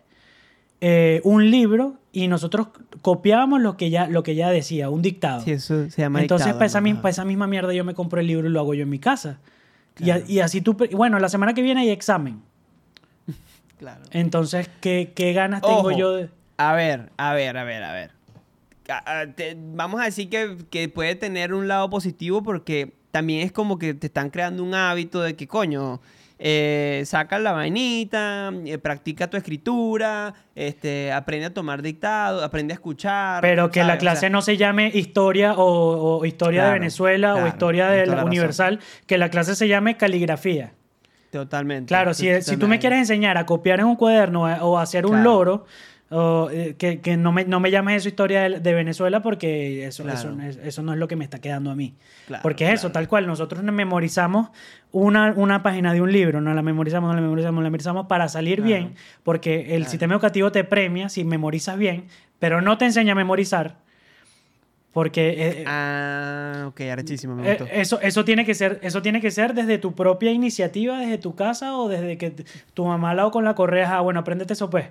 eh, 0.81 1.21
un 1.25 1.51
libro 1.51 1.97
y 2.13 2.29
nosotros 2.29 2.69
copiábamos 3.03 3.61
lo 3.61 3.77
que 3.77 3.91
ya, 3.91 4.07
lo 4.07 4.23
que 4.23 4.37
ya 4.37 4.49
decía, 4.51 4.91
un 4.91 5.03
dictado. 5.03 5.41
Sí, 5.43 5.51
eso 5.51 5.91
se 5.91 6.03
llama 6.03 6.21
Entonces, 6.21 6.47
dictado, 6.47 6.59
para 6.61 6.67
esa, 6.67 6.79
¿no? 6.79 6.85
mi- 6.85 6.91
Ajá. 6.93 7.03
para 7.03 7.11
esa 7.11 7.25
misma 7.25 7.49
mierda, 7.49 7.73
yo 7.75 7.85
me 7.85 7.95
compro 7.95 8.21
el 8.21 8.29
libro 8.29 8.47
y 8.49 8.53
lo 8.53 8.61
hago 8.61 8.75
yo 8.75 8.85
en 8.85 8.91
mi 8.91 9.01
casa. 9.01 9.41
Y. 9.99 10.35
Y, 10.35 10.39
así 10.39 10.61
tú. 10.61 10.77
Bueno, 10.93 11.19
la 11.19 11.29
semana 11.29 11.53
que 11.55 11.63
viene 11.63 11.81
hay 11.81 11.91
examen. 11.91 12.41
Claro. 13.79 14.03
Entonces, 14.11 14.69
¿qué, 14.81 15.13
qué 15.15 15.33
ganas 15.33 15.63
tengo 15.63 15.91
yo 15.93 16.13
de.? 16.13 16.29
A 16.57 16.73
ver, 16.75 17.11
a 17.17 17.33
ver, 17.35 17.57
a 17.57 17.65
ver, 17.65 17.83
a 17.85 17.93
ver. 17.93 18.11
A- 18.89 19.21
a- 19.21 19.27
te- 19.33 19.57
vamos 19.57 20.01
a 20.01 20.05
decir 20.05 20.29
que, 20.29 20.57
que 20.71 20.89
puede 20.89 21.15
tener 21.15 21.55
un 21.55 21.69
lado 21.69 21.89
positivo 21.91 22.43
porque 22.43 22.95
también 23.11 23.43
es 23.47 23.53
como 23.53 23.79
que 23.79 23.95
te 23.95 24.09
están 24.09 24.31
creando 24.31 24.63
un 24.65 24.75
hábito 24.75 25.21
de 25.23 25.37
que, 25.37 25.47
coño, 25.47 26.01
eh, 26.41 27.03
saca 27.05 27.39
la 27.39 27.53
vainita, 27.53 28.53
eh, 28.65 28.79
practica 28.79 29.29
tu 29.29 29.37
escritura, 29.37 30.35
este, 30.55 31.13
aprende 31.13 31.47
a 31.47 31.55
tomar 31.55 31.83
dictado, 31.83 32.43
aprende 32.45 32.73
a 32.73 32.77
escuchar. 32.77 33.41
Pero 33.41 33.71
que 33.71 33.83
la 33.85 33.99
clase 33.99 34.21
sea, 34.21 34.31
no 34.31 34.41
se 34.43 34.57
llame 34.57 34.91
historia 34.95 35.55
o, 35.55 36.19
o 36.19 36.25
historia 36.25 36.63
de 36.63 36.67
Claro, 36.69 36.81
Venezuela 36.81 37.35
o 37.37 37.47
historia 37.47 37.87
tienes 37.89 37.99
de 38.01 38.05
toda 38.05 38.17
la 38.17 38.23
la 38.23 38.25
razón. 38.25 38.29
Universal, 38.39 38.81
que 39.07 39.19
la 39.19 39.31
clase 39.31 39.55
se 39.55 39.69
llame 39.69 39.97
caligrafía. 39.97 40.73
Totalmente. 41.31 41.89
Claro, 41.89 42.15
si, 42.15 42.27
si 42.43 42.57
tú 42.57 42.69
me 42.69 42.79
quieres 42.79 42.99
enseñar 43.01 43.37
a 43.37 43.45
copiar 43.47 43.81
en 43.81 43.87
un 43.87 43.97
cuaderno 43.97 44.49
eh, 44.51 44.57
o 44.61 44.79
hacer 44.79 45.05
un 45.07 45.23
loro, 45.23 45.67
o, 46.11 46.49
eh, 46.51 46.75
que, 46.79 47.01
que 47.01 47.19
no, 47.19 47.33
me, 47.33 47.45
no 47.45 47.61
me 47.61 47.71
llames 47.71 47.97
eso 47.99 48.09
historia 48.09 48.41
de, 48.49 48.61
de 48.61 48.73
Venezuela 48.73 49.21
porque 49.21 49.85
eso, 49.87 50.05
Claro. 50.05 50.19
eso, 50.19 50.31
no 50.33 50.43
es- 50.43 50.57
eso 50.57 50.83
no 50.83 50.95
es 50.95 50.99
lo 50.99 51.07
que 51.07 51.17
me 51.17 51.25
está 51.25 51.39
quedando 51.39 51.71
a 51.71 51.75
mí. 51.75 51.93
Claro, 52.27 52.43
porque 52.43 52.65
es 52.67 52.73
eso, 52.75 52.91
tal 52.93 53.09
cual. 53.09 53.27
Nosotros 53.27 53.63
nos 53.63 53.75
memorizamos 53.75 54.49
una, 54.91 55.35
una 55.37 55.63
página 55.63 55.93
de 55.93 56.01
un 56.01 56.11
libro, 56.11 56.41
no 56.41 56.55
la 56.55 56.63
memorizamos, 56.63 57.09
no 57.11 57.15
la 57.15 57.21
memorizamos, 57.21 57.57
no 57.57 57.61
la 57.63 57.69
memorizamos 57.69 58.07
para 58.07 58.27
salir 58.29 58.63
bien, 58.63 58.95
porque 59.23 59.75
el 59.77 59.87
sistema 59.87 60.15
educativo 60.15 60.51
te 60.51 60.65
premia 60.65 61.11
si 61.11 61.25
memorizas 61.25 61.77
bien, 61.77 62.07
pero 62.39 62.63
no 62.63 62.79
te 62.79 62.87
enseña 62.87 63.13
a 63.13 63.17
memorizar. 63.17 63.77
Porque 64.93 65.35
eh, 65.61 65.65
Ah, 65.67 66.65
ok, 66.69 66.81
arrechísimo, 66.81 67.35
me 67.37 67.47
eh, 67.53 67.57
gustó. 67.59 67.73
eso, 67.73 68.01
eso, 68.01 68.25
tiene 68.25 68.45
que 68.45 68.55
ser, 68.55 68.81
eso 68.83 69.03
tiene 69.03 69.21
que 69.21 69.31
ser 69.31 69.55
desde 69.55 69.79
tu 69.79 69.95
propia 69.95 70.33
iniciativa, 70.33 70.99
desde 70.99 71.19
tu 71.19 71.35
casa 71.35 71.77
o 71.77 71.89
desde 71.89 72.17
que 72.17 72.31
tu 72.75 72.85
mamá 72.87 73.11
al 73.11 73.19
lado 73.19 73.31
con 73.31 73.45
la 73.45 73.55
correa, 73.55 73.97
ah, 73.97 74.01
bueno, 74.01 74.21
apréndete 74.21 74.55
eso 74.55 74.71
pues. 74.71 74.87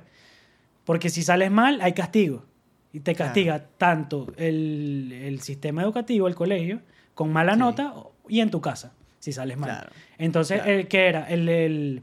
Porque 0.86 1.10
si 1.10 1.24
sales 1.24 1.52
mal, 1.52 1.82
hay 1.82 1.94
castigo. 1.94 2.46
Y 2.94 3.00
te 3.02 3.14
Claro. 3.16 3.28
castiga 3.30 3.66
tanto 3.78 4.28
el, 4.38 5.12
el 5.12 5.42
sistema 5.42 5.82
educativo, 5.82 6.28
el 6.28 6.36
colegio, 6.36 6.80
con 7.14 7.34
mala 7.34 7.54
Sí. 7.54 7.60
nota 7.60 7.94
y 8.30 8.40
en 8.40 8.50
tu 8.52 8.62
casa, 8.62 8.94
si 9.20 9.34
sales 9.34 9.58
mal. 9.58 9.70
Claro. 9.72 9.90
Entonces, 10.20 10.62
Claro. 10.62 10.74
el 10.80 10.88
¿qué 10.88 11.08
era? 11.08 11.28
El, 11.28 11.50
el- 11.50 12.02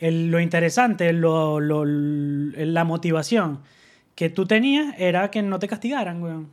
el- 0.00 0.30
lo 0.30 0.40
interesante, 0.40 1.12
lo- 1.12 1.60
lo- 1.60 1.84
la 1.86 2.84
motivación 2.84 3.60
que 4.18 4.30
tú 4.30 4.46
tenías 4.46 4.96
era 4.98 5.30
que 5.30 5.42
no 5.42 5.60
te 5.60 5.68
castigaran, 5.68 6.20
weón. 6.20 6.48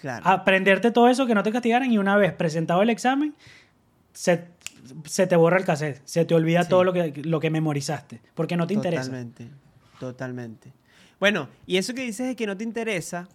Claro. 0.00 0.26
Aprenderte 0.26 0.90
todo 0.90 1.08
eso, 1.08 1.24
que 1.24 1.36
no 1.36 1.44
te 1.44 1.52
castigaran 1.52 1.92
y 1.92 1.98
una 1.98 2.16
vez 2.16 2.32
presentado 2.32 2.82
el 2.82 2.90
examen, 2.90 3.32
se, 4.12 4.48
se 5.04 5.28
te 5.28 5.36
borra 5.36 5.56
el 5.56 5.64
cassette, 5.64 6.02
se 6.04 6.24
te 6.24 6.34
olvida 6.34 6.64
Sí. 6.64 6.68
todo 6.68 6.82
lo 6.82 6.92
que, 6.92 7.12
lo 7.22 7.38
que 7.38 7.48
memorizaste, 7.48 8.20
porque 8.34 8.56
no 8.56 8.66
te 8.66 8.74
interesa. 8.74 9.04
Totalmente, 9.04 9.46
totalmente. 10.00 10.72
Bueno, 11.20 11.48
y 11.64 11.76
eso 11.76 11.94
que 11.94 12.02
dices 12.02 12.26
de 12.26 12.34
que 12.34 12.44
no 12.44 12.56
te 12.56 12.64
interesa 12.64 13.28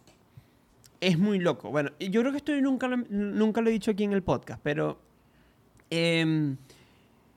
es 0.99 1.17
muy 1.17 1.39
loco. 1.39 1.71
Bueno, 1.71 1.91
yo 1.97 2.19
creo 2.19 2.31
que 2.33 2.39
esto 2.39 2.51
nunca 2.59 2.89
lo, 2.89 2.97
nunca 2.97 3.61
lo 3.61 3.69
he 3.69 3.71
dicho 3.71 3.91
aquí 3.91 4.03
en 4.03 4.11
el 4.11 4.21
podcast, 4.21 4.59
pero 4.61 4.99
em, 5.89 6.57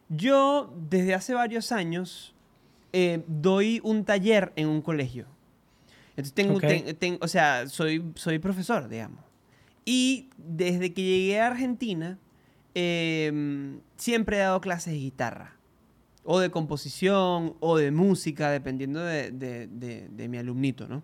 yo 0.09 0.74
desde 0.91 1.14
hace 1.14 1.32
varios 1.32 1.70
años 1.70 2.35
eh, 2.93 3.22
doy 3.28 3.80
un 3.85 4.05
taller 4.05 4.53
en 4.57 4.66
un 4.66 4.82
colegio. 4.82 5.26
Entonces 6.16 6.32
tengo, 6.34 6.54
Ok. 6.54 6.60
ten- 6.60 6.96
ten- 6.96 7.18
o 7.20 7.28
sea, 7.28 7.68
soy, 7.68 8.04
soy 8.14 8.38
profesor, 8.38 8.88
digamos. 8.88 9.20
Y 9.84 10.30
desde 10.38 10.92
que 10.94 11.02
llegué 11.02 11.40
a 11.40 11.48
Argentina, 11.48 12.18
em, 12.74 13.80
siempre 13.96 14.36
he 14.36 14.40
dado 14.40 14.60
clases 14.60 14.92
de 14.92 14.98
guitarra 15.00 15.56
o 16.24 16.38
de 16.38 16.50
composición 16.50 17.54
o 17.60 17.76
de 17.76 17.90
música, 17.90 18.50
dependiendo 18.50 19.00
de, 19.00 19.30
de- 19.30 19.66
de- 19.66 20.08
de 20.08 20.28
mi 20.28 20.38
alumnito, 20.38 20.88
¿no? 20.88 21.02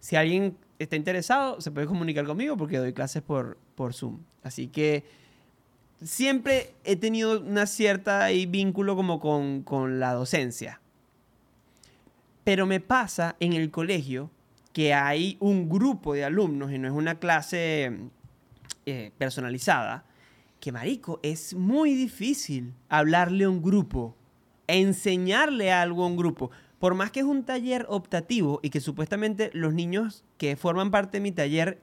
Si 0.00 0.16
alguien 0.16 0.56
está 0.78 0.96
interesado, 0.96 1.60
se 1.60 1.70
puede 1.70 1.86
comunicar 1.86 2.24
conmigo 2.24 2.56
porque 2.56 2.78
doy 2.78 2.92
clases 2.92 3.22
por, 3.22 3.58
por 3.74 3.94
Zoom. 3.94 4.20
Así 4.42 4.66
que 4.68 5.04
siempre 6.02 6.74
he 6.84 6.96
tenido 6.96 7.40
una 7.40 7.66
cierta 7.66 8.24
ahí 8.24 8.46
vínculo 8.46 8.96
como 8.96 9.20
con, 9.20 9.62
con 9.62 10.00
la 10.00 10.12
docencia. 10.14 10.80
Pero 12.44 12.66
me 12.66 12.80
pasa 12.80 13.36
en 13.38 13.52
el 13.52 13.70
colegio 13.70 14.30
que 14.72 14.94
hay 14.94 15.36
un 15.40 15.68
grupo 15.68 16.14
de 16.14 16.24
alumnos 16.24 16.72
y 16.72 16.78
no 16.78 16.88
es 16.88 16.94
una 16.94 17.18
clase 17.18 17.92
eh, 18.86 19.12
personalizada, 19.18 20.04
que 20.60 20.72
marico, 20.72 21.20
es 21.22 21.54
muy 21.54 21.94
difícil 21.94 22.72
hablarle 22.88 23.44
a 23.44 23.50
un 23.50 23.62
grupo, 23.62 24.16
enseñarle 24.66 25.72
algo 25.72 26.04
a 26.04 26.06
un 26.06 26.16
grupo. 26.16 26.50
Por 26.78 26.94
más 26.94 27.10
que 27.10 27.20
es 27.20 27.26
un 27.26 27.44
taller 27.44 27.86
optativo 27.88 28.60
y 28.62 28.70
que 28.70 28.80
supuestamente 28.80 29.50
los 29.54 29.74
niños 29.74 30.24
que 30.38 30.56
forman 30.56 30.90
parte 30.90 31.18
de 31.18 31.22
mi 31.22 31.32
taller 31.32 31.80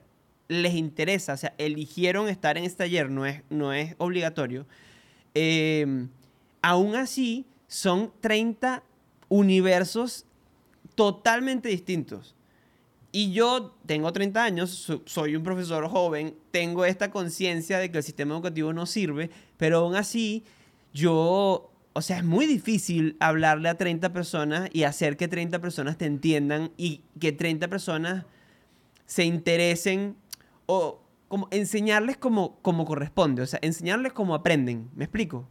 les 0.48 0.74
interesa, 0.74 1.34
o 1.34 1.36
sea, 1.36 1.54
eligieron 1.58 2.28
estar 2.28 2.58
en 2.58 2.64
este 2.64 2.84
taller, 2.84 3.10
no 3.10 3.24
es, 3.24 3.42
no 3.50 3.72
es 3.72 3.94
obligatorio, 3.98 4.66
eh, 5.34 6.06
aún 6.60 6.96
así 6.96 7.46
son 7.66 8.12
30 8.20 8.82
universos 9.28 10.26
totalmente 10.96 11.68
distintos. 11.68 12.34
Y 13.12 13.32
yo 13.32 13.74
tengo 13.86 14.12
30 14.12 14.44
años, 14.44 14.70
so- 14.70 15.02
soy 15.06 15.34
un 15.34 15.42
profesor 15.42 15.88
joven, 15.88 16.34
tengo 16.52 16.84
esta 16.84 17.10
conciencia 17.10 17.78
de 17.78 17.90
que 17.90 17.98
el 17.98 18.04
sistema 18.04 18.34
educativo 18.34 18.72
no 18.72 18.86
sirve, 18.86 19.30
pero 19.56 19.78
aún 19.78 19.96
así 19.96 20.44
yo, 20.92 21.72
o 21.92 22.02
sea, 22.02 22.18
es 22.18 22.24
muy 22.24 22.46
difícil 22.46 23.16
hablarle 23.18 23.68
a 23.68 23.74
30 23.76 24.12
personas 24.12 24.70
y 24.72 24.84
hacer 24.84 25.16
que 25.16 25.26
30 25.28 25.60
personas 25.60 25.98
te 25.98 26.06
entiendan 26.06 26.70
y 26.76 27.02
que 27.18 27.32
30 27.32 27.66
personas 27.68 28.24
se 29.06 29.24
interesen 29.24 30.16
o 30.66 31.02
como 31.26 31.48
enseñarles 31.50 32.16
como, 32.16 32.58
como 32.62 32.84
corresponde, 32.84 33.42
o 33.42 33.46
sea, 33.46 33.58
enseñarles 33.62 34.12
como 34.12 34.34
aprenden, 34.36 34.88
¿me 34.94 35.04
explico? 35.04 35.48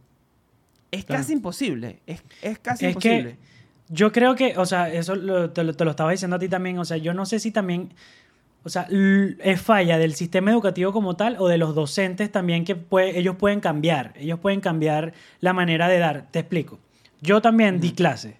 Es 0.90 1.04
Claro. 1.04 1.22
casi 1.22 1.32
imposible, 1.34 2.00
es, 2.06 2.22
es 2.42 2.58
casi 2.58 2.86
Es 2.86 2.90
imposible. 2.92 3.32
que 3.36 3.59
yo 3.90 4.12
creo 4.12 4.34
que, 4.34 4.56
o 4.56 4.64
sea, 4.66 4.92
eso 4.92 5.14
lo- 5.16 5.50
te, 5.50 5.64
lo, 5.64 5.74
te 5.74 5.84
lo 5.84 5.90
estaba 5.90 6.10
diciendo 6.12 6.36
a 6.36 6.38
ti 6.38 6.48
también, 6.48 6.78
o 6.78 6.84
sea, 6.84 6.96
yo 6.96 7.12
no 7.12 7.26
sé 7.26 7.38
si 7.40 7.50
también, 7.50 7.90
o 8.62 8.68
sea, 8.68 8.86
es 8.90 9.60
falla 9.60 9.98
del 9.98 10.14
sistema 10.14 10.50
educativo 10.50 10.92
como 10.92 11.16
tal 11.16 11.36
o 11.38 11.48
de 11.48 11.58
los 11.58 11.74
docentes 11.74 12.30
también 12.30 12.64
que 12.64 12.76
puede- 12.76 13.18
ellos 13.18 13.36
pueden 13.36 13.60
cambiar, 13.60 14.12
ellos 14.16 14.38
pueden 14.38 14.60
cambiar 14.60 15.12
la 15.40 15.52
manera 15.52 15.88
de 15.88 15.98
dar. 15.98 16.26
Te 16.30 16.38
explico. 16.40 16.78
Yo 17.20 17.42
también 17.42 17.80
di 17.80 17.92
clase 17.92 18.36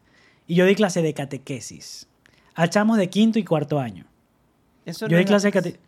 y 0.46 0.54
yo 0.54 0.64
di 0.66 0.74
clase 0.74 1.02
de 1.02 1.12
catequesis 1.14 2.06
a 2.54 2.68
chamos 2.68 2.96
de 2.98 3.08
quinto 3.10 3.38
y 3.38 3.44
cuarto 3.44 3.78
año. 3.78 4.04
Eso 4.86 5.06
yo 5.06 5.12
no 5.12 5.18
di 5.18 5.24
clase 5.26 5.48
de 5.48 5.52
catequesis. 5.52 5.86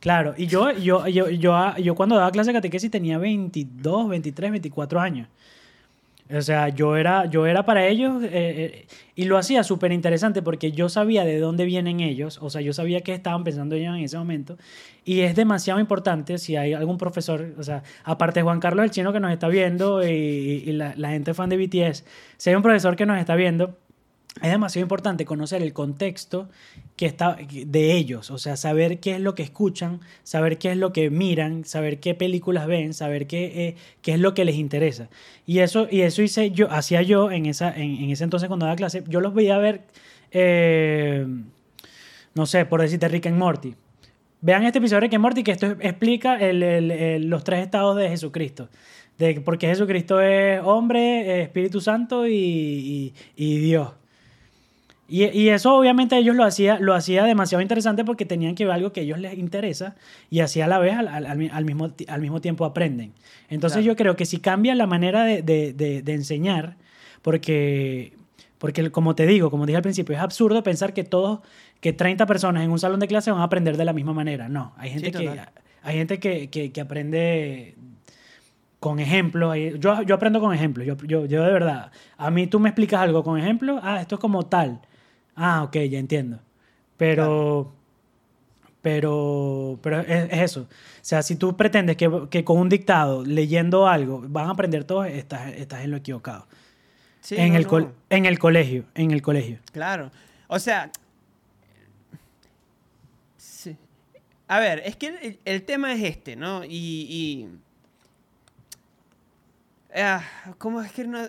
Claro, 0.00 0.34
y 0.36 0.46
yo, 0.48 0.70
yo, 0.72 1.06
yo, 1.08 1.28
yo, 1.30 1.76
yo 1.78 1.94
cuando 1.94 2.16
daba 2.16 2.30
clase 2.30 2.50
de 2.50 2.54
catequesis 2.58 2.90
tenía 2.90 3.16
22, 3.18 4.08
23, 4.08 4.50
24 4.50 5.00
años. 5.00 5.28
O 6.32 6.40
sea, 6.40 6.70
yo 6.70 6.96
era, 6.96 7.26
yo 7.26 7.46
era 7.46 7.66
para 7.66 7.86
ellos 7.86 8.22
eh, 8.22 8.28
eh, 8.32 8.86
y 9.14 9.24
lo 9.24 9.36
hacía 9.36 9.62
súper 9.62 9.92
interesante 9.92 10.40
porque 10.40 10.72
yo 10.72 10.88
sabía 10.88 11.22
de 11.22 11.38
dónde 11.38 11.66
vienen 11.66 12.00
ellos, 12.00 12.38
o 12.40 12.48
sea, 12.48 12.62
yo 12.62 12.72
sabía 12.72 13.02
qué 13.02 13.12
estaban 13.12 13.44
pensando 13.44 13.74
ellos 13.74 13.94
en 13.94 14.04
ese 14.04 14.16
momento 14.16 14.56
y 15.04 15.20
es 15.20 15.36
demasiado 15.36 15.80
importante 15.80 16.38
si 16.38 16.56
hay 16.56 16.72
algún 16.72 16.96
profesor, 16.96 17.54
o 17.58 17.62
sea, 17.62 17.82
aparte 18.04 18.40
Juan 18.40 18.58
Carlos 18.58 18.84
el 18.84 18.90
Chino 18.90 19.12
que 19.12 19.20
nos 19.20 19.32
está 19.32 19.48
viendo 19.48 20.02
y, 20.02 20.08
y 20.08 20.72
la, 20.72 20.94
la 20.96 21.10
gente 21.10 21.34
fan 21.34 21.50
de 21.50 21.58
BTS, 21.58 22.04
si 22.38 22.50
hay 22.50 22.56
un 22.56 22.62
profesor 22.62 22.96
que 22.96 23.04
nos 23.04 23.18
está 23.18 23.34
viendo, 23.34 23.76
es 24.42 24.50
demasiado 24.50 24.82
importante 24.82 25.26
conocer 25.26 25.62
el 25.62 25.74
contexto 25.74 26.48
que 26.96 27.06
está 27.06 27.36
de 27.50 27.92
ellos, 27.96 28.30
o 28.30 28.38
sea, 28.38 28.56
saber 28.56 29.00
qué 29.00 29.16
es 29.16 29.20
lo 29.20 29.34
que 29.34 29.42
escuchan, 29.42 30.00
saber 30.22 30.58
qué 30.58 30.70
es 30.70 30.76
lo 30.76 30.92
que 30.92 31.10
miran, 31.10 31.64
saber 31.64 31.98
qué 31.98 32.14
películas 32.14 32.66
ven, 32.68 32.94
saber 32.94 33.26
qué, 33.26 33.66
eh, 33.68 33.76
qué 34.00 34.12
es 34.12 34.20
lo 34.20 34.32
que 34.34 34.44
les 34.44 34.54
interesa. 34.56 35.08
Y 35.44 35.58
eso, 35.58 35.88
y 35.90 36.02
eso 36.02 36.22
hice 36.22 36.52
yo, 36.52 36.70
hacía 36.70 37.02
yo 37.02 37.32
en, 37.32 37.46
esa, 37.46 37.74
en, 37.74 37.96
en 37.96 38.10
ese 38.10 38.22
entonces 38.24 38.46
cuando 38.48 38.66
daba 38.66 38.76
clase, 38.76 39.02
yo 39.08 39.20
los 39.20 39.34
veía 39.34 39.58
ver, 39.58 39.82
eh, 40.30 41.26
no 42.34 42.46
sé, 42.46 42.64
por 42.64 42.80
decirte 42.80 43.08
Rick 43.08 43.26
and 43.26 43.38
Morty. 43.38 43.74
Vean 44.40 44.62
este 44.64 44.78
episodio 44.78 45.00
de 45.00 45.06
Rick 45.08 45.18
Morty 45.18 45.42
que 45.42 45.52
esto 45.52 45.66
explica 45.80 46.36
el- 46.38 46.62
el- 46.62 47.26
los 47.28 47.42
tres 47.44 47.60
estados 47.64 47.96
de 47.96 48.08
Jesucristo. 48.08 48.68
De 49.18 49.40
por 49.40 49.58
qué 49.58 49.68
Jesucristo 49.68 50.20
es 50.20 50.60
hombre, 50.64 51.42
Espíritu 51.42 51.80
Santo 51.80 52.26
y- 52.28 53.14
y 53.36 53.58
Dios. 53.58 53.92
Y, 55.06 55.24
y 55.38 55.50
eso 55.50 55.74
obviamente 55.76 56.16
ellos 56.16 56.34
lo 56.34 56.44
hacía, 56.44 56.78
lo 56.78 56.94
hacía 56.94 57.24
demasiado 57.24 57.60
interesante 57.60 58.04
porque 58.04 58.24
tenían 58.24 58.54
que 58.54 58.64
ver 58.64 58.72
algo 58.74 58.90
que 58.92 59.00
a 59.00 59.02
ellos 59.02 59.18
les 59.18 59.36
interesa 59.36 59.96
y 60.30 60.40
así 60.40 60.62
a 60.62 60.66
la 60.66 60.78
vez 60.78 60.94
al, 60.94 61.08
al- 61.08 61.26
al 61.26 61.36
mi- 61.36 61.50
al 61.50 61.64
mismo, 61.66 61.92
al 62.08 62.20
mismo 62.22 62.40
tiempo 62.40 62.64
aprenden. 62.64 63.12
Entonces 63.50 63.76
Claro. 63.82 63.86
yo 63.92 63.96
creo 63.96 64.16
que 64.16 64.24
si 64.24 64.38
cambia 64.38 64.74
la 64.74 64.86
manera 64.86 65.24
de, 65.24 65.42
de- 65.42 65.74
de- 65.74 66.00
de 66.02 66.12
enseñar, 66.14 66.76
porque, 67.20 68.14
porque 68.58 68.90
como 68.90 69.14
te 69.14 69.26
digo, 69.26 69.50
como 69.50 69.66
dije 69.66 69.76
al 69.76 69.82
principio, 69.82 70.14
es 70.16 70.22
absurdo 70.22 70.62
pensar 70.62 70.94
que 70.94 71.04
todos, 71.04 71.40
que 71.80 71.92
30 71.92 72.24
personas 72.26 72.64
en 72.64 72.70
un 72.70 72.78
salón 72.78 72.98
de 73.00 73.06
clase 73.06 73.30
van 73.30 73.40
a 73.40 73.44
aprender 73.44 73.76
de 73.76 73.84
la 73.84 73.92
misma 73.92 74.14
manera. 74.14 74.48
No, 74.48 74.72
hay 74.78 74.90
gente, 74.90 75.06
Sí, 75.06 75.12
que, 75.12 75.40
hay 75.82 75.96
gente 75.96 76.18
que, 76.18 76.48
que- 76.48 76.72
que 76.72 76.80
aprende 76.80 77.74
con 78.80 79.00
ejemplos. 79.00 79.54
Yo, 79.78 80.02
yo 80.02 80.14
aprendo 80.14 80.40
con 80.40 80.54
ejemplos. 80.54 80.86
Yo, 80.86 80.96
yo, 81.06 81.26
yo 81.26 81.42
de 81.44 81.52
verdad. 81.52 81.90
A 82.16 82.30
mí 82.30 82.46
tú 82.46 82.60
me 82.60 82.68
explicas 82.70 83.00
algo 83.00 83.22
con 83.22 83.38
ejemplos. 83.38 83.80
Ah, 83.82 84.00
esto 84.00 84.14
es 84.16 84.20
como 84.20 84.44
tal. 84.44 84.80
Ah, 85.36 85.62
ok, 85.64 85.76
ya 85.90 85.98
entiendo. 85.98 86.38
Pero. 86.96 87.72
Pero, 88.82 89.78
pero 89.82 90.00
es, 90.00 90.30
es 90.30 90.38
eso. 90.42 90.60
O 90.62 90.66
sea, 91.00 91.22
si 91.22 91.36
tú 91.36 91.56
pretendes 91.56 91.96
que, 91.96 92.28
que 92.30 92.44
con 92.44 92.58
un 92.58 92.68
dictado, 92.68 93.24
leyendo 93.24 93.86
algo, 93.88 94.22
van 94.28 94.48
a 94.48 94.50
aprender 94.50 94.84
todos, 94.84 95.06
estás, 95.06 95.54
estás 95.54 95.84
en 95.84 95.90
lo 95.90 95.96
equivocado. 95.96 96.46
Sí, 97.22 97.36
en, 97.38 97.54
no, 97.54 97.58
el 97.58 97.66
no. 97.66 97.92
en 98.10 98.26
el 98.26 98.38
colegio, 98.38 98.84
en 98.94 99.10
el 99.10 99.22
colegio. 99.22 99.58
Claro. 99.72 100.10
O 100.48 100.58
sea. 100.58 100.90
sí. 103.38 103.74
A 104.48 104.60
ver, 104.60 104.82
es 104.84 104.96
que 104.96 105.06
el, 105.08 105.38
el 105.46 105.62
tema 105.62 105.94
es 105.94 106.02
este, 106.02 106.36
¿no? 106.36 106.62
Y. 106.64 106.68
y- 106.76 107.48
ah, 109.96 110.22
¿Cómo 110.58 110.82
es 110.82 110.92
que 110.92 111.04
no.? 111.06 111.20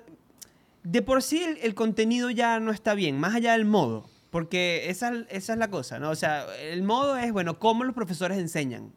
De 0.86 1.02
por 1.02 1.24
sí 1.24 1.44
el, 1.62 1.74
contenido 1.74 2.30
ya 2.30 2.60
no 2.60 2.72
está 2.72 2.94
bien, 2.94 3.20
más 3.20 3.34
allá 3.34 3.54
del 3.54 3.66
modo. 3.66 4.08
Porque 4.30 4.90
esa, 4.90 5.12
esa 5.30 5.54
es 5.54 5.60
la 5.60 5.70
cosa, 5.70 5.98
¿no? 5.98 6.12
O 6.12 6.16
sea, 6.16 6.46
el 6.58 6.84
modo 6.84 7.18
es, 7.18 7.32
bueno, 7.32 7.58
cómo 7.58 7.84
los 7.84 7.96
profesores 7.96 8.38
enseñan. 8.38 8.94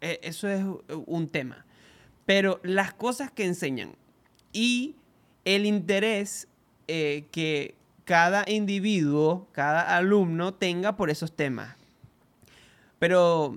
E- 0.00 0.18
Eso 0.22 0.48
es 0.48 0.64
un 1.06 1.28
tema. 1.28 1.66
Pero 2.24 2.58
las 2.62 2.94
cosas 2.94 3.30
que 3.30 3.44
enseñan 3.44 3.96
y 4.52 4.96
el 5.44 5.66
interés 5.66 6.48
eh, 6.88 7.26
que 7.32 7.74
cada 8.04 8.44
individuo, 8.48 9.46
cada 9.52 9.96
alumno 9.96 10.54
tenga 10.54 10.96
por 10.96 11.10
esos 11.10 11.36
temas. 11.36 11.76
Pero 12.98 13.56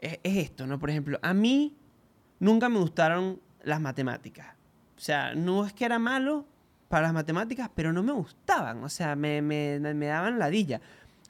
es 0.00 0.18
esto, 0.24 0.66
¿no? 0.66 0.78
Por 0.78 0.88
ejemplo, 0.88 1.18
a 1.20 1.34
mí 1.34 1.76
nunca 2.38 2.70
me 2.70 2.78
gustaron 2.78 3.40
las 3.62 3.80
matemáticas. 3.80 4.54
O 4.96 5.00
sea, 5.00 5.34
no 5.34 5.66
es 5.66 5.74
que 5.74 5.84
era 5.84 5.98
malo 5.98 6.46
para 6.90 7.04
las 7.04 7.12
matemáticas, 7.12 7.70
pero 7.72 7.92
no 7.92 8.02
me 8.02 8.10
gustaban. 8.10 8.82
O 8.82 8.88
sea, 8.88 9.14
me, 9.14 9.40
me, 9.42 9.78
me 9.78 10.06
daban 10.06 10.40
ladilla. 10.40 10.80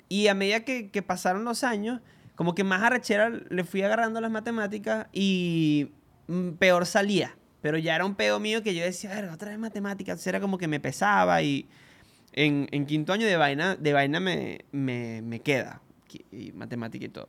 Y 0.08 0.28
a 0.28 0.34
medida 0.34 0.64
que, 0.64 1.02
pasaron 1.06 1.44
los 1.44 1.64
años, 1.64 2.00
como 2.34 2.54
que 2.54 2.64
más 2.64 2.82
arrechera 2.82 3.28
le 3.28 3.64
fui 3.64 3.82
agarrando 3.82 4.20
a 4.20 4.22
las 4.22 4.30
matemáticas 4.30 5.08
y 5.12 5.90
mm, 6.28 6.52
peor 6.52 6.86
salía. 6.86 7.36
Pero 7.60 7.76
ya 7.76 7.94
era 7.94 8.06
un 8.06 8.14
pedo 8.14 8.40
mío 8.40 8.62
que 8.62 8.74
yo 8.74 8.82
decía, 8.82 9.10
"Verga, 9.10 9.34
otra 9.34 9.50
vez 9.50 9.58
matemáticas. 9.58 10.26
Era 10.26 10.40
como 10.40 10.56
que 10.56 10.66
me 10.66 10.80
pesaba 10.80 11.42
y 11.42 11.68
en, 12.32 12.66
en 12.70 12.86
quinto 12.86 13.12
año 13.12 13.26
de 13.26 13.36
vaina, 13.36 13.76
de 13.76 13.92
vaina 13.92 14.18
me, 14.18 14.64
me, 14.72 15.20
me 15.20 15.40
queda. 15.40 15.82
Y 16.32 16.52
matemática 16.52 17.04
y 17.04 17.10
todo. 17.10 17.28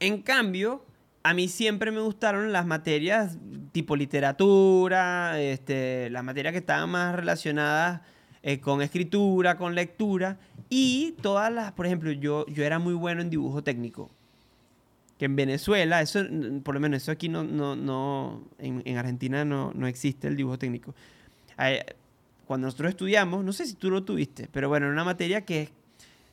En 0.00 0.22
cambio, 0.22 0.82
a 1.28 1.34
mí 1.34 1.48
siempre 1.48 1.90
me 1.90 2.00
gustaron 2.00 2.52
las 2.52 2.66
materias 2.66 3.36
tipo 3.72 3.96
literatura, 3.96 5.40
este, 5.40 6.08
las 6.10 6.22
materias 6.22 6.52
que 6.52 6.58
estaban 6.58 6.88
más 6.88 7.16
relacionadas 7.16 8.00
eh, 8.44 8.60
con 8.60 8.80
escritura, 8.80 9.58
con 9.58 9.74
lectura 9.74 10.38
y 10.70 11.16
todas 11.22 11.52
las, 11.52 11.72
por 11.72 11.86
ejemplo, 11.86 12.12
yo, 12.12 12.46
yo 12.46 12.62
era 12.62 12.78
muy 12.78 12.94
bueno 12.94 13.22
en 13.22 13.30
dibujo 13.30 13.64
técnico. 13.64 14.08
Que 15.18 15.24
en 15.24 15.34
Venezuela, 15.34 16.00
eso, 16.00 16.20
por 16.62 16.74
lo 16.76 16.80
menos 16.80 17.02
eso 17.02 17.10
aquí 17.10 17.28
no, 17.28 17.42
no, 17.42 17.74
no 17.74 18.44
en, 18.58 18.82
en 18.84 18.96
Argentina 18.96 19.44
no, 19.44 19.72
no 19.74 19.88
existe 19.88 20.28
el 20.28 20.36
dibujo 20.36 20.60
técnico. 20.60 20.94
Cuando 22.46 22.68
nosotros 22.68 22.90
estudiamos, 22.90 23.44
no 23.44 23.52
sé 23.52 23.66
si 23.66 23.74
tú 23.74 23.90
lo 23.90 24.04
tuviste, 24.04 24.48
pero 24.52 24.68
bueno, 24.68 24.86
era 24.86 24.92
una 24.92 25.02
materia 25.04 25.44
que 25.44 25.62
es 25.62 25.72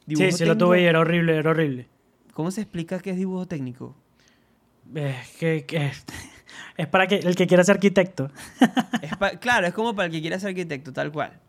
dibujo 0.06 0.30
Sí, 0.30 0.38
sí 0.38 0.46
lo 0.46 0.56
técnico. 0.56 0.68
tuve 0.68 0.82
y 0.84 0.86
era 0.86 1.00
horrible, 1.00 1.36
era 1.36 1.50
horrible. 1.50 1.88
¿Cómo 2.34 2.52
se 2.52 2.62
explica 2.62 3.00
qué 3.00 3.10
es 3.10 3.18
dibujo 3.18 3.48
técnico? 3.48 3.96
Es 4.96 5.30
que, 5.38 5.66
que- 5.66 5.92
es 6.78 6.88
para 6.88 7.08
que 7.08 7.16
el 7.18 7.36
que 7.36 7.48
quiera 7.48 7.64
ser 7.64 7.76
arquitecto. 7.76 8.32
Claro, 9.40 9.68
es 9.68 9.74
como 9.74 9.96
para 9.96 10.08
el 10.08 10.12
que 10.12 10.22
quiera 10.22 10.40
ser 10.40 10.50
arquitecto, 10.50 10.92
tal 10.94 11.12
cual. 11.12 11.40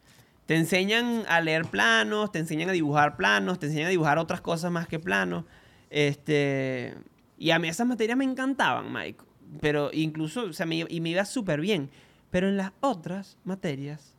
Te 0.46 0.56
enseñan 0.56 1.24
a 1.28 1.40
leer 1.40 1.64
planos, 1.64 2.30
te 2.30 2.38
enseñan 2.38 2.68
a 2.68 2.72
dibujar 2.72 3.16
planos, 3.16 3.58
te 3.58 3.66
enseñan 3.66 3.86
a 3.86 3.90
dibujar 3.90 4.18
otras 4.18 4.40
cosas 4.42 4.70
más 4.70 4.86
que 4.86 4.98
planos. 4.98 5.44
Este, 5.90 6.94
y 7.38 7.50
a 7.50 7.58
mí 7.58 7.68
esas 7.68 7.86
materias 7.86 8.18
me 8.18 8.24
encantaban, 8.24 8.92
Mike. 8.92 9.24
Pero 9.60 9.90
incluso, 9.92 10.44
o 10.44 10.52
sea, 10.52 10.66
me, 10.66 10.84
y 10.88 11.00
me 11.00 11.10
iba 11.10 11.24
súper 11.24 11.60
bien. 11.60 11.90
Pero 12.30 12.48
en 12.48 12.56
las 12.56 12.72
otras 12.80 13.38
materias, 13.44 14.16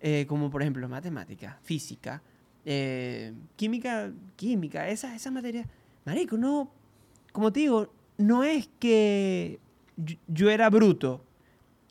eh, 0.00 0.24
como 0.28 0.50
por 0.50 0.62
ejemplo 0.62 0.88
matemática, 0.88 1.58
física, 1.62 2.22
eh, 2.64 3.32
química, 3.56 4.12
química, 4.36 4.88
esas, 4.88 5.14
esas 5.14 5.32
materias, 5.32 5.66
marico, 6.04 6.36
no, 6.38 6.72
como 7.32 7.52
te 7.52 7.60
digo, 7.60 7.92
no 8.20 8.44
es 8.44 8.68
que 8.78 9.58
yo, 10.28 10.50
era 10.50 10.68
bruto, 10.70 11.24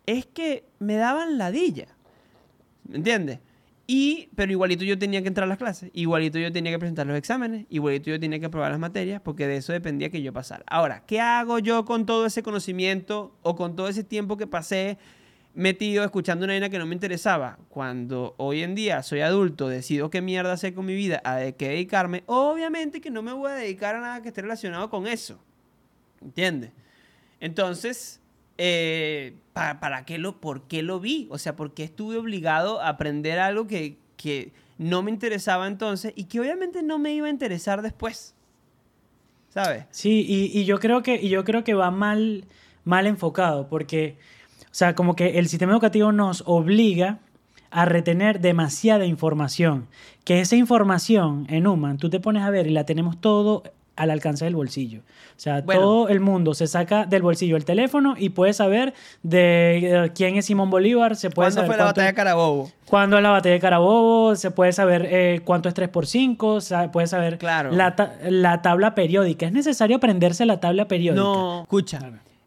es 0.05 0.25
que 0.27 0.63
me 0.79 0.95
daban 0.95 1.37
ladilla. 1.37 1.87
¿Me 2.87 2.97
entiendes? 2.97 3.39
Y, 3.87 4.29
pero 4.35 4.51
igualito 4.51 4.83
yo 4.83 4.99
tenía 4.99 5.23
que 5.23 5.27
entrar 5.27 5.45
a 5.45 5.47
las 5.47 5.57
clases, 5.57 5.89
igualito 5.93 6.37
yo 6.37 6.51
tenía 6.51 6.71
que 6.71 6.77
presentar 6.77 7.07
los 7.07 7.17
exámenes, 7.17 7.65
igualito 7.71 8.11
yo 8.11 8.19
tenía 8.19 8.39
que 8.39 8.45
aprobar 8.45 8.69
las 8.69 8.79
materias, 8.79 9.19
porque 9.19 9.47
de 9.47 9.57
eso 9.57 9.73
dependía 9.73 10.11
que 10.11 10.21
yo 10.21 10.31
pasara. 10.31 10.63
Ahora, 10.67 11.03
¿qué 11.07 11.19
hago 11.19 11.57
yo 11.57 11.85
con 11.85 12.05
todo 12.05 12.27
ese 12.27 12.43
conocimiento 12.43 13.35
o 13.41 13.55
con 13.55 13.75
todo 13.75 13.87
ese 13.87 14.03
tiempo 14.03 14.37
que 14.37 14.45
pasé 14.45 14.99
metido 15.55 16.03
escuchando 16.03 16.45
una 16.45 16.53
vaina 16.53 16.69
que 16.69 16.77
no 16.77 16.85
me 16.85 16.93
interesaba? 16.93 17.57
Cuando 17.69 18.35
hoy 18.37 18.61
en 18.61 18.75
día 18.75 19.01
soy 19.01 19.21
adulto, 19.21 19.67
decido 19.67 20.11
qué 20.11 20.21
mierda 20.21 20.53
hacer 20.53 20.75
con 20.75 20.85
mi 20.85 20.93
vida, 20.93 21.19
a 21.23 21.37
de 21.37 21.55
qué 21.55 21.69
dedicarme, 21.69 22.21
obviamente 22.27 23.01
que 23.01 23.09
no 23.09 23.23
me 23.23 23.33
voy 23.33 23.49
a 23.49 23.55
dedicar 23.55 23.95
a 23.95 24.01
nada 24.01 24.21
que 24.21 24.27
esté 24.27 24.43
relacionado 24.43 24.91
con 24.91 25.07
eso. 25.07 25.39
¿Entiendes? 26.21 26.71
Entonces, 27.39 28.19
eh, 28.57 29.35
¿para, 29.53 29.79
para 29.79 30.05
qué 30.05 30.17
lo, 30.17 30.39
¿por 30.39 30.63
qué 30.63 30.83
lo 30.83 30.99
vi? 30.99 31.27
O 31.31 31.37
sea, 31.37 31.55
¿por 31.55 31.73
qué 31.73 31.83
estuve 31.83 32.17
obligado 32.17 32.81
a 32.81 32.89
aprender 32.89 33.39
algo 33.39 33.67
que, 33.67 33.97
que 34.17 34.51
no 34.77 35.01
me 35.01 35.11
interesaba 35.11 35.67
entonces 35.67 36.13
y 36.15 36.25
que 36.25 36.39
obviamente 36.39 36.83
no 36.83 36.99
me 36.99 37.13
iba 37.13 37.27
a 37.27 37.29
interesar 37.29 37.81
después? 37.81 38.35
¿Sabes? 39.49 39.85
Sí, 39.91 40.25
y, 40.27 40.59
y 40.59 40.65
yo 40.65 40.79
creo 40.79 41.01
que, 41.01 41.15
y 41.15 41.29
yo 41.29 41.43
creo 41.43 41.63
que 41.63 41.73
va 41.73 41.89
mal, 41.89 42.45
mal 42.83 43.07
enfocado, 43.07 43.67
porque, 43.67 44.17
o 44.65 44.73
sea, 44.73 44.93
como 44.93 45.15
que 45.15 45.39
el 45.39 45.47
sistema 45.47 45.71
educativo 45.71 46.11
nos 46.11 46.43
obliga 46.45 47.19
a 47.71 47.85
retener 47.85 48.39
demasiada 48.39 49.05
información. 49.05 49.87
Que 50.23 50.41
esa 50.41 50.55
información 50.55 51.45
en 51.49 51.67
Human, 51.67 51.97
tú 51.97 52.09
te 52.09 52.19
pones 52.19 52.43
a 52.43 52.49
ver 52.49 52.67
y 52.67 52.71
la 52.71 52.85
tenemos 52.85 53.19
todo 53.21 53.63
al 53.99 54.09
alcance 54.11 54.45
del 54.45 54.55
bolsillo. 54.55 55.01
O 55.01 55.39
sea, 55.39 55.61
Bueno. 55.61 55.81
todo 55.81 56.09
el 56.09 56.19
mundo 56.19 56.53
se 56.53 56.65
saca 56.67 57.05
del 57.05 57.21
bolsillo 57.21 57.55
el 57.57 57.65
teléfono 57.65 58.15
y 58.17 58.29
puede 58.29 58.53
saber 58.53 58.93
de 59.23 60.05
eh, 60.05 60.11
quién 60.15 60.35
es 60.37 60.45
Simón 60.45 60.69
Bolívar, 60.69 61.15
se 61.15 61.29
puede 61.29 61.47
¿Cuándo 61.47 61.55
saber 61.55 61.67
fue 61.67 61.77
la 61.77 61.83
cuánto- 61.83 61.89
batalla 61.99 62.07
de 62.07 62.13
Carabobo? 62.15 62.71
cuándo 62.85 63.17
es 63.17 63.23
la 63.23 63.29
batalla 63.29 63.53
de 63.53 63.59
Carabobo, 63.61 64.35
se 64.35 64.51
puede 64.51 64.73
saber 64.73 65.07
eh, 65.11 65.41
cuánto 65.45 65.69
es 65.69 65.75
3 65.75 65.89
por 65.89 66.07
5, 66.07 66.59
se 66.61 66.89
puede 66.89 67.07
saber 67.07 67.37
Claro. 67.37 67.71
la, 67.71 67.95
ta- 67.95 68.15
la 68.29 68.61
tabla 68.61 68.95
periódica. 68.95 69.45
Es 69.45 69.51
necesario 69.51 69.97
aprenderse 69.97 70.45
la 70.45 70.59
tabla 70.59 70.87
periódica. 70.87 71.21
No, 71.21 71.61
escucha. 71.63 71.99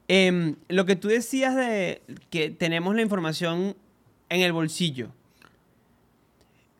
Em, 0.08 0.56
lo 0.68 0.84
que 0.84 0.96
tú 0.96 1.08
decías 1.08 1.54
de 1.54 2.02
que 2.30 2.50
tenemos 2.50 2.94
la 2.96 3.02
información 3.02 3.76
en 4.28 4.40
el 4.40 4.52
bolsillo. 4.52 5.08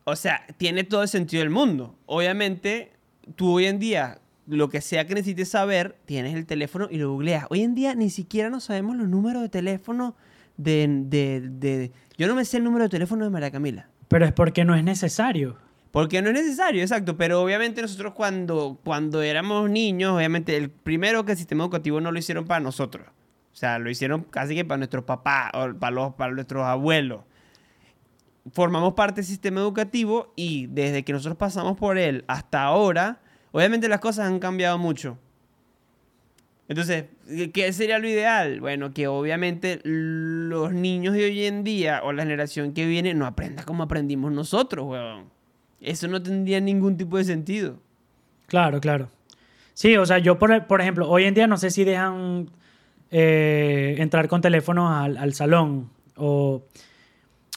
O 0.05 0.17
sea, 0.17 0.45
tiene 0.57 0.83
todo 0.85 1.03
el 1.03 1.09
sentido 1.09 1.41
del 1.43 1.51
mundo. 1.51 1.95
Obviamente, 2.07 2.91
tú 3.37 3.55
hoy 3.55 3.67
en 3.67 3.79
día, 3.79 4.19
lo 4.47 4.69
que 4.69 4.81
sea 4.81 5.07
que 5.07 5.15
necesites 5.15 5.51
saber, 5.51 5.97
tienes 6.05 6.35
el 6.35 6.47
teléfono 6.47 6.89
y 6.91 6.99
lo 6.99 7.11
googleas. 7.13 7.47
Hoy 7.51 7.63
en 7.63 7.75
día 7.75 7.95
ni 7.95 8.11
siquiera 8.11 8.51
no 8.51 8.61
sabemos 8.61 8.97
los 8.97 9.09
números 9.09 9.43
de 9.43 9.49
teléfono 9.49 10.17
de, 10.57 10.87
de- 11.07 11.41
de- 11.49 11.93
Yo 12.19 12.27
no 12.27 12.35
me 12.35 12.45
sé 12.45 12.57
el 12.59 12.65
número 12.65 12.85
de 12.85 12.89
teléfono 12.91 13.25
de 13.25 13.31
María 13.31 13.51
Camila. 13.51 13.89
Pero 14.09 14.25
es 14.27 14.33
porque 14.33 14.65
no 14.65 14.75
es 14.75 14.85
necesario. 14.85 15.57
Porque 15.91 16.23
no 16.23 16.29
es 16.29 16.35
necesario, 16.35 16.83
exacto. 16.83 17.17
Pero 17.17 17.41
obviamente 17.43 17.83
nosotros 17.83 18.15
cuando, 18.15 18.79
cuando 18.85 19.23
éramos 19.23 19.71
niños, 19.71 20.17
obviamente 20.17 20.57
el 20.57 20.71
primero 20.71 21.25
que 21.25 21.33
el 21.33 21.39
sistema 21.39 21.65
educativo 21.65 22.01
no 22.01 22.11
lo 22.13 22.19
hicieron 22.19 22.45
para 22.47 22.61
nosotros. 22.61 23.07
O 23.53 23.57
sea, 23.57 23.79
lo 23.79 23.91
hicieron 23.91 24.23
casi 24.25 24.55
que 24.55 24.65
para 24.65 24.79
nuestros 24.79 25.05
papás 25.05 25.51
o 25.55 25.75
para, 25.79 25.91
los, 25.91 26.15
para 26.15 26.33
nuestros 26.33 26.65
abuelos. 26.65 27.21
Formamos 28.53 28.95
parte 28.95 29.17
del 29.21 29.25
sistema 29.25 29.61
educativo 29.61 30.33
y 30.35 30.67
desde 30.67 31.05
que 31.05 31.13
nosotros 31.13 31.37
pasamos 31.37 31.77
por 31.79 31.97
él 31.97 32.25
hasta 32.27 32.63
ahora, 32.65 33.21
obviamente 33.53 33.89
las 33.89 34.01
cosas 34.01 34.27
han 34.27 34.39
cambiado 34.39 34.79
mucho. 34.79 35.17
Entonces, 36.69 37.05
¿qué 37.53 37.73
sería 37.73 37.99
lo 37.99 38.09
ideal? 38.09 38.61
Bueno, 38.61 38.95
que 38.95 39.07
obviamente 39.07 39.81
los 39.85 40.73
niños 40.73 41.15
de 41.15 41.25
hoy 41.25 41.45
en 41.45 41.65
día 41.65 42.01
o 42.03 42.13
la 42.13 42.23
generación 42.23 42.73
que 42.73 42.87
viene 42.87 43.15
no 43.15 43.27
aprenda 43.27 43.65
como 43.65 43.83
aprendimos 43.83 44.33
nosotros, 44.33 44.87
weón. 44.87 45.25
Eso 45.81 46.09
no 46.09 46.23
tendría 46.23 46.61
ningún 46.61 46.97
tipo 46.97 47.19
de 47.19 47.25
sentido. 47.25 47.79
Claro, 48.47 48.81
claro. 48.81 49.11
Sí, 49.75 49.97
o 49.97 50.07
sea, 50.07 50.19
yo, 50.19 50.39
por, 50.39 50.67
por 50.67 50.81
ejemplo, 50.81 51.11
hoy 51.11 51.25
en 51.25 51.35
día 51.35 51.47
no 51.47 51.57
sé 51.57 51.71
si 51.71 51.85
dejan 51.85 52.49
eh, 53.11 53.97
entrar 53.99 54.29
con 54.29 54.41
teléfonos 54.41 54.91
al, 54.93 55.17
al 55.17 55.35
salón. 55.35 55.91
O... 56.17 56.63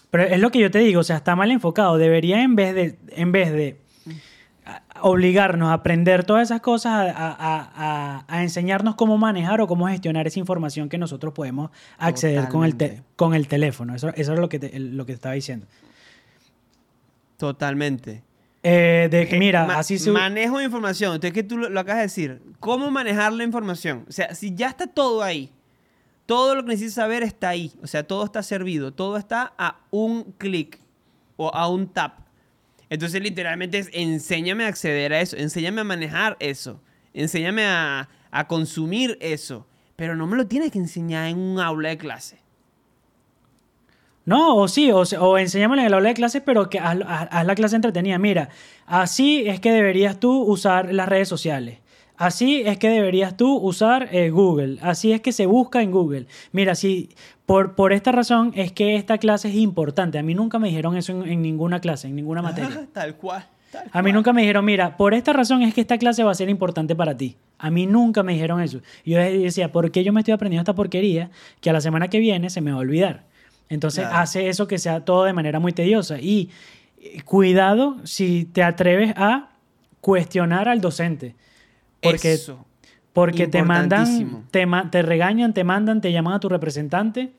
Pero 0.09 0.23
es 0.23 0.39
lo 0.39 0.49
que 0.49 0.59
yo 0.59 0.71
te 0.71 0.79
digo, 0.79 1.01
o 1.01 1.03
sea, 1.03 1.17
está 1.17 1.35
mal 1.35 1.51
enfocado. 1.51 1.97
Debería, 1.97 2.41
en 2.41 2.55
vez 2.55 2.73
de, 2.73 2.97
en 3.09 3.31
vez 3.31 3.51
de 3.51 3.77
obligarnos 5.01 5.69
a 5.69 5.73
aprender 5.73 6.23
todas 6.23 6.43
esas 6.43 6.61
cosas, 6.61 6.91
a, 6.93 7.01
a- 7.11 7.31
a- 7.37 7.71
a- 7.75 8.25
a 8.27 8.43
enseñarnos 8.43 8.95
cómo 8.95 9.17
manejar 9.17 9.61
o 9.61 9.67
cómo 9.67 9.87
gestionar 9.87 10.25
esa 10.27 10.39
información 10.39 10.89
que 10.89 10.97
nosotros 10.97 11.33
podemos 11.33 11.71
acceder 11.97 12.47
con 12.49 12.63
el, 12.65 12.75
te- 12.75 13.03
con 13.15 13.33
el 13.33 13.47
teléfono. 13.47 13.93
Eso, 13.95 14.09
eso 14.15 14.33
es 14.33 14.39
lo 14.39 14.49
que, 14.49 14.59
te, 14.59 14.79
lo 14.79 15.05
que 15.05 15.11
te 15.13 15.15
estaba 15.15 15.35
diciendo. 15.35 15.67
Totalmente. 17.37 18.23
Eh, 18.63 19.07
de 19.11 19.27
que, 19.27 19.37
mira, 19.37 19.65
Ma- 19.65 19.77
así 19.79 19.99
se... 19.99 20.09
Manejo 20.11 20.57
de 20.57 20.63
información. 20.65 21.13
Entonces, 21.15 21.33
que 21.33 21.43
tú 21.43 21.57
lo, 21.57 21.69
lo 21.69 21.79
acabas 21.79 21.97
de 21.97 22.03
decir. 22.03 22.41
¿Cómo 22.59 22.89
manejar 22.89 23.33
la 23.33 23.43
información? 23.43 24.05
O 24.09 24.11
sea, 24.11 24.33
si 24.33 24.55
ya 24.55 24.67
está 24.69 24.87
todo 24.87 25.21
ahí, 25.21 25.51
todo 26.25 26.55
lo 26.55 26.63
que 26.63 26.69
necesitas 26.69 26.95
saber 26.95 27.21
está 27.23 27.49
ahí. 27.49 27.71
O 27.83 27.87
sea, 27.87 28.03
todo 28.07 28.23
está 28.25 28.41
servido. 28.41 28.91
Todo 28.93 29.17
está 29.17 29.53
a 29.57 29.77
un 29.91 30.23
clic 30.37 30.79
o 31.37 31.53
a 31.53 31.67
un 31.69 31.87
tap. 31.87 32.19
Entonces, 32.89 33.21
literalmente 33.21 33.79
es 33.79 33.89
enséñame 33.93 34.65
a 34.65 34.67
acceder 34.67 35.13
a 35.13 35.21
eso. 35.21 35.37
Enséñame 35.37 35.81
a 35.81 35.83
manejar 35.83 36.37
eso. 36.39 36.81
Enséñame 37.13 37.65
a, 37.65 38.09
a 38.31 38.47
consumir 38.47 39.17
eso. 39.21 39.65
Pero 39.95 40.15
no 40.15 40.27
me 40.27 40.37
lo 40.37 40.47
tienes 40.47 40.71
que 40.71 40.79
enseñar 40.79 41.27
en 41.27 41.37
un 41.37 41.59
aula 41.59 41.89
de 41.89 41.97
clase. 41.97 42.45
No, 44.25 44.55
o 44.55 44.67
sí, 44.67 44.91
o, 44.91 45.01
o 45.01 45.37
en 45.37 45.79
el 45.79 45.93
aula 45.93 46.09
de 46.09 46.15
clases, 46.15 46.41
pero 46.43 46.67
que 46.67 46.79
haz 46.79 46.97
la 46.97 47.55
clase 47.55 47.75
entretenida. 47.75 48.17
Mira, 48.17 48.49
así 48.87 49.47
es 49.47 49.59
que 49.59 49.71
deberías 49.71 50.19
tú 50.19 50.41
usar 50.43 50.91
las 50.93 51.07
redes 51.07 51.27
sociales. 51.27 51.79
Así 52.17 52.61
es 52.65 52.77
que 52.77 52.89
deberías 52.89 53.35
tú 53.35 53.57
usar 53.57 54.09
eh, 54.11 54.29
Google. 54.29 54.77
Así 54.81 55.11
es 55.11 55.21
que 55.21 55.31
se 55.31 55.45
busca 55.45 55.81
en 55.81 55.91
Google. 55.91 56.27
Mira, 56.51 56.75
si 56.75 57.09
por, 57.45 57.75
por 57.75 57.91
esta 57.93 58.11
razón 58.11 58.53
es 58.55 58.71
que 58.71 58.95
esta 58.95 59.17
clase 59.17 59.49
es 59.49 59.55
importante. 59.55 60.17
A 60.17 60.23
mí 60.23 60.33
nunca 60.33 60.57
me 60.59 60.69
dijeron 60.69 60.95
eso 60.95 61.11
en, 61.11 61.27
en 61.27 61.41
ninguna 61.41 61.79
clase, 61.81 62.07
en 62.07 62.15
ninguna 62.15 62.41
materia. 62.41 62.87
Tal 62.93 63.15
cual. 63.15 63.45
A 63.91 64.01
mí 64.01 64.13
nunca 64.13 64.31
me 64.31 64.41
dijeron, 64.41 64.63
mira, 64.63 64.95
por 64.95 65.13
esta 65.13 65.33
razón 65.33 65.61
es 65.61 65.73
que 65.73 65.81
esta 65.81 65.97
clase 65.97 66.23
va 66.23 66.31
a 66.31 66.35
ser 66.35 66.49
importante 66.49 66.95
para 66.95 67.17
ti. 67.17 67.35
A 67.57 67.69
mí 67.69 67.85
nunca 67.85 68.23
me 68.23 68.31
dijeron 68.33 68.61
eso. 68.61 68.79
Yo 69.05 69.17
decía, 69.17 69.71
¿por 69.73 69.91
qué 69.91 70.03
yo 70.03 70.13
me 70.13 70.21
estoy 70.21 70.33
aprendiendo 70.33 70.61
esta 70.61 70.75
porquería 70.75 71.29
que 71.59 71.69
a 71.69 71.73
la 71.73 71.81
semana 71.81 72.07
que 72.07 72.19
viene 72.19 72.49
se 72.49 72.61
me 72.61 72.71
va 72.71 72.77
a 72.77 72.79
olvidar? 72.81 73.23
Entonces 73.67 74.05
Claro. 74.05 74.19
hace 74.19 74.47
eso 74.47 74.67
que 74.67 74.77
sea 74.77 75.03
todo 75.03 75.25
de 75.25 75.33
manera 75.33 75.59
muy 75.59 75.73
tediosa. 75.73 76.19
Y 76.19 76.49
eh, 77.01 77.21
cuidado 77.23 77.97
si 78.05 78.45
te 78.45 78.63
atreves 78.63 79.13
a 79.17 79.49
cuestionar 79.99 80.69
al 80.69 80.79
docente. 80.79 81.35
Porque 82.11 82.33
Eso. 82.33 82.65
porque 83.13 83.47
te 83.47 83.63
mandan, 83.63 84.43
te, 84.51 84.67
te 84.91 85.01
regañan, 85.01 85.53
te 85.53 85.63
mandan, 85.63 86.01
te 86.01 86.11
llaman 86.11 86.33
a 86.33 86.39
tu 86.39 86.49
representante. 86.49 87.31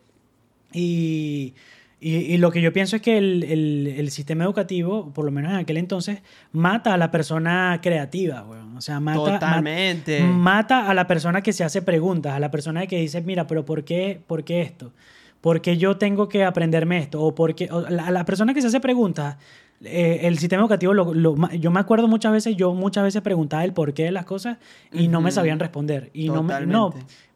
Y, 0.73 1.55
y- 2.01 2.15
y 2.17 2.37
lo 2.39 2.51
que 2.51 2.61
yo 2.61 2.73
pienso 2.73 2.97
es 2.97 3.03
que 3.03 3.17
el, 3.19 3.45
el- 3.45 3.95
el 3.99 4.11
sistema 4.11 4.45
educativo, 4.45 5.13
por 5.13 5.25
lo 5.25 5.31
menos 5.31 5.53
en 5.53 5.59
aquel 5.59 5.77
entonces, 5.79 6.21
mata 6.53 6.93
a 6.95 6.97
la 6.97 7.11
persona 7.11 7.79
creativa, 7.83 8.43
weón. 8.43 8.77
O 8.77 8.81
sea, 8.81 9.01
mata, 9.01 9.19
ma- 9.21 9.33
Totalmente. 9.33 10.21
mata 10.23 10.89
a 10.91 10.95
la 10.95 11.07
persona 11.07 11.41
que 11.43 11.53
se 11.53 11.65
hace 11.65 11.83
preguntas, 11.83 12.35
a 12.35 12.41
la 12.41 12.51
persona 12.51 12.87
que 12.87 12.99
dice, 13.01 13.23
mira, 13.23 13.47
pero 13.47 13.65
¿por 13.65 13.85
qué, 13.85 14.21
por 14.27 14.45
qué 14.45 14.61
esto? 14.63 14.93
¿Por 15.41 15.61
qué 15.61 15.77
yo 15.77 15.97
tengo 15.97 16.29
que 16.29 16.45
aprenderme 16.45 16.99
esto? 16.99 17.23
O 17.23 17.35
por 17.35 17.55
qué- 17.55 17.69
o 17.71 17.89
la, 17.89 18.07
a 18.07 18.11
la 18.11 18.25
persona 18.25 18.53
que 18.53 18.61
se 18.61 18.67
hace 18.69 18.81
preguntas, 18.81 19.37
eh, 19.85 20.21
el 20.23 20.39
sistema 20.39 20.63
educativo, 20.63 20.95
lo- 20.95 21.13
yo 21.53 21.71
me 21.71 21.81
acuerdo 21.81 22.09
muchas 22.09 22.33
veces, 22.33 22.57
yo 22.57 22.73
muchas 22.75 23.05
veces 23.05 23.23
preguntaba 23.23 23.65
el 23.65 23.73
porqué 23.73 24.05
de 24.05 24.11
las 24.13 24.25
cosas 24.25 24.59
y 24.93 25.09
no 25.09 25.21
me 25.21 25.31
sabían 25.33 25.59
responder. 25.59 26.11
Y 26.15 26.29
no, 26.37 26.43
me, 26.43 26.55
no, 26.73 26.91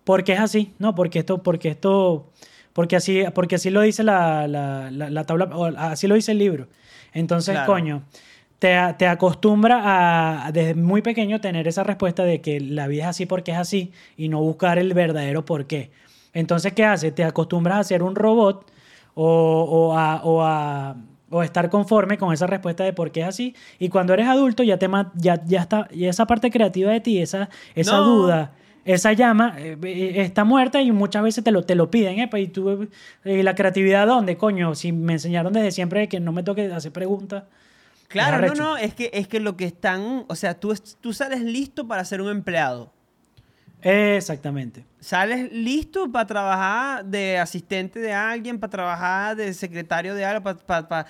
porque 0.05 0.33
es 0.33 0.41
así, 0.41 0.73
no, 0.79 0.95
porque 0.95 1.19
esto, 1.21 1.43
porque 1.43 1.69
esto, 1.69 2.31
porque 2.73 2.97
así, 2.97 3.23
porque 3.35 3.57
así 3.57 3.71
lo 3.71 3.81
dice 3.83 4.03
la, 4.05 4.49
la, 4.49 4.91
la- 4.91 5.11
la 5.11 5.25
tabla, 5.25 5.45
o 5.55 5.67
así 5.67 6.07
lo 6.07 6.15
dice 6.15 6.33
el 6.33 6.39
libro. 6.39 6.69
Entonces, 7.13 7.55
Claro. 7.55 7.73
coño, 7.73 8.03
te, 8.59 8.77
te 8.99 9.07
acostumbra 9.07 10.47
a, 10.47 10.53
desde 10.53 10.75
muy 10.75 11.03
pequeño 11.03 11.41
tener 11.41 11.67
esa 11.69 11.83
respuesta 11.83 12.25
de 12.25 12.41
que 12.41 12.61
la 12.61 12.87
vida 12.89 13.03
es 13.05 13.09
así 13.09 13.27
porque 13.27 13.53
es 13.53 13.59
así 13.59 13.91
y 14.17 14.29
no 14.29 14.41
buscar 14.41 14.79
el 14.79 14.93
verdadero 14.95 15.45
por 15.45 15.67
qué. 15.67 15.91
Entonces, 16.33 16.73
¿qué 16.75 16.85
hace? 16.85 17.11
Te 17.11 17.25
acostumbras 17.25 17.79
a 17.79 17.85
ser 17.85 18.03
un 18.03 18.15
robot 18.15 18.71
o, 19.15 19.65
o 19.69 19.99
a, 19.99 20.23
o 20.25 20.43
a- 20.43 20.97
o 21.31 21.43
estar 21.43 21.71
conforme 21.71 22.19
con 22.19 22.33
esa 22.33 22.47
respuesta 22.47 22.85
de 22.85 22.93
por 22.93 23.13
qué 23.13 23.21
es 23.21 23.29
así. 23.29 23.55
Y 23.79 23.89
cuando 23.89 24.13
eres 24.13 24.27
adulto 24.27 24.63
ya, 24.63 24.79
te 24.79 24.89
ya, 25.15 25.43
ya 25.47 25.61
está, 25.61 25.89
y 25.93 26.07
esa 26.07 26.27
parte 26.27 26.51
creativa 26.51 26.91
de 26.91 27.01
ti, 27.01 27.19
esa, 27.19 27.49
esa 27.75 27.97
No. 27.99 28.05
duda, 28.05 28.53
esa 28.85 29.13
llama 29.13 29.55
eh, 29.59 29.77
eh, 29.83 30.23
está 30.23 30.45
muerta 30.45 30.83
y 30.83 30.91
muchas 30.91 31.23
veces 31.23 31.45
te 31.45 31.53
lo, 31.53 31.63
te 31.63 31.75
lo 31.75 31.91
piden. 31.91 32.19
¿eh? 32.19 32.31
Y 32.35 32.49
tú, 32.49 32.89
eh, 33.25 33.43
la 33.43 33.55
creatividad, 33.55 34.07
¿dónde, 34.07 34.37
coño? 34.37 34.75
Si 34.75 34.93
me 34.93 35.15
enseñaron 35.15 35.53
desde 35.53 35.71
siempre 35.71 36.09
que 36.09 36.19
no 36.19 36.33
me 36.33 36.43
toque 36.43 36.73
hacer 36.73 36.93
preguntas. 36.93 37.45
Claro, 38.09 38.45
no, 38.49 38.55
no, 38.55 38.77
es 38.77 38.95
que, 38.95 39.11
es 39.13 39.29
que 39.29 39.39
lo 39.39 39.57
que 39.57 39.67
están, 39.67 40.25
o 40.27 40.35
sea, 40.35 40.55
tú, 40.59 40.75
tú 41.01 41.13
sales 41.13 41.43
listo 41.43 41.87
para 41.87 42.05
ser 42.05 42.21
un 42.21 42.31
empleado. 42.31 42.93
Exactamente. 43.83 44.85
Sales 45.01 45.51
listo 45.53 46.11
para 46.11 46.27
trabajar 46.27 47.05
de 47.05 47.39
asistente 47.39 47.99
de 47.99 48.13
alguien, 48.13 48.59
para 48.59 48.71
trabajar 48.71 49.37
de 49.37 49.53
secretario 49.55 50.15
de 50.15 50.25
algo, 50.25 50.55
para 50.67 51.07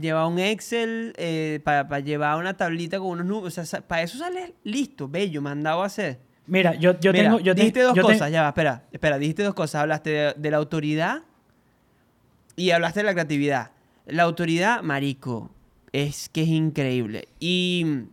llevar 0.00 0.26
un 0.26 0.38
Excel, 0.38 1.12
para 1.64 2.00
llevar 2.00 2.38
una 2.38 2.56
tablita 2.56 2.98
con 2.98 3.08
unos 3.08 3.26
números. 3.26 3.58
O 3.58 3.64
sea, 3.64 3.80
para 3.80 4.02
eso 4.02 4.18
sales 4.18 4.52
listo, 4.64 5.08
bello, 5.08 5.42
mandado 5.42 5.82
a 5.82 5.86
hacer. 5.86 6.18
Mira, 6.46 6.74
yo, 6.74 6.98
yo 7.00 7.12
Mira, 7.12 7.24
tengo... 7.24 7.40
Yo 7.40 7.54
te- 7.54 7.60
dijiste 7.62 7.80
dos 7.82 7.94
yo 7.94 8.06
te- 8.06 8.12
cosas, 8.12 8.30
ya 8.30 8.42
va, 8.42 8.48
espera, 8.48 8.84
espera, 8.92 9.18
dijiste 9.18 9.42
dos 9.42 9.54
cosas. 9.54 9.82
Hablaste 9.82 10.10
de, 10.10 10.34
de 10.36 10.50
la 10.50 10.56
autoridad 10.58 11.22
y 12.54 12.70
hablaste 12.70 13.00
de 13.00 13.04
la 13.04 13.12
creatividad. 13.12 13.72
La 14.06 14.22
autoridad, 14.22 14.82
marico, 14.82 15.50
es 15.92 16.28
que 16.28 16.42
es 16.42 16.48
increíble. 16.48 17.26
Y 17.40 18.04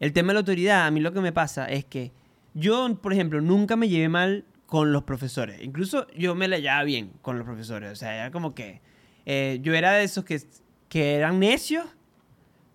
el 0.00 0.12
tema 0.12 0.28
de 0.28 0.34
la 0.34 0.40
autoridad, 0.40 0.86
a 0.86 0.90
mí 0.90 1.00
lo 1.00 1.12
que 1.12 1.20
me 1.20 1.32
pasa 1.32 1.66
es 1.66 1.84
que 1.84 2.10
yo, 2.58 2.94
por 3.00 3.12
ejemplo, 3.12 3.40
nunca 3.40 3.76
me 3.76 3.88
llevé 3.88 4.08
mal 4.08 4.44
con 4.66 4.92
los 4.92 5.04
profesores. 5.04 5.62
Incluso 5.62 6.06
yo 6.16 6.34
me 6.34 6.48
la 6.48 6.58
llevaba 6.58 6.84
bien 6.84 7.12
con 7.22 7.38
los 7.38 7.46
profesores. 7.46 7.92
O 7.92 7.96
sea, 7.96 8.14
era 8.14 8.30
como 8.30 8.54
que 8.54 8.80
eh, 9.26 9.60
yo 9.62 9.74
era 9.74 9.92
de 9.92 10.04
esos 10.04 10.24
que, 10.24 10.40
que 10.88 11.14
eran 11.14 11.38
necios, 11.38 11.86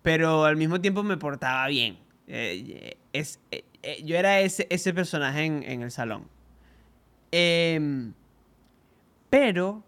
pero 0.02 0.44
al 0.44 0.56
mismo 0.56 0.80
tiempo 0.80 1.02
me 1.02 1.16
portaba 1.16 1.66
bien. 1.68 1.98
Eh, 2.26 2.96
es, 3.12 3.40
eh, 3.50 3.64
yo 4.04 4.16
era 4.16 4.40
ese, 4.40 4.66
ese 4.70 4.94
personaje 4.94 5.44
en, 5.44 5.62
en 5.62 5.82
el 5.82 5.90
salón. 5.90 6.26
Em, 7.30 8.14
pero 9.28 9.84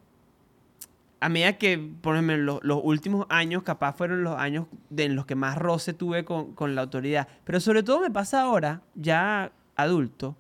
a 1.21 1.29
medida 1.29 1.55
que, 1.55 1.79
por 1.79 2.15
ejemplo, 2.15 2.37
los, 2.37 2.61
los 2.63 2.81
últimos 2.85 3.27
años, 3.31 3.63
capaz 3.63 3.95
fueron 3.95 4.23
los 4.23 4.39
años 4.39 4.67
de, 4.91 5.05
en 5.05 5.17
los 5.17 5.25
que 5.25 5.35
más 5.35 5.57
roce 5.57 5.95
tuve 5.95 6.25
con, 6.25 6.55
con 6.55 6.75
la 6.75 6.83
autoridad. 6.83 7.27
Pero 7.45 7.61
sobre 7.61 7.83
todo 7.83 8.01
me 8.01 8.11
pasa 8.11 8.43
ahora, 8.43 8.83
ya 8.95 9.53
adulto, 9.77 10.37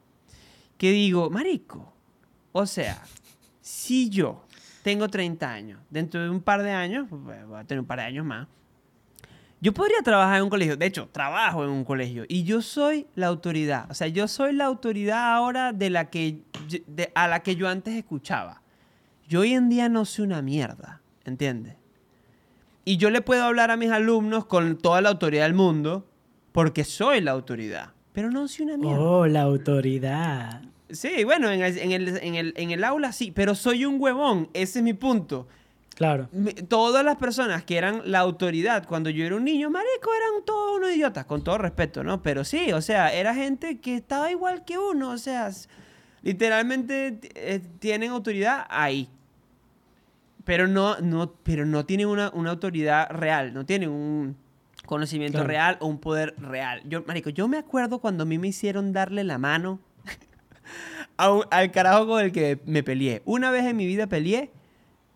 que 0.78 0.90
digo, 0.90 1.30
marico, 1.30 1.92
o 2.52 2.66
sea, 2.66 3.02
si 3.60 4.08
yo 4.10 4.44
tengo 4.82 5.08
30 5.08 5.50
años, 5.50 5.80
dentro 5.90 6.22
de 6.22 6.30
un 6.30 6.40
par 6.40 6.62
de 6.62 6.70
años, 6.70 7.06
pues, 7.08 7.46
voy 7.46 7.58
a 7.58 7.64
tener 7.64 7.80
un 7.80 7.86
par 7.86 7.98
de 7.98 8.04
años 8.04 8.24
más, 8.24 8.48
yo 9.60 9.72
podría 9.72 10.02
trabajar 10.02 10.36
en 10.36 10.44
un 10.44 10.50
colegio. 10.50 10.76
De 10.76 10.86
hecho, 10.86 11.08
trabajo 11.10 11.64
en 11.64 11.70
un 11.70 11.84
colegio. 11.84 12.24
Y 12.28 12.44
yo 12.44 12.60
soy 12.60 13.06
la 13.14 13.26
autoridad. 13.26 13.90
O 13.90 13.94
sea, 13.94 14.06
yo 14.06 14.28
soy 14.28 14.52
la 14.52 14.66
autoridad 14.66 15.34
ahora 15.34 15.72
de 15.72 15.90
la 15.90 16.10
que, 16.10 16.42
a 17.14 17.26
la 17.26 17.40
que 17.42 17.56
yo 17.56 17.68
antes 17.68 17.94
escuchaba. 17.94 18.62
Yo 19.26 19.40
hoy 19.40 19.54
en 19.54 19.68
día 19.68 19.88
no 19.88 20.04
soy 20.04 20.26
una 20.26 20.42
mierda. 20.42 21.00
¿Entiendes? 21.24 21.74
Y 22.84 22.98
yo 22.98 23.10
le 23.10 23.22
puedo 23.22 23.42
hablar 23.42 23.72
a 23.72 23.76
mis 23.76 23.90
alumnos 23.90 24.46
con 24.46 24.78
toda 24.78 25.00
la 25.00 25.08
autoridad 25.08 25.42
del 25.42 25.54
mundo 25.54 26.06
porque 26.52 26.84
soy 26.84 27.20
la 27.20 27.32
autoridad. 27.32 27.95
Pero 28.16 28.30
no 28.30 28.48
soy 28.48 28.64
una 28.64 28.78
mierda. 28.78 28.98
Oh, 28.98 29.26
la 29.26 29.42
autoridad. 29.42 30.62
Sí, 30.88 31.22
bueno, 31.24 31.50
en 31.50 31.60
el, 31.62 31.76
en, 31.76 31.92
el, 31.92 32.08
en, 32.16 32.34
el, 32.34 32.54
en 32.56 32.70
el 32.70 32.82
aula 32.82 33.12
sí, 33.12 33.30
pero 33.30 33.54
soy 33.54 33.84
un 33.84 34.00
huevón. 34.00 34.48
Ese 34.54 34.78
es 34.78 34.82
mi 34.82 34.94
punto. 34.94 35.46
Claro. 35.96 36.26
Me- 36.32 36.54
Todas 36.54 37.04
las 37.04 37.16
personas 37.16 37.62
que 37.64 37.76
eran 37.76 38.00
la 38.06 38.20
autoridad 38.20 38.86
cuando 38.86 39.10
yo 39.10 39.26
era 39.26 39.36
un 39.36 39.44
niño, 39.44 39.68
marico, 39.68 40.10
eran 40.14 40.46
todos 40.46 40.78
unos 40.78 40.92
idiotas, 40.92 41.26
con 41.26 41.44
todo 41.44 41.58
respeto, 41.58 42.02
¿no? 42.02 42.22
Pero 42.22 42.42
sí, 42.42 42.72
o 42.72 42.80
sea, 42.80 43.12
era 43.12 43.34
gente 43.34 43.80
que 43.80 43.96
estaba 43.96 44.30
igual 44.30 44.64
que 44.64 44.78
uno, 44.78 45.10
o 45.10 45.18
sea, 45.18 45.50
literalmente 46.22 47.18
eh, 47.34 47.60
tienen 47.78 48.12
autoridad 48.12 48.64
ahí. 48.70 49.10
Pero 50.44 50.68
no, 50.68 50.98
no, 51.00 51.32
pero 51.42 51.66
no 51.66 51.84
tienen 51.84 52.06
una, 52.06 52.30
una 52.30 52.50
autoridad 52.52 53.10
real, 53.10 53.52
no 53.52 53.66
tienen 53.66 53.90
un 53.90 54.36
conocimiento 54.86 55.38
Claro. 55.38 55.48
real 55.48 55.76
o 55.80 55.86
un 55.86 55.98
poder 55.98 56.34
real. 56.38 56.80
Yo, 56.88 57.02
marico, 57.06 57.30
yo 57.30 57.48
me 57.48 57.58
acuerdo 57.58 57.98
cuando 57.98 58.22
a 58.22 58.26
mí 58.26 58.38
me 58.38 58.48
hicieron 58.48 58.92
darle 58.92 59.24
la 59.24 59.38
mano 59.38 59.80
a 61.16 61.30
un- 61.32 61.44
al 61.50 61.70
carajo 61.72 62.06
con 62.06 62.22
el 62.22 62.32
que 62.32 62.60
me 62.66 62.82
peleé. 62.82 63.22
Una 63.24 63.50
vez 63.50 63.64
en 63.64 63.76
mi 63.76 63.86
vida 63.86 64.06
peleé, 64.06 64.50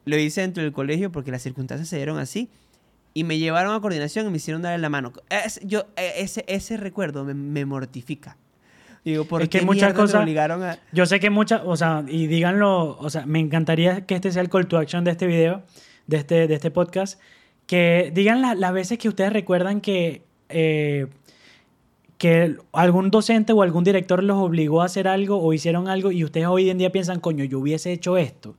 lo 0.04 0.16
hice 0.18 0.40
dentro 0.40 0.62
del 0.62 0.72
colegio 0.72 1.12
porque 1.12 1.30
las 1.30 1.42
circunstancias 1.42 1.88
se 1.88 1.96
dieron 1.96 2.18
así. 2.18 2.48
Y 3.12 3.24
me 3.24 3.38
llevaron 3.38 3.74
a 3.74 3.80
coordinación 3.80 4.26
y 4.26 4.30
me 4.30 4.36
hicieron 4.36 4.62
darle 4.62 4.78
la 4.78 4.88
mano. 4.88 5.12
Es- 5.28 5.60
yo, 5.64 5.86
eh, 5.96 6.12
ese, 6.18 6.44
ese 6.46 6.76
recuerdo 6.76 7.24
me, 7.24 7.34
me 7.34 7.64
mortifica. 7.64 8.36
Digo, 9.04 9.24
¿por 9.24 9.42
Es 9.42 9.48
que 9.48 9.62
muchas 9.62 9.94
cosas- 9.94 10.22
obligaron 10.22 10.62
a...? 10.62 10.78
Yo 10.92 11.06
sé 11.06 11.18
que 11.20 11.30
muchas, 11.30 11.62
o 11.64 11.74
sea, 11.76 12.04
y 12.06 12.26
díganlo, 12.26 12.98
o 12.98 13.10
sea, 13.10 13.24
me 13.26 13.38
encantaría 13.40 14.06
que 14.06 14.14
este 14.14 14.30
sea 14.30 14.42
el 14.42 14.48
call 14.50 14.66
to 14.68 14.78
action 14.78 15.04
de 15.04 15.10
este 15.10 15.26
video, 15.26 15.62
de 16.06 16.18
este, 16.18 16.46
de 16.46 16.54
este 16.54 16.70
podcast, 16.70 17.18
que 17.70 18.10
digan 18.12 18.42
la- 18.42 18.56
las 18.56 18.72
veces 18.72 18.98
que 18.98 19.08
ustedes 19.08 19.32
recuerdan 19.32 19.80
que, 19.80 20.24
eh, 20.48 21.06
que 22.18 22.56
algún 22.72 23.12
docente 23.12 23.52
o 23.52 23.62
algún 23.62 23.84
director 23.84 24.24
los 24.24 24.38
obligó 24.38 24.82
a 24.82 24.86
hacer 24.86 25.06
algo 25.06 25.40
o 25.40 25.52
hicieron 25.52 25.86
algo 25.86 26.10
y 26.10 26.24
ustedes 26.24 26.48
hoy 26.48 26.68
en 26.68 26.78
día 26.78 26.90
piensan, 26.90 27.20
coño, 27.20 27.44
yo 27.44 27.60
hubiese 27.60 27.92
hecho 27.92 28.16
esto, 28.16 28.56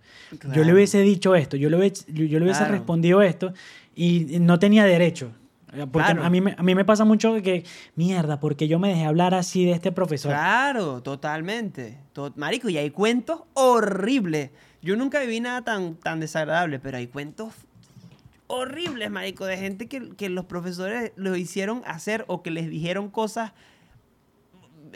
yo 0.55 0.63
le 0.63 0.73
hubiese 0.73 1.01
dicho 1.01 1.35
esto, 1.35 1.57
yo 1.57 1.69
le 1.69 1.75
hubiese, 1.77 2.05
yo, 2.07 2.39
le 2.39 2.45
hubiese 2.45 2.59
Claro. 2.59 2.71
respondido 2.71 3.21
esto 3.21 3.51
y 3.95 4.37
no 4.39 4.59
tenía 4.59 4.85
derecho. 4.85 5.33
Porque 5.67 5.89
Claro. 6.13 6.23
a, 6.23 6.29
mí, 6.29 6.39
me- 6.39 6.55
a 6.57 6.63
mí 6.63 6.73
me 6.73 6.85
pasa 6.85 7.03
mucho 7.03 7.33
que, 7.41 7.65
mierda, 7.97 8.39
porque 8.39 8.69
yo 8.69 8.79
me 8.79 8.87
dejé 8.87 9.03
hablar 9.03 9.33
así 9.33 9.65
de 9.65 9.71
este 9.73 9.91
profesor. 9.91 10.31
Claro, 10.31 11.03
totalmente. 11.03 11.97
To- 12.13 12.31
Marico, 12.37 12.69
y 12.69 12.77
hay 12.77 12.91
cuentos 12.91 13.41
horribles. 13.55 14.51
Yo 14.81 14.95
nunca 14.95 15.19
viví 15.19 15.41
nada 15.41 15.63
tan, 15.63 15.95
tan 15.95 16.21
desagradable, 16.21 16.79
pero 16.79 16.95
hay 16.97 17.07
cuentos 17.07 17.53
horribles, 18.51 19.09
marico, 19.09 19.45
de 19.45 19.57
gente 19.57 19.87
que, 19.87 20.15
que 20.15 20.29
los 20.29 20.45
profesores 20.45 21.11
lo 21.15 21.35
hicieron 21.35 21.81
hacer 21.85 22.25
o 22.27 22.43
que 22.43 22.51
les 22.51 22.69
dijeron 22.69 23.09
cosas 23.09 23.53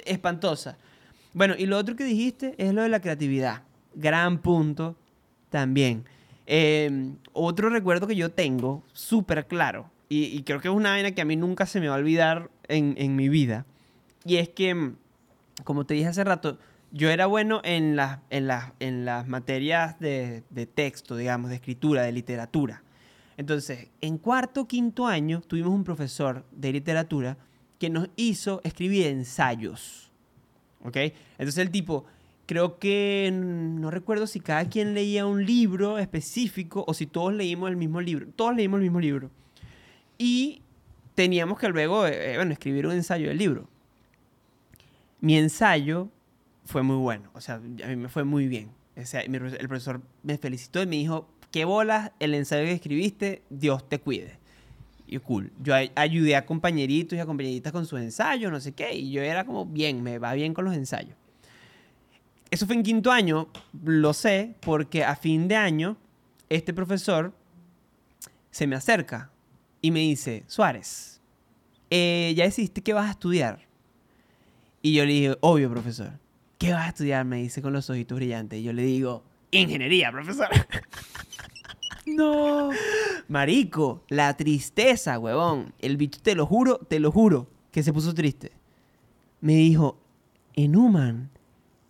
espantosas. 0.05 0.77
Bueno, 1.33 1.55
y 1.57 1.65
lo 1.65 1.77
otro 1.77 1.95
que 1.95 2.03
dijiste 2.03 2.55
es 2.57 2.73
lo 2.73 2.81
de 2.81 2.89
la 2.89 2.99
creatividad. 2.99 3.63
Gran 3.93 4.39
punto 4.39 4.95
también. 5.49 6.05
Eh, 6.47 7.13
otro 7.33 7.69
recuerdo 7.69 8.07
que 8.07 8.15
yo 8.15 8.31
tengo, 8.31 8.83
súper 8.93 9.47
claro, 9.47 9.89
y, 10.09 10.25
y 10.25 10.43
creo 10.43 10.61
que 10.61 10.67
es 10.67 10.73
una 10.73 10.91
vaina 10.91 11.11
que 11.11 11.21
a 11.21 11.25
mí 11.25 11.35
nunca 11.35 11.65
se 11.65 11.79
me 11.79 11.87
va 11.87 11.95
a 11.95 11.97
olvidar 11.97 12.51
en, 12.67 12.93
en 12.97 13.15
mi 13.15 13.29
vida, 13.29 13.65
y 14.25 14.37
es 14.37 14.49
que, 14.49 14.75
mm, 14.75 14.95
como 15.63 15.85
te 15.85 15.95
dije 15.95 16.07
hace 16.07 16.23
rato, 16.23 16.59
yo 16.91 17.09
era 17.09 17.25
bueno 17.25 17.61
en 17.63 17.95
las, 17.95 18.19
en 18.29 18.47
en 18.79 19.05
las 19.05 19.27
materias 19.27 19.99
de, 19.99 20.43
de 20.51 20.65
texto, 20.67 21.15
digamos, 21.15 21.49
de 21.49 21.55
escritura, 21.55 22.03
de 22.03 22.11
literatura. 22.11 22.83
Entonces, 23.37 23.89
en 24.01 24.17
cuarto, 24.17 24.67
quinto 24.67 25.07
año, 25.07 25.41
tuvimos 25.41 25.73
un 25.73 25.83
profesor 25.83 26.45
de 26.51 26.71
literatura 26.71 27.37
que 27.79 27.89
nos 27.89 28.09
hizo 28.15 28.61
escribir 28.63 29.07
ensayos. 29.07 30.11
¿Ok? 30.83 30.97
Entonces 31.37 31.57
el 31.57 31.71
tipo, 31.71 32.05
creo 32.45 32.79
que 32.79 33.31
no 33.33 33.91
recuerdo 33.91 34.27
si 34.27 34.39
cada 34.39 34.65
quien 34.65 34.93
leía 34.93 35.25
un 35.25 35.45
libro 35.45 35.97
específico 35.97 36.85
o 36.87 36.93
si 36.93 37.07
todos 37.07 37.33
leímos 37.33 37.69
el 37.69 37.75
mismo 37.75 38.01
libro. 38.01 38.27
Todos 38.35 38.55
leímos 38.55 38.77
el 38.77 38.83
mismo 38.83 38.99
libro. 38.99 39.31
Y 40.17 40.61
teníamos 41.15 41.59
que 41.59 41.67
luego, 41.69 42.05
eh, 42.07 42.35
bueno, 42.35 42.53
escribir 42.53 42.85
un 42.85 42.93
ensayo 42.93 43.27
del 43.27 43.37
libro. 43.37 43.67
Mi 45.19 45.37
ensayo 45.37 46.09
fue 46.65 46.83
muy 46.83 46.97
bueno, 46.97 47.29
o 47.33 47.41
sea, 47.41 47.55
a 47.55 47.59
mí 47.59 47.95
me 47.95 48.09
fue 48.09 48.23
muy 48.23 48.47
bien. 48.47 48.69
O 48.97 49.05
sea, 49.05 49.21
el 49.21 49.67
profesor 49.67 50.01
me 50.23 50.37
felicitó 50.37 50.81
y 50.81 50.85
me 50.85 50.95
dijo, 50.95 51.27
qué 51.55 51.63
bolas 51.63 52.11
el 52.19 52.33
ensayo 52.33 52.65
que 52.65 52.73
escribiste, 52.73 53.41
Dios 53.49 53.87
te 53.87 53.97
cuide. 54.01 54.37
Y 55.07 55.19
cool. 55.19 55.53
Yo 55.63 55.73
ay- 55.73 55.89
ayudé 55.95 56.35
a 56.35 56.45
compañeritos 56.45 57.15
y 57.15 57.21
a 57.21 57.25
compañeritas 57.25 57.71
con 57.71 57.85
sus 57.85 58.01
ensayos, 58.01 58.51
no 58.51 58.59
sé 58.59 58.73
qué, 58.73 58.93
y 58.93 59.09
yo 59.09 59.21
era 59.21 59.45
como, 59.45 59.65
bien, 59.65 60.03
me 60.03 60.19
va 60.19 60.33
bien 60.33 60.53
con 60.53 60.65
los 60.65 60.73
ensayos. 60.75 61.15
Eso 62.51 62.65
fue 62.65 62.75
en 62.75 62.83
quinto 62.83 63.09
año, 63.09 63.47
lo 63.85 64.11
sé, 64.11 64.55
porque 64.59 65.05
a 65.05 65.15
fin 65.15 65.47
de 65.47 65.55
año, 65.55 65.95
este 66.49 66.73
profesor 66.73 67.33
se 68.51 68.67
me 68.67 68.75
acerca 68.75 69.31
y 69.81 69.91
me 69.91 70.01
dice, 70.01 70.43
Suárez, 70.47 71.21
eh, 71.89 72.33
ya 72.35 72.43
decidiste 72.43 72.81
que 72.81 72.91
vas 72.91 73.07
a 73.07 73.11
estudiar. 73.11 73.65
Y 74.81 74.93
yo 74.93 75.05
le 75.05 75.13
dije, 75.13 75.37
obvio, 75.39 75.69
profesor. 75.71 76.19
¿Qué 76.57 76.73
vas 76.73 76.83
a 76.87 76.89
estudiar? 76.89 77.23
Me 77.23 77.37
dice 77.37 77.61
con 77.61 77.71
los 77.71 77.89
ojitos 77.89 78.17
brillantes. 78.17 78.59
Y 78.59 78.63
yo 78.63 78.73
le 78.73 78.81
digo, 78.83 79.23
ingeniería, 79.51 80.11
profesor. 80.11 80.49
No. 82.05 82.69
Marico, 83.27 84.03
la 84.09 84.35
tristeza, 84.37 85.17
huevón. 85.19 85.73
El 85.79 85.97
bicho, 85.97 86.19
te 86.21 86.35
lo 86.35 86.45
juro, 86.45 86.77
te 86.77 86.99
lo 86.99 87.11
juro, 87.11 87.47
que 87.71 87.83
se 87.83 87.93
puso 87.93 88.13
triste. 88.13 88.51
Me 89.41 89.55
dijo, 89.55 89.97
Enuman, 90.53 91.29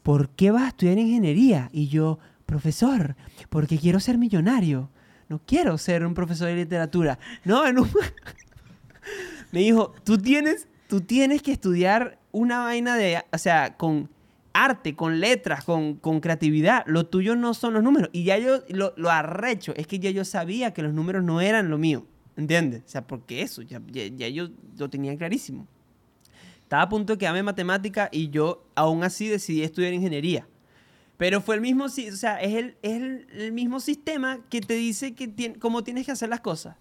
¿por 0.04 0.30
qué 0.30 0.52
vas 0.52 0.64
a 0.64 0.68
estudiar 0.70 0.98
ingeniería? 0.98 1.70
Y 1.74 1.88
yo, 1.88 2.20
profesor, 2.46 3.16
porque 3.50 3.78
quiero 3.78 4.00
ser 4.00 4.18
millonario. 4.18 4.90
No 5.28 5.42
quiero 5.46 5.78
ser 5.78 6.06
un 6.06 6.14
profesor 6.14 6.48
de 6.48 6.56
literatura. 6.56 7.20
No, 7.44 7.66
Enuman. 7.66 7.92
Me 9.52 9.60
dijo, 9.60 9.94
tú 10.04 10.18
tienes, 10.18 10.68
tú 10.88 11.02
tienes 11.02 11.42
que 11.42 11.52
estudiar 11.52 12.20
una 12.32 12.60
vaina 12.60 12.96
de, 12.96 13.24
o 13.32 13.38
sea, 13.38 13.76
con 13.78 14.10
arte, 14.56 14.96
con 14.96 15.20
letras, 15.20 15.64
con, 15.64 15.96
con 15.96 16.20
creatividad. 16.22 16.84
Lo 16.88 17.06
tuyo 17.06 17.36
no 17.36 17.54
son 17.54 17.74
los 17.74 17.84
números. 17.84 18.10
Y 18.14 18.24
ya 18.24 18.38
yo 18.38 18.62
lo, 18.70 18.94
lo 18.96 19.10
arrecho. 19.12 19.74
Es 19.76 19.86
que 19.88 20.00
ya 20.00 20.10
yo 20.12 20.24
sabía 20.26 20.74
que 20.74 20.82
los 20.82 20.94
números 20.94 21.24
no 21.24 21.42
eran 21.42 21.70
lo 21.70 21.78
mío. 21.78 22.06
¿Entiendes? 22.38 22.84
O 22.86 22.90
sea, 22.90 23.06
porque 23.08 23.42
eso, 23.42 23.62
ya, 23.62 23.82
ya, 23.92 24.08
ya 24.08 24.28
yo 24.28 24.50
lo 24.78 24.90
tenía 24.90 25.16
clarísimo. 25.18 25.68
Estaba 26.62 26.84
a 26.84 26.90
punto 26.90 27.14
de 27.14 27.20
quedarme 27.20 27.40
en 27.40 27.46
matemática 27.46 28.10
y 28.12 28.30
yo 28.30 28.66
aún 28.76 29.04
así 29.04 29.28
decidí 29.28 29.62
estudiar 29.64 29.94
ingeniería. 29.94 30.48
Pero 31.18 31.40
fue 31.40 31.56
el 31.56 31.62
mismo, 31.62 31.86
o 31.86 31.90
sea, 31.90 32.42
es 32.42 32.56
el, 32.56 32.76
es 32.82 32.94
el, 33.02 33.28
el 33.38 33.52
mismo 33.54 33.80
sistema 33.80 34.40
que 34.50 34.60
te 34.62 34.74
dice 34.74 35.14
que 35.14 35.30
tien- 35.30 35.58
cómo 35.60 35.84
tienes 35.84 36.06
que 36.06 36.12
hacer 36.12 36.28
las 36.28 36.42
cosas. 36.42 36.76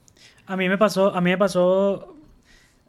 A 0.46 0.56
mí 0.56 0.68
me 0.68 0.76
pasó, 0.78 1.14
a 1.14 1.20
mí 1.20 1.30
me 1.30 1.38
pasó 1.38 2.16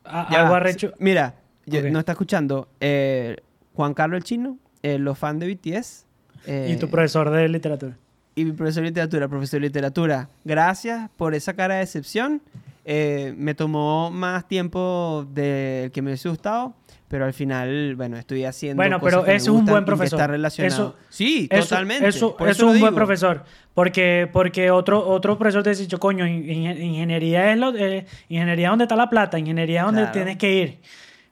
a- 0.04 0.28
Ya 0.32 0.42
algo 0.44 0.56
arrecho. 0.56 0.94
Mira, 0.98 1.36
yo- 1.68 1.82
Ok. 1.82 1.86
no 1.92 2.00
está 2.00 2.14
escuchando 2.14 2.68
eh, 2.80 3.38
Juan 3.74 3.94
Carlos 3.94 4.18
el 4.18 4.24
Chino, 4.24 4.58
eh, 4.86 5.00
los 5.00 5.18
fans 5.18 5.40
de 5.40 5.48
BTS. 5.54 6.06
eh, 6.48 6.72
Y 6.74 6.78
tu 6.78 6.90
profesor 6.90 7.30
de 7.32 7.48
literatura. 7.50 7.98
y 8.36 8.46
mi 8.46 8.52
profesor 8.52 8.84
de 8.84 8.90
literatura, 8.90 9.28
profesor 9.28 9.60
de 9.62 9.68
literatura. 9.68 10.30
Gracias 10.44 11.10
por 11.18 11.34
esa 11.34 11.54
cara 11.54 11.76
de 11.76 11.80
decepción. 11.82 12.42
Eh, 12.88 13.34
me 13.38 13.56
tomó 13.56 14.12
más 14.12 14.48
tiempo 14.48 15.26
del 15.34 15.90
que 15.92 16.02
me 16.04 16.12
hubiese 16.12 16.30
gustado, 16.30 16.76
pero 17.08 17.26
al 17.26 17.34
final, 17.34 17.96
bueno, 17.96 18.16
estoy 18.18 18.44
haciendo. 18.46 18.76
Bueno, 18.76 19.00
cosas 19.00 19.14
pero 19.14 19.24
que 19.26 19.32
me 19.32 19.38
ese 19.38 19.46
es 19.46 19.50
un 19.50 19.66
buen 19.66 19.86
profesor. 19.86 20.20
Está 20.20 20.28
relacionado. 20.28 20.90
Eso- 20.90 20.96
sí, 21.10 21.48
Eso- 21.50 21.64
totalmente. 21.70 22.08
Eso, 22.08 22.36
eso 22.38 22.46
eso 22.48 22.52
es 22.52 22.60
un 22.60 22.66
lo 22.66 22.80
buen 22.80 22.94
digo. 22.94 22.96
profesor. 22.96 23.44
Porque, 23.74 24.30
porque 24.32 24.70
otro, 24.70 25.04
otro 25.08 25.38
profesor 25.38 25.64
te 25.64 25.72
dice, 25.72 25.88
coño, 25.98 26.28
in- 26.28 26.48
in- 26.48 26.82
ingeniería 26.84 27.52
es 27.54 27.58
lo, 27.58 27.74
eh, 27.76 28.06
ingeniería 28.30 28.70
donde 28.70 28.84
está 28.84 28.96
la 28.96 29.10
plata, 29.10 29.40
ingeniería 29.40 29.80
es 29.80 29.86
donde 29.88 30.02
Claro. 30.02 30.14
tienes 30.14 30.38
que 30.38 30.54
ir. 30.54 30.80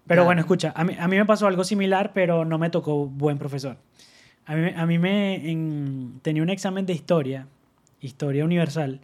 Pero 0.05 0.17
Claro. 0.19 0.25
bueno, 0.25 0.41
escucha, 0.41 0.73
a 0.75 0.83
mí, 0.83 0.95
a 0.99 1.07
mí 1.07 1.15
me 1.17 1.25
pasó 1.25 1.47
algo 1.47 1.63
similar, 1.63 2.11
pero 2.13 2.43
no 2.45 2.57
me 2.57 2.69
tocó 2.69 3.07
buen 3.07 3.37
profesor. 3.37 3.77
A 4.45 4.55
mí, 4.55 4.69
a 4.75 4.85
mí 4.85 4.99
me 4.99 5.49
en- 5.49 6.19
tenía 6.21 6.43
un 6.43 6.49
examen 6.49 6.85
de 6.85 6.91
historia, 6.93 7.47
historia 8.01 8.43
universal, 8.43 8.99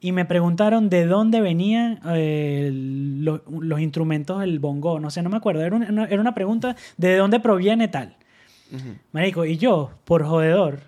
y 0.00 0.12
me 0.12 0.24
preguntaron 0.24 0.88
de 0.88 1.04
dónde 1.04 1.42
venían 1.42 2.00
eh, 2.14 2.70
lo- 2.72 3.42
los 3.60 3.80
instrumentos 3.80 4.40
del 4.40 4.58
bongo. 4.60 4.98
No 4.98 5.10
sé, 5.10 5.22
no 5.22 5.28
me 5.28 5.36
acuerdo. 5.36 5.62
Era 5.62 5.76
una, 5.76 6.04
era 6.06 6.20
una 6.20 6.34
pregunta 6.34 6.74
de 6.96 7.16
dónde 7.16 7.38
proviene 7.40 7.88
tal. 7.88 8.16
Marico, 9.12 9.44
y 9.44 9.58
yo, 9.58 9.90
por 10.06 10.24
jodedor, 10.24 10.80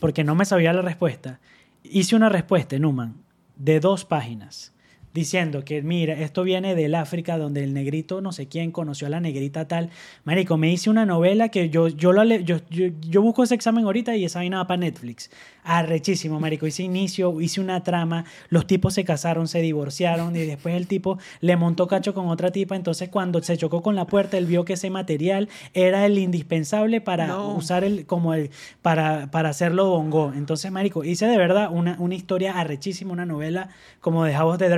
porque 0.00 0.22
no 0.22 0.34
me 0.34 0.44
sabía 0.44 0.72
la 0.72 0.82
respuesta, 0.82 1.40
hice 1.82 2.14
una 2.14 2.28
respuesta 2.28 2.76
en 2.76 2.84
Human 2.84 3.14
de 3.56 3.80
dos 3.80 4.04
páginas 4.04 4.72
diciendo 5.14 5.64
que, 5.64 5.82
mira, 5.82 6.14
esto 6.14 6.42
viene 6.42 6.74
del 6.74 6.94
África 6.94 7.36
donde 7.38 7.62
el 7.64 7.74
negrito 7.74 8.20
no 8.20 8.32
sé 8.32 8.48
quién 8.48 8.70
conoció 8.72 9.06
a 9.06 9.10
la 9.10 9.20
negrita 9.20 9.68
tal. 9.68 9.90
Marico, 10.24 10.56
me 10.56 10.70
hice 10.72 10.88
una 10.90 11.04
novela 11.06 11.48
que 11.50 11.68
yo, 11.70 11.88
yo, 11.88 12.12
le- 12.12 12.44
yo, 12.44 12.58
yo, 12.70 12.86
yo 13.00 13.22
busco 13.22 13.42
ese 13.42 13.54
examen 13.54 13.84
ahorita 13.84 14.16
y 14.16 14.24
esa 14.24 14.38
vaina 14.38 14.58
va 14.58 14.66
para 14.66 14.78
Netflix. 14.80 15.30
Arrechísimo, 15.64 16.40
marico. 16.40 16.66
Hice 16.66 16.82
inicio, 16.82 17.40
hice 17.40 17.60
una 17.60 17.82
trama, 17.84 18.24
los 18.48 18.66
tipos 18.66 18.94
se 18.94 19.04
casaron, 19.04 19.46
se 19.48 19.60
divorciaron 19.60 20.34
y 20.34 20.40
después 20.40 20.74
el 20.74 20.86
tipo 20.88 21.18
le 21.40 21.56
montó 21.56 21.86
cacho 21.86 22.14
con 22.14 22.28
otra 22.28 22.50
tipa. 22.50 22.74
Entonces 22.74 23.08
cuando 23.08 23.40
se 23.42 23.56
chocó 23.56 23.80
con 23.80 23.94
la 23.94 24.06
puerta, 24.06 24.38
él 24.38 24.46
vio 24.46 24.64
que 24.64 24.72
ese 24.72 24.90
material 24.90 25.48
era 25.72 26.04
el 26.04 26.18
indispensable 26.18 27.00
para 27.00 27.28
No. 27.28 27.54
usar 27.54 27.84
el, 27.84 28.06
como 28.06 28.34
el, 28.34 28.50
para, 28.82 29.30
para 29.30 29.50
hacerlo 29.50 29.88
bongo. 29.90 30.32
Entonces, 30.34 30.72
marico, 30.72 31.04
hice 31.04 31.26
de 31.26 31.36
verdad 31.38 31.68
una, 31.70 31.96
una 32.00 32.14
historia 32.16 32.58
arrechísima, 32.58 33.12
una 33.12 33.26
novela 33.26 33.68
como 34.00 34.24
de 34.24 34.32
House 34.34 34.54
of 34.54 34.58
the 34.58 34.68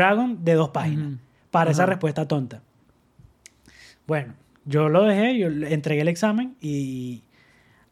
De 0.40 0.54
dos 0.54 0.70
páginas 0.70 1.18
para 1.50 1.70
esa 1.70 1.86
respuesta 1.86 2.26
tonta. 2.26 2.62
Bueno, 4.06 4.34
yo 4.64 4.88
lo 4.88 5.04
dejé, 5.04 5.38
yo 5.38 5.48
entregué 5.48 6.02
el 6.02 6.08
examen 6.08 6.56
y 6.60 7.22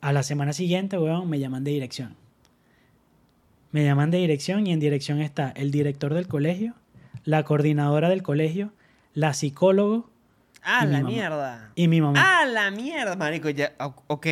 a 0.01 0.12
la 0.12 0.22
semana 0.22 0.53
siguiente, 0.53 0.99
weón, 0.99 1.28
me 1.30 1.39
llaman 1.39 1.64
de 1.64 1.70
dirección. 1.70 2.16
Me 3.70 3.85
llaman 3.85 4.11
de 4.11 4.18
dirección 4.18 4.66
y 4.66 4.72
en 4.72 4.80
dirección 4.80 5.20
está 5.20 5.51
el 5.51 5.70
director 5.70 6.12
del 6.12 6.28
colegio, 6.28 6.74
la 7.24 7.43
coordinadora 7.45 8.09
del 8.11 8.22
colegio, 8.22 8.72
la 9.14 9.33
psicólogo 9.33 10.11
Ah, 10.64 10.85
la 10.85 10.99
mamá. 10.99 11.09
mierda. 11.11 11.70
y 11.74 11.89
mi 11.89 12.01
mamá. 12.01 12.20
Ah, 12.24 12.45
la 12.47 12.70
mierda, 12.70 13.16
marico. 13.16 13.51
Ya, 13.51 13.72
ok. 14.07 14.26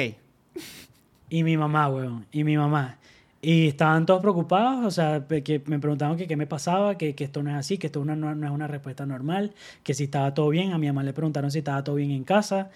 Y 1.28 1.42
mi 1.42 1.56
mamá, 1.56 1.88
weón. 1.88 2.26
Y 2.30 2.44
mi 2.44 2.56
mamá. 2.56 2.98
Y 3.42 3.68
estaban 3.68 4.04
todos 4.04 4.20
preocupados, 4.20 4.84
o 4.84 4.90
sea, 4.90 5.26
que 5.26 5.62
me 5.66 5.78
preguntaban 5.78 6.16
que 6.18 6.26
qué 6.26 6.36
me 6.36 6.46
pasaba, 6.46 6.98
que, 6.98 7.14
que 7.14 7.24
esto 7.24 7.42
no 7.42 7.50
es 7.50 7.56
así, 7.56 7.78
que 7.78 7.86
esto 7.86 8.04
no, 8.04 8.14
no- 8.14 8.32
es 8.46 8.50
una 8.52 8.66
respuesta 8.66 9.06
normal, 9.06 9.54
que 9.82 9.94
si 9.94 10.04
estaba 10.04 10.34
todo 10.34 10.50
bien. 10.50 10.72
A 10.72 10.78
mi 10.78 10.86
mamá 10.88 11.02
le 11.02 11.14
preguntaron 11.14 11.50
si 11.50 11.58
estaba 11.60 11.82
todo 11.82 11.96
bien 11.96 12.10
en 12.10 12.24
casa, 12.24 12.70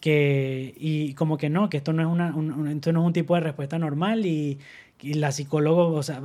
que, 0.00 0.74
y 0.78 1.14
como 1.14 1.38
que 1.38 1.50
no, 1.50 1.70
que 1.70 1.78
esto 1.78 1.92
no 1.92 2.02
es, 2.02 2.08
una, 2.08 2.34
un, 2.36 2.68
esto 2.68 2.92
no 2.92 3.02
es 3.02 3.06
un 3.08 3.12
tipo 3.14 3.34
de 3.36 3.40
respuesta 3.42 3.78
normal. 3.78 4.26
Y, 4.26 4.58
y 5.02 5.14
la 5.14 5.32
psicóloga, 5.32 5.82
o 5.84 6.02
sea, 6.02 6.20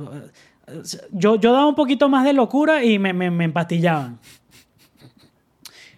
yo, 1.12 1.36
yo 1.36 1.52
daba 1.52 1.66
un 1.66 1.74
poquito 1.74 2.08
más 2.08 2.24
de 2.24 2.32
locura 2.32 2.84
y 2.84 2.98
me, 2.98 3.12
me, 3.12 3.30
me 3.30 3.44
empastillaban. 3.44 4.18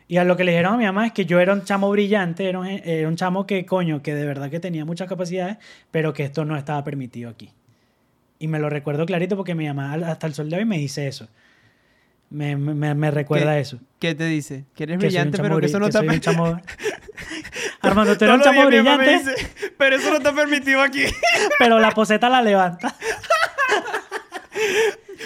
Y 0.09 0.16
a 0.18 0.24
lo 0.24 0.36
que 0.36 0.45
le 0.45 0.53
dijeron 0.53 0.74
a 0.74 0.76
mi 0.76 0.84
mamá 0.84 1.07
es 1.07 1.12
que 1.12 1.24
yo 1.24 1.40
era 1.40 1.53
un 1.55 1.64
chamo 1.64 1.90
brillante, 1.90 2.49
era 2.49 2.59
un, 2.59 2.66
era 2.66 3.09
un 3.09 3.16
chamo 3.16 3.47
que, 3.47 3.64
coño, 3.66 4.03
que 4.03 4.14
de 4.14 4.26
verdad 4.26 4.51
que 4.51 4.61
tenía 4.61 4.84
muchas 4.84 5.09
capacidades, 5.09 5.57
pero 5.90 6.12
que 6.12 6.24
esto 6.24 6.45
no 6.45 6.57
estaba 6.57 6.84
permitido 6.84 7.30
aquí. 7.30 7.51
Y 8.43 8.49
me 8.49 8.59
lo 8.59 8.68
recuerdo 8.68 9.07
clarito 9.07 9.36
porque 9.36 9.55
mi 9.55 9.68
mamá 9.68 9.95
hasta 10.11 10.26
el 10.26 10.34
sol 10.34 10.51
de 10.51 10.57
hoy 10.57 10.64
me 10.64 10.76
dice 10.76 11.07
eso. 11.07 11.28
Me, 12.28 12.57
me, 12.57 12.95
me 12.95 13.11
recuerda 13.12 13.55
¿Qué? 13.55 13.61
eso. 13.61 13.78
¿Qué 14.01 14.14
te 14.16 14.24
dice? 14.24 14.64
Que 14.74 14.82
eres 14.82 14.99
Que 14.99 15.07
brillante, 15.07 15.38
pero 15.40 15.61
que 15.61 15.66
eso 15.66 15.78
no 15.78 15.86
que 15.86 15.93
te 15.93 15.99
soy 15.99 16.09
un 16.09 16.14
ha 16.14 16.20
chamo- 16.20 16.62
Armando, 17.82 18.18
tú 18.18 18.24
eres 18.24 18.36
un 18.38 18.43
chamo 18.43 18.66
brillante, 18.66 19.11
dice, 19.18 19.34
pero 19.78 19.95
eso 19.97 20.11
no 20.11 20.16
está 20.16 20.34
permitido 20.34 20.80
aquí. 20.82 21.05
pero 21.59 21.78
la 21.78 21.93
poseta 21.93 22.28
la 22.28 22.43
levanta. 22.43 22.95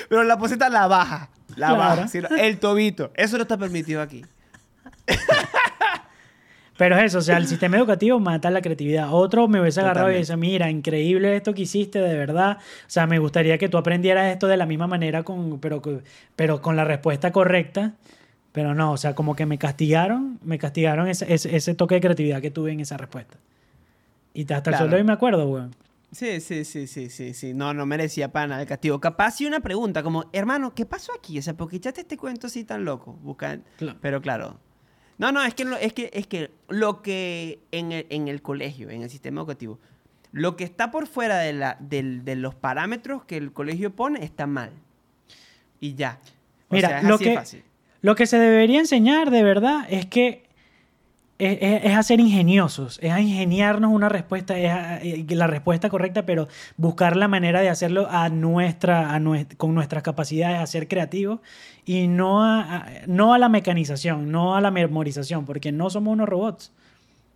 Pero 0.09 0.23
la 0.23 0.39
poseta 0.39 0.69
la 0.69 0.87
baja. 0.87 1.31
La 1.57 1.69
Claro. 1.75 1.77
baja. 2.03 2.09
el 2.39 2.59
tobito. 2.59 3.13
Eso 3.17 3.37
no 3.39 3.43
está 3.43 3.57
permitido 3.57 4.01
aquí. 4.03 4.25
Pero 6.79 6.97
es 6.99 7.05
eso, 7.05 7.19
o 7.19 7.23
sea, 7.23 7.39
el 7.39 7.47
sistema 7.47 7.79
educativo 7.79 8.21
mata 8.21 8.51
la 8.51 8.61
creatividad. 8.61 9.09
Otro 9.13 9.49
me 9.49 9.61
hubiese 9.61 9.81
agarrado 9.81 10.09
y 10.11 10.21
Totalmente. 10.21 10.33
dice, 10.33 10.37
mira, 10.37 10.71
increíble 10.71 11.35
esto 11.35 11.55
que 11.55 11.63
hiciste, 11.63 12.01
de 12.01 12.15
verdad. 12.17 12.59
O 12.59 12.85
sea, 12.89 13.07
me 13.07 13.19
gustaría 13.19 13.57
que 13.57 13.69
tú 13.71 13.79
aprendieras 13.79 14.31
esto 14.31 14.47
de 14.47 14.59
la 14.59 14.67
misma 14.67 14.87
manera, 14.87 15.23
con, 15.23 15.59
pero, 15.59 15.81
pero 16.37 16.61
con 16.61 16.77
la 16.77 16.85
respuesta 16.85 17.33
correcta. 17.33 17.95
Pero 18.53 18.75
no, 18.75 18.93
o 18.93 18.97
sea, 18.97 19.15
como 19.15 19.35
que 19.37 19.47
me 19.47 19.59
castigaron, 19.59 20.39
me 20.43 20.59
castigaron 20.59 21.09
ese, 21.09 21.33
ese, 21.33 21.55
ese 21.57 21.75
toque 21.75 21.95
de 21.97 22.01
creatividad 22.03 22.41
que 22.43 22.51
tuve 22.51 22.73
en 22.73 22.81
esa 22.81 22.97
respuesta. 22.97 23.39
Y 24.35 24.43
hasta 24.43 24.57
el 24.57 24.63
Claro. 24.63 24.79
sol 24.79 24.91
de 24.91 24.97
hoy 24.97 25.05
me 25.05 25.13
acuerdo, 25.13 25.47
weón. 25.49 25.75
Sí, 26.13 26.41
sí, 26.41 26.65
sí, 26.65 26.87
sí, 26.87 27.11
sí, 27.11 27.35
sí. 27.35 27.53
No, 27.55 27.75
no 27.75 27.85
merecía 27.85 28.33
para 28.33 28.47
nada 28.47 28.63
el 28.63 28.69
castigo. 28.69 29.01
Capaz 29.01 29.33
sí 29.33 29.47
una 29.47 29.61
pregunta, 29.61 30.03
como, 30.03 30.27
hermano, 30.33 30.75
¿qué 30.75 30.87
pasó 30.87 31.13
aquí? 31.19 31.39
O 31.39 31.43
sea, 31.43 31.55
¿por 31.55 31.69
qué 31.69 31.77
echaste 31.77 32.03
este 32.03 32.17
cuento 32.17 32.47
así 32.47 32.65
tan 32.65 32.85
loco? 32.85 33.15
Busca... 33.23 33.59
Claro. 33.79 33.99
Pero 34.01 34.21
claro. 34.23 34.59
No, 35.19 35.33
no, 35.33 35.43
es 35.43 35.55
que, 35.55 35.65
lo, 35.65 35.77
es 35.77 35.93
que, 35.93 36.11
es 36.13 36.27
que 36.27 36.51
lo 36.69 37.03
que 37.03 37.59
en 37.73 37.93
el, 37.93 38.07
en 38.11 38.29
el 38.29 38.43
colegio, 38.43 38.91
en 38.91 39.03
el 39.03 39.11
sistema 39.11 39.41
educativo, 39.41 39.79
lo 40.33 40.57
que 40.57 40.65
está 40.65 40.91
por 40.91 41.07
fuera 41.07 41.39
de, 41.39 41.53
la, 41.55 41.77
del- 41.81 42.25
de 42.25 42.37
los 42.37 42.55
parámetros 42.55 43.25
que 43.25 43.37
el 43.39 43.53
colegio 43.53 43.95
pone 43.95 44.23
está 44.25 44.47
mal. 44.47 44.71
Y 45.81 45.95
ya. 45.95 46.19
O 46.69 46.75
Mira, 46.75 46.89
sea, 46.89 46.99
es 46.99 47.05
lo 47.05 47.15
así 47.15 47.25
de 47.25 47.31
que, 47.31 47.37
fácil. 47.37 47.63
lo 48.03 48.15
que 48.15 48.27
se 48.27 48.39
debería 48.39 48.79
enseñar 48.81 49.31
de 49.31 49.43
verdad 49.43 49.87
es 49.89 50.07
que 50.07 50.46
es, 51.39 51.59
es- 51.85 52.07
ser 52.07 52.21
ingeniosos, 52.21 52.99
es 53.03 53.13
a 53.13 53.21
ingeniarnos 53.21 53.91
una 53.93 54.09
respuesta, 54.09 54.59
es 54.59 54.71
a- 54.71 55.03
eh, 55.03 55.25
la 55.31 55.47
respuesta 55.47 55.89
correcta, 55.91 56.25
pero 56.25 56.49
buscar 56.77 57.17
la 57.17 57.29
manera 57.29 57.61
de 57.61 57.69
hacerlo 57.69 58.07
a 58.11 58.29
nuestra, 58.29 59.15
a 59.15 59.21
con 59.57 59.75
nuestras 59.75 60.03
capacidades, 60.03 60.59
a 60.59 60.67
ser 60.67 60.89
creativos 60.89 61.41
y 61.85 62.07
no 62.09 62.43
a, 62.43 62.61
a- 62.77 62.87
no 63.07 63.35
a 63.35 63.39
la 63.39 63.49
mecanización, 63.49 64.31
no 64.31 64.57
a 64.57 64.61
la 64.61 64.71
memorización, 64.71 65.45
porque 65.45 65.73
no 65.73 65.91
somos 65.91 66.13
unos 66.13 66.29
robots. 66.29 66.73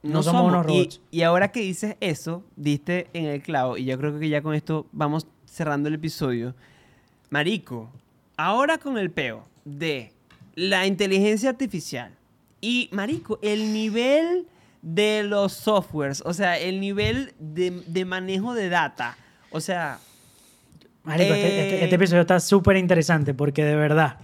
No 0.02 0.22
somos 0.22 0.46
unos 0.48 0.64
Y- 0.64 0.68
robots. 0.68 1.00
Y, 1.10 1.22
ahora 1.22 1.52
que 1.52 1.60
dices 1.60 1.96
eso, 2.00 2.42
diste 2.56 3.08
en 3.12 3.26
el 3.26 3.42
clavo, 3.42 3.76
y 3.76 3.84
yo 3.84 3.98
creo 3.98 4.18
que 4.18 4.30
ya 4.30 4.40
con 4.40 4.54
esto 4.54 4.86
vamos 4.92 5.26
cerrando 5.44 5.88
el 5.90 5.96
episodio. 5.96 6.54
Marico, 7.28 7.90
ahora 8.38 8.78
con 8.78 8.96
el 8.96 9.10
peo 9.10 9.44
de 9.66 10.12
la 10.54 10.86
inteligencia 10.86 11.50
artificial 11.50 12.12
y, 12.60 12.88
Marico, 12.92 13.38
el 13.42 13.72
nivel 13.72 14.46
de 14.82 15.22
los 15.22 15.52
softwares, 15.52 16.22
o 16.24 16.32
sea, 16.34 16.58
el 16.58 16.80
nivel 16.80 17.34
de, 17.38 17.70
de 17.86 18.04
manejo 18.04 18.54
de 18.54 18.68
data, 18.68 19.16
o 19.50 19.60
sea, 19.60 19.98
Marico, 21.04 21.32
este, 21.34 21.48
este- 21.48 21.74
Eh, 21.80 21.84
este 21.84 21.96
episodio 21.96 22.20
está 22.22 22.40
súper 22.40 22.76
interesante 22.76 23.34
porque 23.34 23.64
de 23.64 23.76
verdad, 23.76 24.18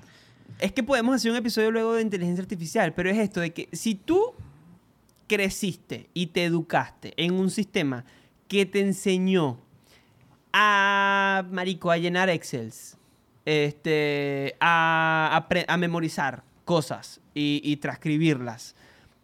Es 0.58 0.72
que 0.72 0.82
podemos 0.82 1.14
hacer 1.14 1.30
un 1.30 1.36
episodio 1.36 1.70
luego 1.70 1.94
de 1.94 2.02
inteligencia 2.02 2.40
artificial, 2.42 2.94
pero 2.94 3.10
es 3.10 3.18
esto 3.18 3.40
de 3.40 3.52
que 3.52 3.68
si 3.72 3.94
tú 3.94 4.32
creciste 5.26 6.08
y 6.14 6.28
te 6.28 6.44
educaste 6.44 7.12
en 7.16 7.34
un 7.34 7.50
sistema 7.50 8.04
que 8.48 8.64
te 8.64 8.80
enseñó 8.80 9.58
a, 10.52 11.44
marico, 11.50 11.90
a 11.90 11.98
llenar 11.98 12.30
Excels, 12.30 12.96
este, 13.44 14.56
a, 14.60 15.46
a 15.68 15.76
memorizar 15.76 16.42
cosas 16.64 17.20
y, 17.36 17.60
y 17.62 17.76
transcribirlas. 17.76 18.74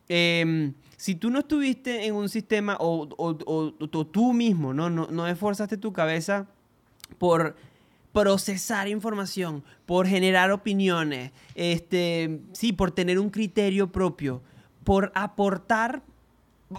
Em, 0.08 0.74
si 0.96 1.14
tú 1.14 1.30
no 1.30 1.40
estuviste 1.40 2.06
en 2.06 2.14
un 2.14 2.28
sistema 2.28 2.76
o, 2.78 3.08
o- 3.16 3.38
o- 3.46 3.74
o 3.80 4.06
tú 4.06 4.32
mismo, 4.32 4.74
¿no? 4.74 4.90
No, 4.90 5.08
no 5.10 5.26
esforzaste 5.26 5.76
tu 5.78 5.92
cabeza 5.92 6.46
por 7.18 7.56
procesar 8.12 8.88
información, 8.88 9.64
por 9.86 10.06
generar 10.06 10.50
opiniones, 10.50 11.32
este, 11.54 12.40
sí, 12.52 12.72
por 12.72 12.90
tener 12.90 13.18
un 13.18 13.30
criterio 13.30 13.90
propio, 13.90 14.42
por 14.84 15.10
aportar, 15.14 16.02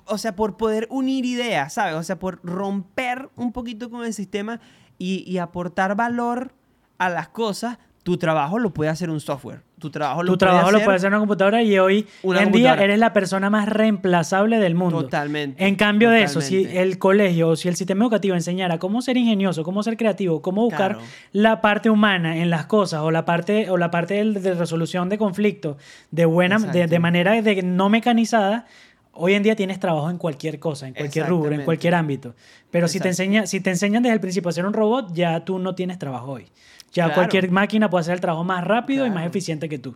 o 0.06 0.18
sea, 0.20 0.36
por 0.36 0.58
poder 0.58 0.88
unir 0.92 1.26
ideas, 1.26 1.74
¿sabes? 1.74 1.96
O 1.96 2.04
sea, 2.04 2.20
por 2.20 2.40
romper 2.44 3.30
un 3.36 3.52
poquito 3.52 3.90
con 3.90 4.06
el 4.06 4.14
sistema 4.14 4.60
y, 5.00 5.24
y 5.30 5.40
aportar 5.40 5.96
valor 5.96 6.54
a 7.00 7.10
las 7.10 7.30
cosas, 7.30 7.80
tu 8.04 8.18
trabajo 8.18 8.60
lo 8.60 8.74
puede 8.74 8.92
hacer 8.92 9.10
un 9.10 9.20
software. 9.20 9.64
Tu 9.84 9.90
trabajo 9.90 10.24
lo 10.24 10.32
tu 10.32 10.38
puede 10.38 10.52
trabajo 10.52 10.68
hacer 10.70 10.80
lo 10.80 10.86
puede 10.86 10.96
hacer 10.96 11.10
una 11.10 11.20
computadora 11.20 11.62
y 11.62 11.78
hoy 11.78 12.08
una 12.22 12.42
en 12.42 12.54
día 12.54 12.74
eres 12.76 12.98
la 13.00 13.12
persona 13.12 13.50
más 13.50 13.68
reemplazable 13.68 14.60
del 14.60 14.76
mundo. 14.76 15.04
Totalmente, 15.04 15.62
En 15.68 15.76
cambio 15.76 16.10
de 16.10 16.24
eso, 16.24 16.40
si 16.40 16.66
el 16.66 16.98
colegio 16.98 17.50
o 17.50 17.56
si 17.58 17.68
el 17.68 17.76
sistema 17.76 18.06
educativo 18.06 18.34
enseñara 18.34 18.80
cómo 18.80 19.02
ser 19.02 19.18
ingenioso, 19.18 19.64
cómo 19.64 19.84
ser 19.84 19.98
creativo, 19.98 20.42
cómo 20.42 20.64
buscar 20.64 20.94
Claro. 20.94 21.06
la 21.34 21.60
parte 21.60 21.90
humana 21.90 22.38
en 22.38 22.50
las 22.50 22.66
cosas 22.66 23.02
o 23.02 23.12
la 23.12 23.26
parte 23.26 23.70
o 23.70 23.78
la 23.78 23.92
parte 23.92 24.24
de, 24.24 24.54
resolución 24.54 25.10
de 25.10 25.18
conflictos 25.18 25.76
de 26.12 26.24
buena 26.24 26.60
de, 26.60 26.88
de 26.88 27.00
manera 27.00 27.42
de 27.42 27.62
no 27.62 27.90
mecanizada, 27.90 28.66
hoy 29.14 29.34
en 29.34 29.44
día 29.44 29.56
tienes 29.56 29.80
trabajo 29.80 30.10
en 30.10 30.18
cualquier 30.18 30.60
cosa, 30.60 30.88
en 30.88 30.94
cualquier 30.94 31.28
rubro, 31.28 31.54
en 31.54 31.64
cualquier 31.64 31.96
ámbito. 31.96 32.34
Pero 32.72 32.88
si 32.88 33.00
te 33.00 33.08
enseña, 33.10 33.46
si 33.48 33.60
te 33.62 33.70
enseñan 33.70 34.04
desde 34.04 34.14
el 34.16 34.20
principio 34.22 34.50
a 34.50 34.52
ser 34.52 34.66
un 34.66 34.74
robot, 34.74 35.14
ya 35.14 35.44
tú 35.46 35.60
no 35.60 35.76
tienes 35.76 36.00
trabajo 36.00 36.32
hoy. 36.34 36.46
Ya 36.94 37.06
Claro. 37.06 37.14
cualquier 37.16 37.50
máquina 37.52 37.90
puede 37.90 38.02
hacer 38.02 38.14
el 38.16 38.22
trabajo 38.22 38.44
más 38.44 38.64
rápido 38.64 39.06
y 39.08 39.10
más 39.10 39.26
eficiente 39.26 39.68
que 39.70 39.80
tú. 39.80 39.96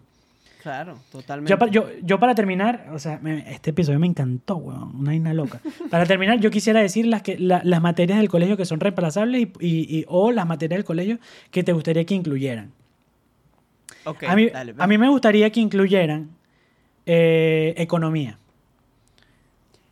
Claro, 0.63 0.97
totalmente. 1.11 1.49
Yo, 1.49 1.57
pa- 1.57 1.67
yo, 1.67 1.87
yo 2.03 2.19
para 2.19 2.35
terminar, 2.35 2.87
o 2.91 2.99
sea, 2.99 3.19
me- 3.21 3.49
este 3.53 3.69
episodio 3.69 3.99
me 3.99 4.07
encantó, 4.07 4.57
weón, 4.57 4.95
una 4.97 5.11
vaina 5.11 5.33
loca. 5.33 5.61
Para 5.91 6.05
terminar, 6.05 6.39
yo 6.39 6.49
quisiera 6.51 6.81
decir 6.81 7.05
las, 7.05 7.21
que, 7.21 7.37
la- 7.39 7.61
las 7.63 7.81
materias 7.81 8.17
del 8.17 8.27
colegio 8.27 8.57
que 8.57 8.65
son 8.65 8.79
reemplazables 8.81 9.41
y, 9.59 9.65
y- 9.65 9.99
y- 9.99 10.05
o 10.09 10.31
las 10.31 10.45
materias 10.45 10.77
del 10.79 10.83
colegio 10.83 11.19
que 11.51 11.63
te 11.63 11.71
gustaría 11.71 12.03
que 12.05 12.15
incluyeran. 12.15 12.71
Ok, 14.03 14.23
a, 14.23 14.35
mí, 14.35 14.49
dale, 14.49 14.73
a 14.77 14.87
mí 14.87 14.97
me 14.97 15.07
gustaría 15.09 15.49
que 15.51 15.59
incluyeran 15.61 16.31
eh, 17.05 17.73
economía. 17.77 18.37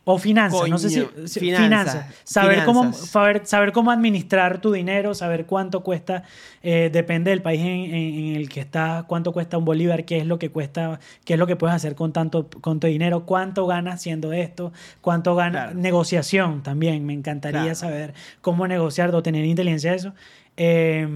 O 0.08 0.20
finanzas, 0.20 0.70
no 0.70 0.78
sé 0.78 0.89
si, 0.91 1.01
Coño, 1.01 1.28
si- 1.28 1.39
finanzas, 1.39 1.64
finanzas. 1.66 2.06
Saber 2.24 2.64
cómo 2.64 2.93
saber, 2.93 3.41
saber 3.47 3.72
cómo 3.72 3.89
administrar 3.89 4.62
tu 4.62 4.72
dinero, 4.72 5.16
saber 5.16 5.47
cuánto 5.47 5.82
cuesta, 5.82 6.22
eh, 6.62 6.91
depende 6.93 7.32
del 7.32 7.41
país 7.41 7.62
en, 7.62 7.68
en- 7.68 8.14
en 8.30 8.36
el 8.36 8.47
que 8.47 8.60
estás, 8.60 9.03
cuánto 9.06 9.32
cuesta 9.34 9.58
un 9.58 9.66
bolívar, 9.66 10.06
qué 10.06 10.18
es 10.18 10.28
lo 10.28 10.38
que 10.38 10.51
cuesta, 10.51 10.99
qué 11.26 11.34
es 11.34 11.39
lo 11.39 11.47
que 11.47 11.56
puedes 11.56 11.76
hacer 11.76 11.95
con 11.95 12.14
tanto, 12.14 12.47
con 12.62 12.80
tu 12.80 12.86
dinero, 12.86 13.26
cuánto 13.26 13.66
ganas 13.66 13.95
haciendo 13.95 14.32
esto, 14.32 14.72
cuánto 15.01 15.34
gana 15.36 15.64
Claro. 15.64 15.80
negociación 15.80 16.62
también. 16.62 17.03
Me 17.03 17.14
encantaría 17.14 17.62
Claro. 17.62 17.76
saber 17.76 18.14
cómo 18.41 18.68
negociar 18.68 19.14
o 19.16 19.24
tener 19.24 19.43
inteligencia 19.43 19.89
de 19.89 19.97
eso. 19.97 20.14
Eh, 20.56 21.08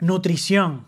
nutrición. 0.00 0.84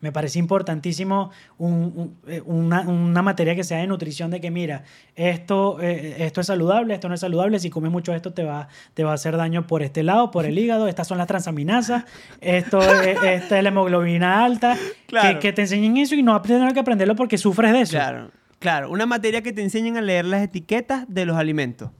Me 0.00 0.12
parece 0.12 0.38
importantísimo 0.38 1.30
un- 1.58 1.92
un- 1.94 2.16
eh, 2.26 2.40
una, 2.46 2.80
una 2.82 3.20
materia 3.22 3.54
que 3.54 3.64
sea 3.64 3.78
de 3.78 3.86
nutrición, 3.86 4.30
de 4.30 4.40
que 4.40 4.50
mira, 4.50 4.84
esto, 5.14 5.78
eh, 5.80 6.16
esto 6.24 6.40
es 6.40 6.46
saludable, 6.46 6.94
esto 6.94 7.08
no 7.08 7.14
es 7.14 7.20
saludable, 7.20 7.58
si 7.60 7.68
comes 7.68 7.90
mucho 7.92 8.14
esto 8.14 8.32
te 8.32 8.42
va, 8.44 8.68
te 8.94 9.04
va 9.04 9.10
a 9.10 9.14
hacer 9.14 9.36
daño 9.36 9.66
por 9.66 9.82
este 9.82 10.02
lado, 10.02 10.30
por 10.30 10.46
el 10.46 10.58
hígado, 10.58 10.88
estas 10.88 11.06
son 11.06 11.18
las 11.18 11.26
transaminasas, 11.26 12.04
esto 12.40 12.80
es, 12.80 13.18
esta 13.24 13.58
es 13.58 13.62
la 13.62 13.68
hemoglobina 13.68 14.44
alta, 14.44 14.76
Claro. 15.06 15.38
que, 15.38 15.38
que 15.48 15.52
te 15.52 15.62
enseñen 15.62 15.96
eso 15.98 16.14
y 16.14 16.22
no 16.22 16.32
vas 16.32 16.40
a 16.40 16.44
tener 16.44 16.72
que 16.72 16.80
aprenderlo 16.80 17.14
porque 17.16 17.36
sufres 17.36 17.72
de 17.72 17.80
eso. 17.82 17.92
Claro, 17.98 18.30
claro. 18.58 18.90
Una 18.90 19.04
materia 19.06 19.42
que 19.42 19.52
te 19.52 19.62
enseñen 19.62 19.96
a 19.96 20.00
leer 20.00 20.24
las 20.24 20.42
etiquetas 20.42 21.04
de 21.08 21.26
los 21.26 21.36
alimentos. 21.36 21.90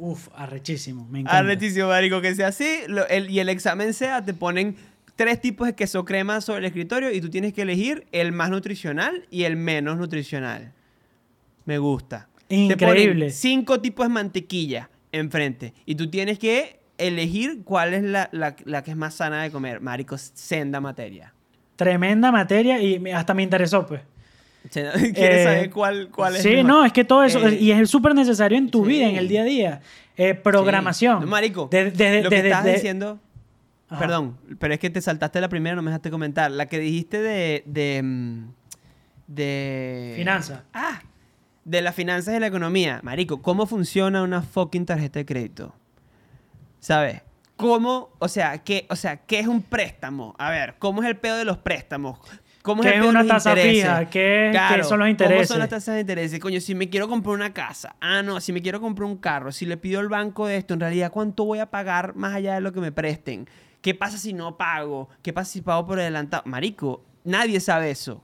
Uf, 0.00 0.28
arrechísimo, 0.36 1.06
me 1.10 1.20
encanta. 1.20 1.38
Arretísimo, 1.38 1.88
marico, 1.88 2.20
que 2.20 2.34
sea 2.34 2.48
así. 2.48 2.66
lo- 2.86 3.06
el- 3.08 3.30
y 3.30 3.40
el 3.40 3.48
examen 3.48 3.92
sea, 3.94 4.24
te 4.24 4.32
ponen 4.32 4.76
tres 5.18 5.40
tipos 5.40 5.66
de 5.66 5.74
queso 5.74 6.04
crema 6.04 6.40
sobre 6.40 6.60
el 6.60 6.64
escritorio 6.66 7.10
y 7.10 7.20
tú 7.20 7.28
tienes 7.28 7.52
que 7.52 7.62
elegir 7.62 8.06
el 8.12 8.30
más 8.30 8.50
nutricional 8.50 9.26
y 9.32 9.42
el 9.42 9.56
menos 9.56 9.98
nutricional. 9.98 10.72
Me 11.64 11.78
gusta. 11.78 12.28
Te 12.46 12.54
Increíble. 12.54 13.14
ponen 13.14 13.30
cinco 13.32 13.80
tipos 13.80 14.06
de 14.06 14.10
mantequilla 14.14 14.90
enfrente 15.10 15.74
y 15.86 15.96
tú 15.96 16.08
tienes 16.08 16.38
que 16.38 16.78
elegir 16.98 17.62
cuál 17.64 17.94
es 17.94 18.04
la, 18.04 18.28
la- 18.30 18.54
la 18.64 18.82
que 18.84 18.92
es 18.92 18.96
más 18.96 19.14
sana 19.14 19.42
de 19.42 19.50
comer. 19.50 19.80
Marico, 19.80 20.16
senda 20.16 20.80
materia. 20.80 21.34
Tremenda 21.74 22.30
materia 22.30 22.80
y 22.80 23.02
hasta 23.10 23.34
me 23.34 23.42
interesó, 23.42 23.86
pues. 23.86 24.00
¿Quieres 24.72 25.12
Eh, 25.16 25.44
saber 25.44 25.70
cuál, 25.70 26.10
cuál 26.10 26.36
es? 26.36 26.42
Sí, 26.42 26.62
no, 26.62 26.84
es 26.84 26.92
que 26.92 27.04
todo 27.04 27.24
eso, 27.24 27.44
Eh, 27.48 27.56
y 27.60 27.72
es 27.72 27.90
súper 27.90 28.14
necesario 28.14 28.56
en 28.56 28.70
tu 28.70 28.84
sí. 28.84 28.90
vida, 28.92 29.08
en 29.08 29.16
el 29.16 29.26
día 29.28 29.42
a 29.42 29.44
día. 29.44 29.80
Eh, 30.16 30.34
programación. 30.34 31.18
Sí. 31.20 31.24
No, 31.24 31.30
marico, 31.30 31.68
De- 31.70 31.90
de- 31.90 32.22
lo 32.22 32.30
que 32.30 32.42
de- 32.42 32.72
diciendo... 32.72 33.18
Ajá. 33.88 33.98
Perdón, 34.00 34.38
pero 34.58 34.74
es 34.74 34.80
que 34.80 34.90
te 34.90 35.00
saltaste 35.00 35.40
la 35.40 35.48
primera, 35.48 35.74
no 35.76 35.82
me 35.82 35.90
dejaste 35.90 36.10
comentar. 36.10 36.50
La 36.50 36.66
que 36.66 36.78
dijiste 36.78 37.20
de... 37.22 37.62
de, 37.66 38.02
mm, 38.02 38.44
de 39.28 40.14
Finanzas. 40.16 40.62
Ah, 40.72 41.00
de 41.64 41.82
las 41.82 41.94
finanzas 41.94 42.34
y 42.34 42.40
la 42.40 42.46
economía. 42.46 43.00
Marico, 43.02 43.42
¿cómo 43.42 43.66
funciona 43.66 44.22
una 44.22 44.40
fucking 44.42 44.86
tarjeta 44.86 45.18
de 45.18 45.26
crédito? 45.26 45.74
¿Sabes? 46.80 47.20
¿Cómo, 47.56 48.10
o 48.20 48.28
sea, 48.28 48.58
qué, 48.58 48.86
o 48.88 48.96
sea, 48.96 49.18
qué 49.18 49.40
es 49.40 49.46
un 49.48 49.62
préstamo? 49.62 50.34
A 50.38 50.48
ver, 50.50 50.76
¿cómo 50.78 51.02
es 51.02 51.08
el 51.08 51.16
pedo 51.16 51.36
de 51.36 51.44
los 51.44 51.58
préstamos? 51.58 52.18
¿Cómo 52.62 52.82
¿Qué 52.82 52.88
el 52.88 52.94
es 52.94 53.00
pedo 53.00 53.04
de 53.06 53.10
una 53.10 53.22
los 53.22 53.28
tasa 53.28 53.50
intereses? 53.50 53.82
fija? 53.82 54.04
¿Qué- 54.06 54.10
qué 54.10 54.50
Claro, 54.52 54.84
son 54.84 54.98
los 55.00 55.06
¿Cómo 55.06 55.10
intereses? 55.10 55.48
son 55.48 55.58
las 55.58 55.68
tasas 55.68 55.94
de 55.96 56.00
intereses? 56.02 56.40
Coño, 56.40 56.60
si 56.60 56.74
me 56.74 56.88
quiero 56.88 57.08
comprar 57.08 57.34
una 57.34 57.52
casa. 57.52 57.96
Ah, 58.00 58.22
no, 58.22 58.40
si 58.40 58.52
me 58.52 58.62
quiero 58.62 58.80
comprar 58.80 59.06
un 59.06 59.16
carro. 59.18 59.50
Si 59.52 59.66
le 59.66 59.76
pido 59.76 60.00
al 60.00 60.08
banco 60.08 60.46
de 60.46 60.56
esto, 60.56 60.72
en 60.74 60.80
realidad, 60.80 61.10
¿cuánto 61.10 61.44
voy 61.44 61.58
a 61.58 61.66
pagar 61.66 62.14
más 62.14 62.34
allá 62.34 62.54
de 62.54 62.60
lo 62.60 62.72
que 62.72 62.80
me 62.80 62.92
presten? 62.92 63.48
¿Qué 63.80 63.94
pasa 63.94 64.18
si 64.18 64.32
no 64.32 64.56
pago? 64.56 65.08
¿Qué 65.22 65.32
pasa 65.32 65.52
si 65.52 65.60
pago 65.60 65.86
por 65.86 66.00
adelantado? 66.00 66.42
Marico, 66.46 67.04
nadie 67.24 67.60
sabe 67.60 67.90
eso. 67.90 68.22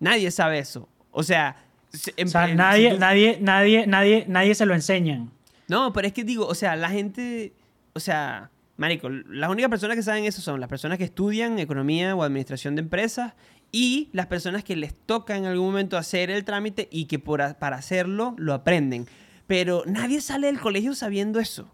Nadie 0.00 0.30
sabe 0.30 0.58
eso. 0.58 0.88
O 1.10 1.22
sea, 1.22 1.56
se- 1.92 2.10
O 2.12 2.14
en- 2.16 2.28
sea, 2.28 2.44
en- 2.44 2.50
si 2.50 2.56
nadie, 2.56 2.90
tú- 2.92 2.98
nadie, 2.98 3.38
nadie, 3.40 3.86
nadie, 3.86 4.24
nadie 4.28 4.54
se 4.54 4.66
lo 4.66 4.74
enseñan. 4.74 5.30
no, 5.68 5.92
pero 5.92 6.06
es 6.06 6.12
que 6.12 6.24
digo, 6.24 6.46
o 6.46 6.54
sea, 6.54 6.76
la 6.76 6.90
gente, 6.90 7.52
o 7.94 8.00
sea, 8.00 8.50
marico, 8.76 9.08
las 9.08 9.48
únicas 9.50 9.70
personas 9.70 9.96
que 9.96 10.02
saben 10.02 10.24
eso 10.24 10.42
son 10.42 10.60
las 10.60 10.68
personas 10.68 10.98
que 10.98 11.04
estudian 11.04 11.58
economía 11.58 12.14
o 12.14 12.22
administración 12.22 12.74
de 12.74 12.82
empresas 12.82 13.32
y 13.72 14.08
las 14.12 14.26
personas 14.26 14.62
que 14.62 14.76
les 14.76 14.94
toca 14.94 15.36
en 15.36 15.46
algún 15.46 15.66
momento 15.68 15.96
hacer 15.96 16.30
el 16.30 16.44
trámite 16.44 16.88
y 16.90 17.06
que 17.06 17.18
por 17.18 17.40
a- 17.40 17.58
para 17.58 17.76
hacerlo 17.76 18.34
lo 18.36 18.52
aprenden. 18.52 19.06
Pero 19.46 19.84
nadie 19.86 20.20
sale 20.20 20.48
del 20.48 20.60
colegio 20.60 20.94
sabiendo 20.94 21.40
eso. 21.40 21.68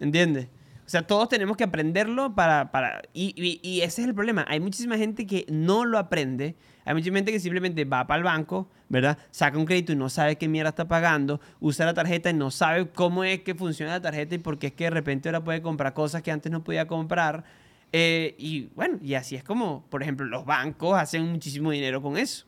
¿Entiendes? 0.00 0.48
O 0.88 0.90
sea, 0.90 1.06
todos 1.06 1.28
tenemos 1.28 1.54
que 1.58 1.64
aprenderlo 1.64 2.34
para... 2.34 2.70
para 2.72 3.02
y, 3.12 3.34
y- 3.36 3.60
y 3.62 3.82
ese 3.82 4.00
es 4.00 4.08
el 4.08 4.14
problema. 4.14 4.46
Hay 4.48 4.58
muchísima 4.58 4.96
gente 4.96 5.26
que 5.26 5.44
no 5.50 5.84
lo 5.84 5.98
aprende. 5.98 6.56
Hay 6.86 6.94
mucha 6.94 7.12
gente 7.12 7.30
que 7.30 7.38
simplemente 7.40 7.84
va 7.84 8.06
para 8.06 8.16
el 8.16 8.24
banco, 8.24 8.70
¿verdad? 8.88 9.18
Saca 9.30 9.58
un 9.58 9.66
crédito 9.66 9.92
y 9.92 9.96
no 9.96 10.08
sabe 10.08 10.36
qué 10.36 10.48
mierda 10.48 10.70
está 10.70 10.88
pagando. 10.88 11.42
Usa 11.60 11.84
la 11.84 11.92
tarjeta 11.92 12.30
y 12.30 12.32
no 12.32 12.50
sabe 12.50 12.88
cómo 12.88 13.22
es 13.22 13.42
que 13.42 13.54
funciona 13.54 13.92
la 13.92 14.00
tarjeta 14.00 14.34
y 14.34 14.38
por 14.38 14.58
qué 14.58 14.68
es 14.68 14.72
que 14.72 14.84
de 14.84 14.90
repente 14.90 15.28
ahora 15.28 15.44
puede 15.44 15.60
comprar 15.60 15.92
cosas 15.92 16.22
que 16.22 16.30
antes 16.30 16.50
no 16.50 16.64
podía 16.64 16.86
comprar. 16.88 17.44
Eh, 17.92 18.34
y 18.38 18.70
bueno, 18.74 18.98
y 19.02 19.12
así 19.12 19.36
es 19.36 19.44
como, 19.44 19.84
por 19.90 20.02
ejemplo, 20.02 20.24
los 20.24 20.46
bancos 20.46 20.98
hacen 20.98 21.30
muchísimo 21.30 21.70
dinero 21.70 22.00
con 22.00 22.16
eso. 22.16 22.46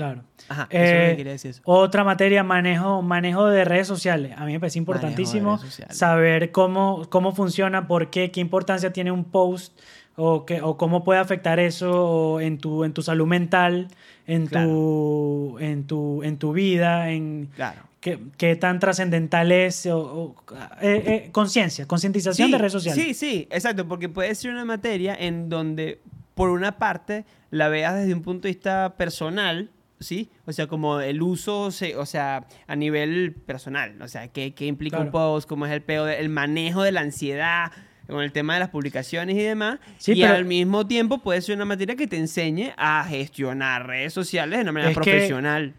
Claro. 0.00 0.22
Ajá, 0.48 0.66
eso 0.70 0.82
es 0.82 0.92
lo 0.92 0.98
que 0.98 1.12
Eh, 1.12 1.16
quería 1.18 1.32
decir 1.32 1.50
eso. 1.50 1.60
Otra 1.64 2.04
materia, 2.04 2.42
manejo, 2.42 3.02
manejo 3.02 3.46
de 3.48 3.66
redes 3.66 3.86
sociales. 3.86 4.32
A 4.38 4.46
mí 4.46 4.52
me 4.52 4.60
parece 4.60 4.78
importantísimo 4.78 5.60
saber 5.90 6.52
cómo, 6.52 7.06
cómo 7.10 7.34
funciona, 7.34 7.86
por 7.86 8.08
qué, 8.08 8.30
qué 8.30 8.40
importancia 8.40 8.92
tiene 8.94 9.12
un 9.12 9.24
post 9.24 9.78
o, 10.16 10.46
qué, 10.46 10.62
o 10.62 10.78
cómo 10.78 11.04
puede 11.04 11.20
afectar 11.20 11.58
eso 11.60 12.40
en 12.40 12.56
tu, 12.58 12.84
en 12.84 12.94
tu 12.94 13.02
salud 13.02 13.26
mental, 13.26 13.88
en, 14.26 14.48
tu, 14.48 15.58
en, 15.60 15.86
tu, 15.86 16.22
en 16.22 16.38
tu 16.38 16.52
vida, 16.54 17.10
en 17.10 17.50
Claro. 17.54 17.82
qué, 18.00 18.18
qué 18.38 18.56
tan 18.56 18.78
trascendental 18.80 19.52
es. 19.52 19.84
o- 19.86 19.98
o- 20.00 20.34
eh, 20.80 21.02
eh, 21.26 21.28
conciencia, 21.30 21.86
concientización 21.86 22.46
Sí, 22.48 22.52
de 22.52 22.58
redes 22.58 22.72
sociales. 22.72 23.04
Sí, 23.04 23.12
sí, 23.14 23.48
exacto, 23.50 23.86
porque 23.86 24.08
puede 24.08 24.34
ser 24.34 24.50
una 24.50 24.64
materia 24.64 25.14
en 25.14 25.48
donde, 25.50 26.00
por 26.34 26.48
una 26.48 26.78
parte, 26.78 27.24
la 27.50 27.68
veas 27.68 27.94
desde 27.96 28.14
un 28.14 28.22
punto 28.22 28.42
de 28.48 28.54
vista 28.54 28.94
personal, 28.96 29.68
¿sí? 30.00 30.30
O 30.46 30.52
sea, 30.52 30.66
como 30.66 31.00
el 31.00 31.22
uso, 31.22 31.70
se- 31.70 31.96
o 31.96 32.06
sea, 32.06 32.46
a 32.66 32.74
nivel 32.76 33.34
personal, 33.34 34.00
o 34.02 34.08
sea, 34.08 34.28
qué, 34.28 34.54
qué 34.54 34.66
implica 34.66 34.98
un 34.98 35.10
post, 35.10 35.48
cómo 35.48 35.66
es 35.66 35.72
el 35.72 35.82
peo, 35.82 36.04
de- 36.06 36.18
el 36.18 36.28
manejo 36.30 36.82
de 36.82 36.92
la 36.92 37.02
ansiedad 37.02 37.70
con 38.08 38.22
el 38.22 38.32
tema 38.32 38.54
de 38.54 38.60
las 38.60 38.70
publicaciones 38.70 39.36
y 39.36 39.42
demás. 39.42 39.78
Sí, 39.98 40.12
y 40.12 40.22
pero- 40.22 40.34
al 40.34 40.44
mismo 40.44 40.86
tiempo 40.86 41.18
puede 41.18 41.40
ser 41.42 41.54
una 41.56 41.64
materia 41.66 41.94
que 41.96 42.06
te 42.08 42.16
enseñe 42.16 42.72
a 42.76 43.04
gestionar 43.08 43.86
redes 43.86 44.12
sociales 44.12 44.58
de 44.58 44.62
una 44.62 44.72
manera 44.72 44.90
Es 44.90 44.96
que- 44.98 45.02
profesional. 45.10 45.74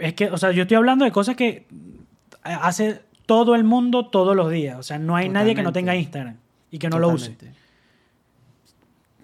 Es 0.00 0.14
que, 0.14 0.28
o 0.30 0.36
sea, 0.38 0.50
yo 0.50 0.62
estoy 0.62 0.76
hablando 0.76 1.04
de 1.04 1.12
cosas 1.12 1.36
que 1.36 1.66
hace 2.42 3.02
todo 3.26 3.54
el 3.54 3.62
mundo 3.62 4.06
todos 4.08 4.34
los 4.34 4.50
días. 4.50 4.76
O 4.78 4.82
sea, 4.82 4.98
no 4.98 5.14
hay 5.14 5.28
nadie 5.28 5.54
que 5.54 5.62
no 5.62 5.72
tenga 5.72 5.94
Instagram 5.94 6.36
y 6.72 6.78
que 6.78 6.88
no 6.88 6.98
lo 6.98 7.08
use. 7.10 7.36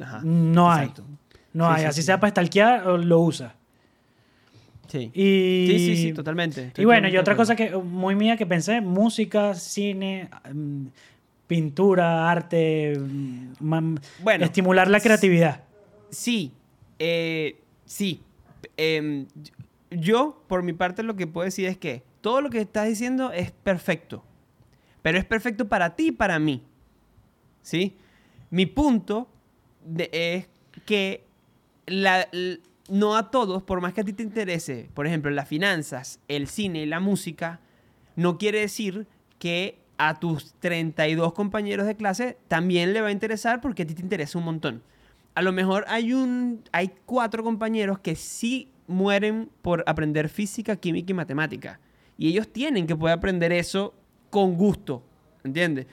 Ajá, 0.00 0.20
No 0.22 0.70
hay. 0.70 0.92
No 1.52 1.66
Sí, 1.66 1.72
hay. 1.74 1.80
sí, 1.80 1.86
Así 1.86 2.00
sí. 2.02 2.06
sea 2.06 2.20
para 2.20 2.30
stalkear, 2.30 2.86
lo 2.86 3.18
usa. 3.20 3.54
Sí. 4.90 5.10
Y, 5.14 5.66
Sí, 5.68 5.78
sí, 5.78 5.96
sí, 5.96 6.12
totalmente. 6.12 6.64
Estoy 6.66 6.82
Y 6.82 6.84
bueno, 6.84 7.08
y 7.08 7.16
otra 7.16 7.36
cosa 7.36 7.54
que 7.54 7.70
muy 7.76 8.16
mía 8.16 8.36
que 8.36 8.44
pensé, 8.46 8.80
música, 8.80 9.54
cine, 9.54 10.28
mm, 10.52 10.86
pintura, 11.46 12.30
arte, 12.30 12.94
mm, 12.98 13.94
Bueno, 14.22 14.44
estimular 14.44 14.88
la 14.90 15.00
creatividad. 15.00 15.62
Sí, 16.10 16.52
eh, 16.98 17.60
sí. 17.84 18.22
Em, 18.76 19.26
yo, 19.90 20.42
por 20.48 20.62
mi 20.62 20.72
parte, 20.72 21.02
lo 21.02 21.14
que 21.16 21.26
puedo 21.26 21.44
decir 21.44 21.66
es 21.66 21.76
que 21.78 22.02
todo 22.20 22.40
lo 22.40 22.50
que 22.50 22.60
estás 22.60 22.88
diciendo 22.88 23.32
es 23.32 23.52
perfecto. 23.52 24.24
Pero 25.02 25.18
es 25.18 25.24
perfecto 25.24 25.68
para 25.68 25.94
ti 25.96 26.08
y 26.08 26.12
para 26.12 26.38
mí. 26.38 26.62
¿Sí? 27.62 27.96
Mi 28.50 28.66
punto 28.66 29.28
de- 29.84 30.10
es 30.12 30.48
que 30.84 31.24
la- 31.86 32.28
no 32.90 33.16
a 33.16 33.30
todos, 33.30 33.62
por 33.62 33.80
más 33.80 33.92
que 33.92 34.02
a 34.02 34.04
ti 34.04 34.12
te 34.12 34.22
interese, 34.22 34.90
por 34.94 35.06
ejemplo, 35.06 35.30
las 35.30 35.48
finanzas, 35.48 36.20
el 36.28 36.46
cine 36.46 36.82
y 36.82 36.86
la 36.86 37.00
música, 37.00 37.60
no 38.16 38.36
quiere 38.36 38.60
decir 38.60 39.06
que 39.38 39.78
a 39.96 40.18
tus 40.18 40.54
32 40.60 41.32
compañeros 41.32 41.86
de 41.86 41.96
clase 41.96 42.38
también 42.48 42.92
le 42.92 43.00
va 43.00 43.08
a 43.08 43.12
interesar 43.12 43.60
porque 43.60 43.82
a 43.82 43.86
ti 43.86 43.94
te 43.94 44.02
interesa 44.02 44.38
un 44.38 44.44
montón. 44.44 44.82
A 45.34 45.42
lo 45.42 45.52
mejor 45.52 45.84
hay 45.88 46.12
un 46.12 46.64
hay 46.72 46.90
cuatro 47.06 47.44
compañeros 47.44 47.98
que 48.00 48.16
sí 48.16 48.70
mueren 48.86 49.50
por 49.62 49.84
aprender 49.86 50.28
física, 50.28 50.76
química 50.76 51.12
y 51.12 51.14
matemática. 51.14 51.80
Y 52.18 52.28
ellos 52.28 52.48
tienen 52.48 52.86
que 52.86 52.96
poder 52.96 53.16
aprender 53.16 53.52
eso 53.52 53.94
con 54.30 54.56
gusto, 54.56 55.02
¿entiendes? 55.44 55.86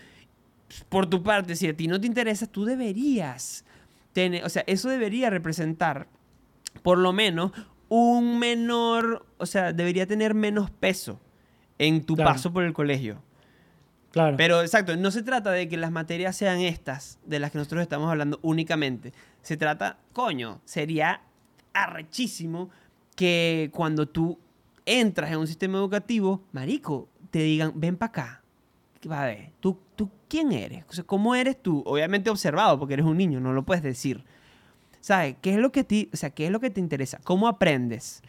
Por 0.90 1.06
tu 1.10 1.24
parte, 1.24 1.56
si 1.56 1.68
a 1.68 1.76
ti 1.76 1.88
no 1.88 2.02
te 2.02 2.08
interesa, 2.08 2.48
tú 2.48 2.66
deberías 2.66 3.64
tener, 4.14 4.44
o 4.44 4.50
sea, 4.50 4.64
eso 4.68 4.90
debería 4.90 5.30
representar 5.30 6.08
por 6.80 6.98
lo 6.98 7.14
menos 7.14 7.52
un 7.90 8.38
menor, 8.40 9.26
o 9.38 9.46
sea, 9.46 9.72
debería 9.74 10.06
tener 10.08 10.34
menos 10.34 10.70
peso 10.72 11.20
en 11.80 12.04
tu 12.06 12.16
Claro. 12.16 12.32
paso 12.32 12.52
por 12.52 12.64
el 12.64 12.74
colegio. 12.74 13.22
Claro. 14.12 14.36
Pero 14.38 14.62
exacto, 14.62 14.96
no 14.98 15.12
se 15.12 15.22
trata 15.22 15.52
de 15.52 15.68
que 15.68 15.78
las 15.78 15.92
materias 15.92 16.36
sean 16.36 16.60
estas, 16.60 17.20
de 17.26 17.40
las 17.40 17.52
que 17.52 17.60
nosotros 17.60 17.82
estamos 17.84 18.10
hablando 18.10 18.40
únicamente. 18.42 19.14
Se 19.42 19.58
trata, 19.58 19.98
coño, 20.14 20.60
sería 20.66 21.22
arrechísimo 21.74 22.70
que 23.16 23.70
cuando 23.74 24.08
tú 24.08 24.38
entras 24.86 25.32
en 25.32 25.38
un 25.38 25.48
sistema 25.48 25.78
educativo, 25.78 26.42
marico, 26.52 27.08
te 27.32 27.40
digan, 27.40 27.74
ven 27.76 27.96
para 27.98 28.10
acá. 28.10 28.42
Va 29.10 29.24
a 29.24 29.26
ver, 29.28 29.52
¿tú, 29.60 29.78
¿tú 29.96 30.10
quién 30.28 30.52
eres? 30.52 30.84
O 30.90 30.94
sea, 30.94 31.04
¿Cómo 31.04 31.36
eres 31.36 31.62
tú? 31.62 31.84
Obviamente 31.86 32.30
observado, 32.30 32.80
porque 32.80 32.96
eres 32.96 33.06
un 33.06 33.18
niño, 33.18 33.40
no 33.40 33.54
lo 33.54 33.64
puedes 33.64 33.84
decir. 33.84 34.24
¿Sabes? 35.08 35.38
¿Qué 35.42 35.52
es 35.54 35.58
lo 35.60 35.72
que 35.72 35.86
ti, 35.86 36.10
o 36.14 36.18
sea, 36.18 36.32
qué 36.32 36.48
es 36.48 36.52
lo 36.52 36.60
que 36.60 36.70
te 36.70 36.82
interesa? 36.82 37.18
¿Cómo 37.24 37.48
aprendes? 37.48 38.22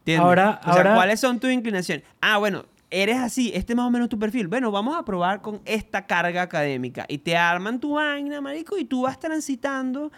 ¿Entiendes? 0.00 0.24
Ahora- 0.26 0.58
o 0.62 0.64
sea, 0.64 0.72
ahora- 0.72 0.94
¿cuáles 0.96 1.20
son 1.20 1.38
tus 1.38 1.52
inclinaciones? 1.52 2.04
Ah, 2.20 2.38
bueno, 2.38 2.64
eres 2.90 3.18
así, 3.18 3.52
este 3.54 3.74
es 3.74 3.76
más 3.76 3.86
o 3.86 3.90
menos 3.92 4.08
tu 4.08 4.18
perfil. 4.18 4.48
Bueno, 4.48 4.72
vamos 4.72 4.96
a 4.96 5.04
probar 5.04 5.42
con 5.42 5.60
esta 5.64 6.06
carga 6.08 6.42
académica. 6.42 7.04
Y 7.08 7.18
te 7.18 7.36
arman 7.36 7.78
tu 7.78 7.92
vaina, 7.94 8.40
marico, 8.40 8.76
y 8.76 8.84
tú 8.84 9.02
vas 9.02 9.20
transitando 9.20 10.10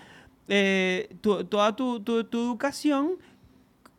eh, 0.49 1.15
tu- 1.21 1.45
toda 1.45 1.77
tu, 1.77 2.01
tu- 2.01 2.25
tu 2.25 2.39
educación 2.41 3.17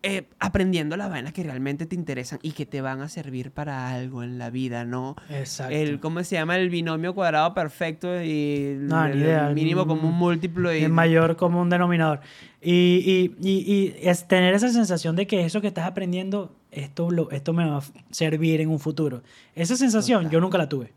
eh, 0.04 0.26
aprendiendo 0.40 0.96
las 0.96 1.10
vainas 1.10 1.34
que 1.34 1.44
realmente 1.44 1.86
te 1.86 1.96
interesan 1.96 2.40
y 2.44 2.52
que 2.52 2.66
te 2.66 2.82
van 2.82 3.02
a 3.02 3.10
servir 3.10 3.52
para 3.52 3.90
algo 3.90 4.24
en 4.24 4.38
la 4.38 4.50
vida, 4.50 4.86
¿no? 4.86 5.16
Exacto. 5.30 5.74
El, 5.76 6.00
¿Cómo 6.00 6.24
se 6.24 6.36
llama? 6.36 6.56
El 6.58 6.70
binomio 6.70 7.16
cuadrado 7.16 7.54
perfecto 7.54 8.22
y 8.22 8.66
el, 8.78 8.88
No, 8.88 9.06
el 9.06 9.20
idea. 9.20 9.50
mínimo 9.50 9.86
Mm, 9.86 9.88
como 9.88 10.08
un 10.10 10.16
múltiplo. 10.16 10.74
Y, 10.74 10.84
el 10.84 10.92
mayor 10.92 11.36
común 11.36 11.70
denominador. 11.70 12.20
Y, 12.62 13.34
y, 13.42 13.50
y, 13.50 13.74
y 13.74 13.96
es 14.02 14.28
tener 14.28 14.54
esa 14.54 14.70
sensación 14.70 15.16
de 15.16 15.26
que 15.28 15.46
eso 15.46 15.62
que 15.62 15.68
estás 15.68 15.86
aprendiendo, 15.88 16.56
esto, 16.72 17.10
lo, 17.12 17.30
esto 17.32 17.54
me 17.54 17.66
va 17.68 17.78
a 17.78 17.84
servir 18.12 18.62
en 18.62 18.70
un 18.70 18.80
futuro. 18.80 19.24
Esa 19.56 19.76
sensación 19.76 20.30
yo 20.30 20.40
nunca 20.40 20.58
la 20.58 20.70
tuve. 20.70 20.94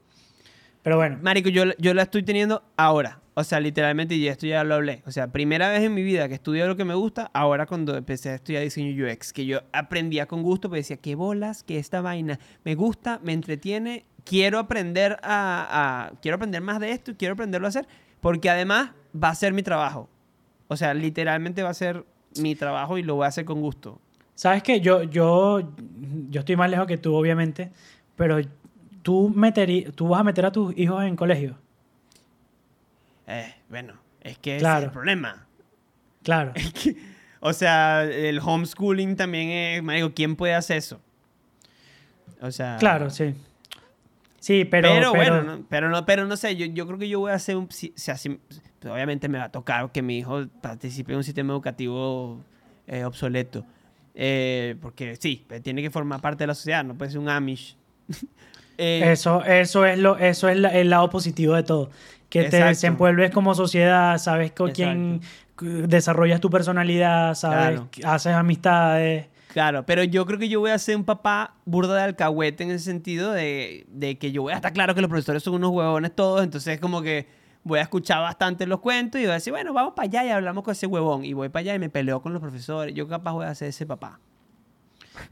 Pero 0.82 0.96
bueno, 0.96 1.18
Marico, 1.22 1.48
yo, 1.48 1.64
yo 1.78 1.94
la 1.94 2.02
estoy 2.02 2.22
teniendo 2.22 2.62
ahora. 2.76 3.20
O 3.40 3.44
sea, 3.44 3.58
literalmente, 3.60 4.14
y 4.14 4.28
esto 4.28 4.46
ya 4.46 4.62
lo 4.64 4.74
hablé. 4.76 5.02
O 5.06 5.10
sea, 5.10 5.32
primera 5.32 5.68
vez 5.68 5.82
en 5.82 5.94
mi 5.94 6.02
vida 6.02 6.28
que 6.28 6.34
estudié 6.34 6.66
lo 6.66 6.76
que 6.76 6.84
me 6.84 6.94
gusta, 6.94 7.30
ahora 7.34 7.66
cuando 7.66 7.96
empecé 7.96 8.30
a 8.30 8.34
estudiar 8.36 8.62
diseño 8.62 9.04
UX, 9.06 9.32
que 9.32 9.46
yo 9.46 9.60
aprendía 9.72 10.26
con 10.26 10.42
gusto, 10.42 10.68
pues 10.68 10.80
decía, 10.80 10.96
qué 10.98 11.14
bolas, 11.14 11.62
que 11.64 11.78
esta 11.78 12.00
vaina 12.00 12.38
me 12.64 12.74
gusta, 12.74 13.20
me 13.22 13.32
entretiene, 13.32 14.04
quiero 14.24 14.58
aprender 14.58 15.18
a, 15.22 16.12
quiero 16.22 16.36
aprender 16.36 16.60
más 16.62 16.78
de 16.80 16.92
esto, 16.92 17.12
quiero 17.18 17.34
aprenderlo 17.34 17.66
a 17.66 17.70
hacer, 17.70 17.86
porque 18.20 18.50
además 18.50 18.90
va 19.12 19.30
a 19.30 19.34
ser 19.34 19.52
mi 19.52 19.62
trabajo. 19.62 20.08
O 20.68 20.76
sea, 20.76 20.94
literalmente 20.94 21.62
va 21.62 21.70
a 21.70 21.74
ser 21.74 22.04
mi 22.40 22.54
trabajo 22.54 22.96
y 22.98 23.02
lo 23.02 23.16
voy 23.16 23.24
a 23.24 23.28
hacer 23.28 23.44
con 23.44 23.60
gusto. 23.60 24.00
¿sabes 24.34 24.62
qué? 24.62 24.80
Yo, 24.80 25.02
yo, 25.02 25.60
yo 26.30 26.40
estoy 26.40 26.56
más 26.56 26.70
lejos 26.70 26.86
que 26.86 26.96
tú, 26.96 27.14
obviamente, 27.14 27.72
pero 28.16 28.38
tú, 29.02 29.30
meteri- 29.34 29.92
tú 29.94 30.08
vas 30.08 30.20
a 30.20 30.24
meter 30.24 30.46
a 30.46 30.52
tus 30.52 30.76
hijos 30.78 31.02
en 31.04 31.14
colegio. 31.16 31.56
Eh, 33.32 33.54
bueno, 33.68 33.94
es 34.20 34.38
que 34.38 34.50
ese 34.50 34.56
es 34.56 34.62
Claro. 34.62 34.86
el 34.86 34.90
problema. 34.92 35.46
Claro. 36.22 36.52
O 37.42 37.54
sea, 37.54 38.04
el 38.04 38.38
homeschooling 38.38 39.16
también 39.16 39.48
es, 39.48 39.82
marico, 39.82 40.12
¿quién 40.12 40.36
puede 40.36 40.54
hacer 40.54 40.76
eso? 40.76 41.00
O 42.42 42.50
sea, 42.50 42.76
Claro, 42.78 43.08
sí. 43.08 43.34
Sí, 44.38 44.66
pero... 44.66 44.88
Pero, 44.90 45.12
pero- 45.12 45.32
bueno, 45.32 45.42
no, 45.56 45.64
pero 45.68 45.88
no, 45.88 46.04
pero 46.04 46.26
no 46.26 46.36
sé, 46.36 46.54
yo, 46.56 46.66
yo 46.66 46.86
creo 46.86 46.98
que 46.98 47.08
yo 47.08 47.18
voy 47.20 47.32
a 47.32 47.36
hacer 47.36 47.56
un, 47.56 47.70
si- 47.70 47.94
pues, 47.94 48.92
obviamente 48.92 49.26
me 49.30 49.38
va 49.38 49.44
a 49.44 49.50
tocar 49.52 49.90
que 49.90 50.02
mi 50.02 50.18
hijo 50.18 50.46
participe 50.60 51.12
en 51.12 51.18
un 51.18 51.24
sistema 51.24 51.54
educativo 51.54 52.40
eh, 52.86 53.04
obsoleto, 53.04 53.64
Eh, 54.14 54.76
porque 54.82 55.16
sí, 55.16 55.42
pues, 55.48 55.62
tiene 55.62 55.80
que 55.80 55.88
formar 55.90 56.20
parte 56.20 56.42
de 56.42 56.48
la 56.48 56.54
sociedad, 56.54 56.84
no 56.84 56.94
puede 56.94 57.10
ser 57.10 57.20
un 57.20 57.28
Amish. 57.30 57.74
Eh, 58.82 59.12
Eso, 59.12 59.44
eso 59.44 59.84
es 59.84 59.98
lo, 59.98 60.16
eso 60.16 60.48
es 60.48 60.56
la- 60.58 60.70
el 60.70 60.88
lado 60.88 61.10
positivo 61.10 61.54
de 61.54 61.62
todo. 61.62 61.90
Que 62.30 62.40
te 62.42 62.46
Exacto. 62.46 62.68
desenvuelves 62.68 63.30
como 63.32 63.54
sociedad, 63.54 64.16
sabes 64.18 64.52
con 64.52 64.70
quién 64.70 65.20
desarrollas 65.60 66.40
tu 66.40 66.48
personalidad, 66.48 67.34
sabes, 67.34 67.80
Claro. 67.90 68.08
haces 68.14 68.32
amistades. 68.32 69.26
Claro, 69.52 69.84
pero 69.84 70.04
yo 70.04 70.24
creo 70.26 70.38
que 70.38 70.48
yo 70.48 70.60
voy 70.60 70.70
a 70.70 70.78
ser 70.78 70.96
un 70.96 71.04
papá 71.04 71.54
burda 71.64 71.96
de 71.96 72.02
alcahuete 72.02 72.62
en 72.62 72.70
ese 72.70 72.84
sentido 72.84 73.32
de, 73.32 73.84
de 73.88 74.16
que 74.16 74.30
yo 74.30 74.42
voy 74.42 74.52
a 74.52 74.56
estar 74.56 74.72
claro 74.72 74.94
que 74.94 75.00
los 75.00 75.10
profesores 75.10 75.42
son 75.42 75.54
unos 75.54 75.70
huevones 75.72 76.14
todos, 76.14 76.44
entonces 76.44 76.78
como 76.78 77.02
que 77.02 77.26
voy 77.64 77.80
a 77.80 77.82
escuchar 77.82 78.20
bastante 78.20 78.64
los 78.66 78.78
cuentos 78.80 79.20
y 79.20 79.24
voy 79.24 79.32
a 79.32 79.34
decir, 79.34 79.52
bueno, 79.52 79.72
vamos 79.74 79.94
para 79.94 80.06
allá 80.06 80.24
y 80.24 80.30
hablamos 80.30 80.62
con 80.64 80.70
ese 80.72 80.86
huevón. 80.86 81.24
Y 81.24 81.32
voy 81.32 81.48
para 81.48 81.60
allá 81.62 81.74
y 81.74 81.78
me 81.80 81.90
peleo 81.90 82.22
con 82.22 82.32
los 82.32 82.40
profesores. 82.40 82.94
Yo 82.94 83.06
capaz 83.08 83.32
voy 83.32 83.44
a 83.46 83.54
ser 83.56 83.68
ese 83.68 83.84
papá. 83.86 84.20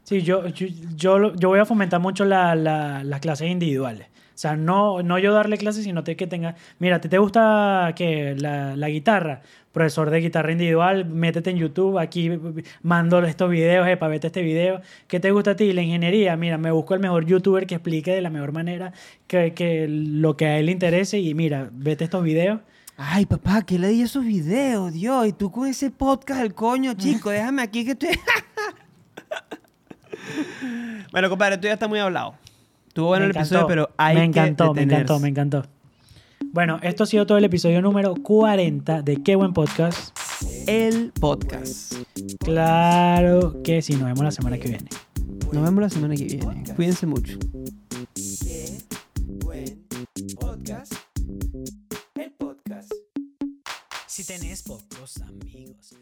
Sí, 0.03 0.21
yo, 0.21 0.45
yo, 0.47 0.67
yo, 0.95 1.33
yo 1.35 1.49
voy 1.49 1.59
a 1.59 1.65
fomentar 1.65 1.99
mucho 2.01 2.25
la- 2.25 2.53
la- 2.55 3.03
las 3.03 3.19
clases 3.21 3.49
individuales. 3.49 4.07
Sea, 4.39 4.55
no, 4.55 5.03
no 5.03 5.19
yo 5.19 5.33
darle 5.33 5.57
clases, 5.57 5.83
sino 5.83 6.03
te- 6.03 6.15
que 6.15 6.27
tenga, 6.27 6.55
mira, 6.79 7.01
¿te, 7.01 7.09
te 7.09 7.17
gusta 7.17 7.93
que 7.95 8.35
la, 8.37 8.75
la 8.75 8.89
guitarra? 8.89 9.41
Profesor 9.71 10.09
de 10.09 10.19
guitarra 10.21 10.51
individual, 10.51 11.05
métete 11.05 11.51
en 11.51 11.57
YouTube, 11.57 11.99
aquí 11.99 12.31
mando 12.81 13.23
estos 13.23 13.51
videos, 13.51 13.87
epa, 13.87 14.07
vete 14.07 14.27
este 14.27 14.41
video. 14.41 14.81
¿Qué 15.07 15.19
te 15.19 15.29
gusta 15.31 15.51
a 15.51 15.55
ti? 15.55 15.73
La 15.73 15.81
ingeniería, 15.83 16.35
mira, 16.37 16.57
me 16.57 16.71
busco 16.71 16.95
el 16.95 16.99
mejor 17.01 17.25
youtuber 17.25 17.67
que 17.67 17.75
explique 17.75 18.11
de 18.11 18.21
la 18.21 18.29
mejor 18.31 18.51
manera 18.51 18.93
que, 19.27 19.53
que 19.53 19.87
lo 19.87 20.35
que 20.37 20.45
a 20.47 20.57
él 20.57 20.67
le 20.67 20.71
interese 20.71 21.19
y 21.19 21.33
mira, 21.35 21.69
vete 21.71 22.05
estos 22.05 22.23
videos. 22.23 22.61
Ay, 22.97 23.25
papá, 23.27 23.61
¿qué 23.61 23.77
le 23.77 23.89
di 23.89 24.01
esos 24.01 24.25
videos, 24.25 24.91
Dios? 24.91 25.27
Y 25.27 25.33
tú 25.33 25.51
con 25.51 25.67
ese 25.67 25.91
podcast 25.91 26.41
del 26.41 26.53
coño, 26.53 26.93
chico, 26.95 27.29
déjame 27.29 27.61
aquí 27.61 27.85
que 27.85 27.91
estoy... 27.91 28.09
bueno, 31.11 31.29
compadre, 31.29 31.57
tú 31.57 31.67
ya 31.67 31.73
está 31.73 31.87
muy 31.87 31.99
hablado. 31.99 32.35
Estuvo 32.89 33.05
bueno 33.09 33.25
el 33.25 33.31
episodio, 33.31 33.67
pero 33.67 33.89
hay 33.97 34.15
me 34.15 34.23
encantó, 34.23 34.73
que 34.73 34.83
me 34.83 34.91
encantó, 34.91 35.19
me 35.19 35.27
encantó. 35.29 35.63
Bueno, 36.51 36.79
esto 36.81 37.03
ha 37.03 37.05
sido 37.05 37.27
todo 37.27 37.37
el 37.37 37.43
episodio 37.43 37.83
número 37.83 38.15
40 38.15 39.03
de 39.03 39.21
Qué 39.21 39.35
Buen 39.35 39.53
Podcast. 39.53 40.17
El 40.65 41.11
podcast. 41.11 41.93
Claro 42.39 43.61
que 43.63 43.83
sí, 43.83 43.93
nos 43.93 44.05
vemos 44.05 44.23
la 44.23 44.31
semana 44.31 44.57
que 44.57 44.69
viene. 44.69 44.89
Nos 45.53 45.63
vemos 45.63 45.81
la 45.83 45.89
semana 45.89 46.15
que 46.15 46.23
viene. 46.23 46.63
Cuídense 46.75 47.05
mucho. 47.05 47.37
Qué 48.15 48.79
buen 49.45 49.85
podcast. 50.39 50.91
El 52.15 52.31
podcast. 52.31 52.91
Si 54.07 54.25
tenés 54.25 54.63
pocos 54.63 55.21
amigos. 55.21 55.99